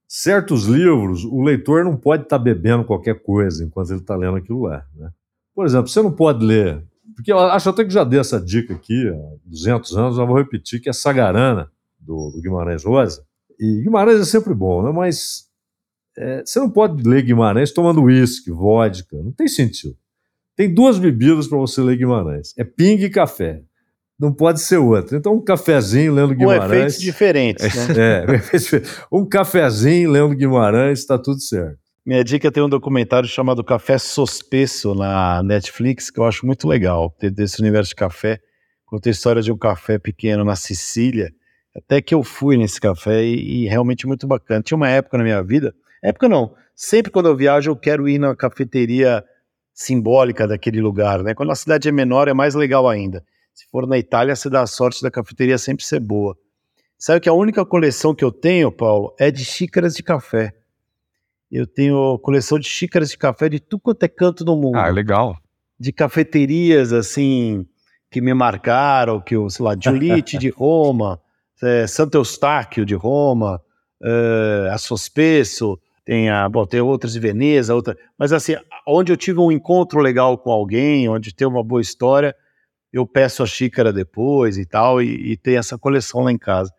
certos 0.06 0.66
livros, 0.66 1.24
o 1.24 1.42
leitor 1.42 1.86
não 1.86 1.96
pode 1.96 2.24
estar 2.24 2.38
bebendo 2.38 2.84
qualquer 2.84 3.22
coisa 3.24 3.64
enquanto 3.64 3.92
ele 3.92 4.02
está 4.02 4.18
lendo 4.18 4.36
aquilo 4.36 4.64
lá. 4.64 4.86
Né? 4.96 5.10
Por 5.56 5.66
exemplo, 5.66 5.88
você 5.88 6.02
não 6.02 6.12
pode 6.12 6.44
ler, 6.44 6.84
porque 7.16 7.32
eu 7.32 7.40
acho 7.40 7.70
até 7.70 7.86
que 7.86 7.94
já 7.94 8.04
dei 8.04 8.20
essa 8.20 8.42
dica 8.42 8.74
aqui 8.74 9.08
há 9.08 9.36
200 9.46 9.98
anos, 9.98 10.18
já 10.18 10.26
vou 10.26 10.36
repetir, 10.36 10.82
que 10.82 10.90
é 10.90 10.94
Sagarana, 10.94 11.72
do, 11.98 12.32
do 12.32 12.42
Guimarães 12.42 12.84
Rosa. 12.84 13.24
E 13.58 13.82
Guimarães 13.82 14.20
é 14.20 14.26
sempre 14.26 14.54
bom, 14.54 14.84
né? 14.84 14.92
mas 14.92 15.53
é, 16.18 16.44
você 16.46 16.60
não 16.60 16.70
pode 16.70 17.08
ler 17.08 17.24
Guimarães 17.24 17.72
tomando 17.72 18.04
uísque, 18.04 18.52
vodka, 18.52 19.18
não 19.18 19.32
tem 19.32 19.48
sentido. 19.48 19.96
Tem 20.56 20.72
duas 20.72 21.00
bebidas 21.00 21.48
para 21.48 21.58
você 21.58 21.82
ler 21.82 21.98
Guimarães, 21.98 22.54
é 22.58 22.64
ping 22.64 23.04
e 23.04 23.10
café. 23.10 23.62
Não 24.20 24.32
pode 24.32 24.62
ser 24.62 24.78
outra. 24.78 25.18
Então, 25.18 25.34
um 25.34 25.44
cafezinho 25.44 26.14
lendo 26.14 26.30
Com 26.30 26.40
Guimarães. 26.40 26.72
efeitos 26.72 27.00
diferentes, 27.00 27.88
né? 27.88 28.26
É, 28.38 28.82
um 29.12 29.26
cafezinho 29.28 30.12
lendo 30.12 30.36
Guimarães, 30.36 31.00
está 31.00 31.18
tudo 31.18 31.42
certo. 31.42 31.80
Minha 32.06 32.24
dica 32.24 32.52
tem 32.52 32.62
um 32.62 32.70
documentário 32.70 33.28
chamado 33.28 33.64
Café 33.64 33.98
Sospesso 33.98 34.94
na 34.94 35.42
Netflix, 35.42 36.12
que 36.12 36.20
eu 36.20 36.26
acho 36.26 36.46
muito 36.46 36.68
legal, 36.68 37.16
desse 37.34 37.62
universo 37.62 37.90
de 37.90 37.96
café. 37.96 38.40
Conta 38.86 39.10
a 39.10 39.12
história 39.12 39.42
de 39.42 39.52
um 39.52 39.58
café 39.58 39.98
pequeno 39.98 40.44
na 40.44 40.56
Sicília. 40.56 41.32
Até 41.76 42.02
que 42.02 42.14
eu 42.14 42.22
fui 42.22 42.58
nesse 42.58 42.80
café 42.80 43.24
e, 43.24 43.64
e 43.64 43.68
realmente 43.68 44.06
muito 44.06 44.28
bacana. 44.28 44.62
Tinha 44.62 44.76
uma 44.76 44.90
época 44.90 45.18
na 45.18 45.24
minha 45.24 45.42
vida, 45.42 45.74
época 46.10 46.30
não, 46.30 46.54
sempre 46.76 47.12
quando 47.12 47.28
eu 47.28 47.36
viajo 47.36 47.72
eu 47.72 47.76
quero 47.76 48.08
ir 48.08 48.20
na 48.20 48.36
cafeteria 48.36 49.24
simbólica 49.74 50.48
daquele 50.48 50.82
lugar, 50.82 51.24
né? 51.24 51.34
Quando 51.34 51.52
a 51.52 51.56
cidade 51.56 51.90
é 51.90 51.92
menor 51.92 52.28
é 52.28 52.34
mais 52.34 52.54
legal 52.54 52.88
ainda. 52.88 53.24
Se 53.54 53.66
for 53.70 53.88
na 53.88 53.98
Itália, 53.98 54.36
você 54.36 54.50
dá 54.50 54.62
a 54.62 54.68
sorte 54.68 55.02
da 55.02 55.12
cafeteria 55.12 55.58
sempre 55.58 55.86
ser 55.86 56.00
boa. 56.00 56.38
Sabe 56.98 57.20
que 57.20 57.30
a 57.30 57.34
única 57.34 57.66
coleção 57.66 58.16
que 58.16 58.24
eu 58.24 58.32
tenho, 58.32 58.72
Paulo, 58.72 59.14
é 59.20 59.30
de 59.30 59.44
xícaras 59.44 59.96
de 59.96 60.02
café. 60.02 60.54
Eu 61.52 61.68
tenho 61.68 62.18
coleção 62.20 62.58
de 62.58 62.68
xícaras 62.68 63.10
de 63.10 63.18
café 63.18 63.50
de 63.50 63.60
tudo 63.60 63.82
quanto 63.82 64.04
é 64.04 64.08
canto 64.08 64.44
do 64.44 64.56
mundo. 64.56 64.78
Ah, 64.78 64.90
legal. 64.90 65.38
De 65.80 65.92
cafeterias, 65.92 66.94
assim, 66.94 67.66
que 68.10 68.22
me 68.22 68.34
marcaram, 68.34 69.20
que 69.20 69.36
eu, 69.36 69.50
sei 69.50 69.66
lá, 69.66 69.76
Giulitti 69.80 70.38
de 70.38 70.50
Roma, 70.50 71.20
é, 71.62 71.86
Santo 71.88 72.16
Eustáquio 72.16 72.86
de 72.86 72.96
Roma, 72.96 73.62
é, 74.02 74.70
a 74.72 74.78
Sospesso, 74.78 75.80
tem 76.06 76.30
a, 76.30 76.48
bom, 76.50 76.66
tem 76.66 76.82
outras 76.82 77.14
de 77.14 77.20
Veneza, 77.20 77.74
outra, 77.74 77.98
mas 78.18 78.34
assim, 78.34 78.56
onde 78.88 79.12
eu 79.12 79.18
tive 79.18 79.40
um 79.40 79.52
encontro 79.52 80.00
legal 80.00 80.38
com 80.38 80.52
alguém, 80.52 81.08
onde 81.08 81.34
tem 81.34 81.48
uma 81.48 81.64
boa 81.64 81.82
história, 81.82 82.36
eu 82.92 83.08
peço 83.08 83.42
a 83.42 83.46
xícara 83.46 83.92
depois 83.92 84.58
e 84.58 84.66
tal, 84.66 85.02
e, 85.02 85.32
e 85.32 85.38
tem 85.38 85.58
essa 85.58 85.78
coleção 85.78 86.22
lá 86.22 86.32
em 86.32 86.38
casa. 86.38 86.72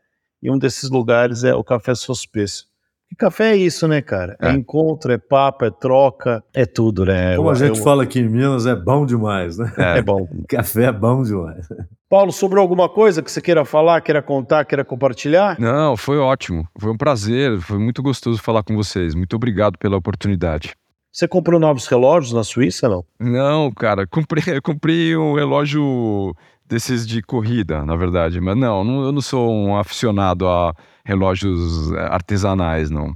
E 0.42 0.50
um 0.50 0.58
desses 0.58 0.90
lugares 0.90 1.42
é 1.42 1.54
o 1.54 1.64
Café 1.64 1.94
Sospesso. 1.94 2.68
E 3.12 3.16
café 3.16 3.52
é 3.52 3.56
isso, 3.56 3.86
né, 3.86 4.02
cara? 4.02 4.36
É. 4.40 4.48
é. 4.48 4.52
encontro, 4.52 5.12
é 5.12 5.18
papo, 5.18 5.64
é 5.64 5.70
troca, 5.70 6.42
é 6.52 6.66
tudo, 6.66 7.04
né? 7.04 7.36
Como 7.36 7.48
eu, 7.48 7.52
a 7.52 7.54
gente 7.54 7.78
eu... 7.78 7.84
fala 7.84 8.02
aqui 8.02 8.20
em 8.20 8.28
Minas, 8.28 8.66
é 8.66 8.74
bom 8.74 9.06
demais, 9.06 9.58
né? 9.58 9.72
É, 9.76 9.98
é 9.98 10.02
bom. 10.02 10.26
café 10.48 10.84
é 10.84 10.92
bom 10.92 11.22
demais. 11.22 11.68
Paulo, 12.08 12.32
sobrou 12.32 12.62
alguma 12.62 12.88
coisa 12.88 13.22
que 13.22 13.30
você 13.30 13.40
queira 13.40 13.64
falar, 13.64 14.00
queira 14.00 14.22
contar, 14.22 14.64
queira 14.64 14.84
compartilhar? 14.84 15.58
Não, 15.58 15.96
foi 15.96 16.18
ótimo. 16.18 16.66
Foi 16.78 16.90
um 16.90 16.96
prazer, 16.96 17.58
foi 17.60 17.78
muito 17.78 18.02
gostoso 18.02 18.40
falar 18.40 18.62
com 18.62 18.76
vocês. 18.76 19.14
Muito 19.14 19.34
obrigado 19.36 19.78
pela 19.78 19.96
oportunidade. 19.96 20.74
Você 21.12 21.28
comprou 21.28 21.60
novos 21.60 21.86
relógios 21.86 22.32
na 22.32 22.42
Suíça, 22.42 22.88
não? 22.88 23.04
Não, 23.20 23.70
cara, 23.70 24.04
comprei, 24.10 24.60
comprei 24.60 25.16
um 25.16 25.34
relógio 25.34 26.34
desses 26.66 27.06
de 27.06 27.22
corrida, 27.22 27.84
na 27.84 27.94
verdade. 27.94 28.40
Mas 28.40 28.56
não, 28.56 28.82
não 28.82 29.04
eu 29.04 29.12
não 29.12 29.20
sou 29.20 29.48
um 29.52 29.76
aficionado 29.76 30.48
a 30.48 30.74
relógios 31.04 31.92
eh, 31.92 31.98
artesanais, 31.98 32.90
não. 32.90 33.14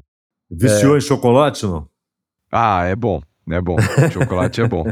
Viciou 0.50 0.94
é... 0.94 0.98
em 0.98 1.00
chocolate, 1.00 1.66
não? 1.66 1.88
Ah, 2.50 2.84
é 2.84 2.96
bom. 2.96 3.20
É 3.50 3.60
bom. 3.60 3.76
Chocolate 4.12 4.60
é 4.60 4.68
bom. 4.68 4.84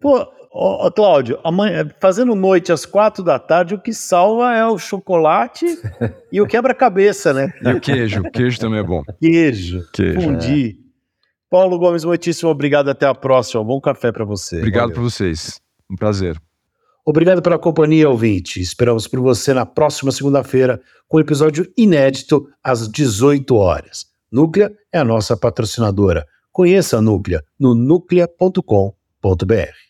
Pô, 0.00 0.26
ó, 0.52 0.90
Cláudio, 0.90 1.38
amanhã, 1.44 1.88
fazendo 2.00 2.34
noite 2.34 2.72
às 2.72 2.86
quatro 2.86 3.22
da 3.22 3.38
tarde, 3.38 3.74
o 3.74 3.78
que 3.78 3.92
salva 3.92 4.54
é 4.54 4.64
o 4.64 4.78
chocolate 4.78 5.66
e 6.32 6.40
o 6.40 6.46
quebra-cabeça, 6.46 7.32
né? 7.34 7.52
E 7.62 7.68
o 7.68 7.80
queijo. 7.80 8.22
Queijo 8.32 8.58
também 8.58 8.80
é 8.80 8.82
bom. 8.82 9.02
Queijo. 9.20 9.86
Queijo. 9.92 10.20
Fundi. 10.20 10.78
É. 10.82 10.88
Paulo 11.50 11.78
Gomes, 11.78 12.04
muitíssimo 12.04 12.50
obrigado. 12.50 12.88
Até 12.88 13.06
a 13.06 13.14
próxima. 13.14 13.62
Bom 13.64 13.80
café 13.80 14.12
para 14.12 14.24
você. 14.24 14.58
Obrigado 14.58 14.92
por 14.92 15.02
vocês. 15.02 15.60
Um 15.90 15.96
prazer. 15.96 16.38
Obrigado 17.08 17.40
pela 17.40 17.58
companhia, 17.58 18.06
ouvinte. 18.06 18.60
Esperamos 18.60 19.08
por 19.08 19.20
você 19.20 19.54
na 19.54 19.64
próxima 19.64 20.12
segunda-feira 20.12 20.78
com 21.08 21.16
um 21.16 21.20
episódio 21.20 21.66
inédito 21.74 22.46
às 22.62 22.86
18 22.86 23.56
horas. 23.56 24.04
Núclea 24.30 24.70
é 24.92 24.98
a 24.98 25.04
nossa 25.04 25.34
patrocinadora. 25.34 26.26
Conheça 26.52 26.98
a 26.98 27.00
Núclea 27.00 27.42
no 27.58 27.74
núclea.com.br. 27.74 29.87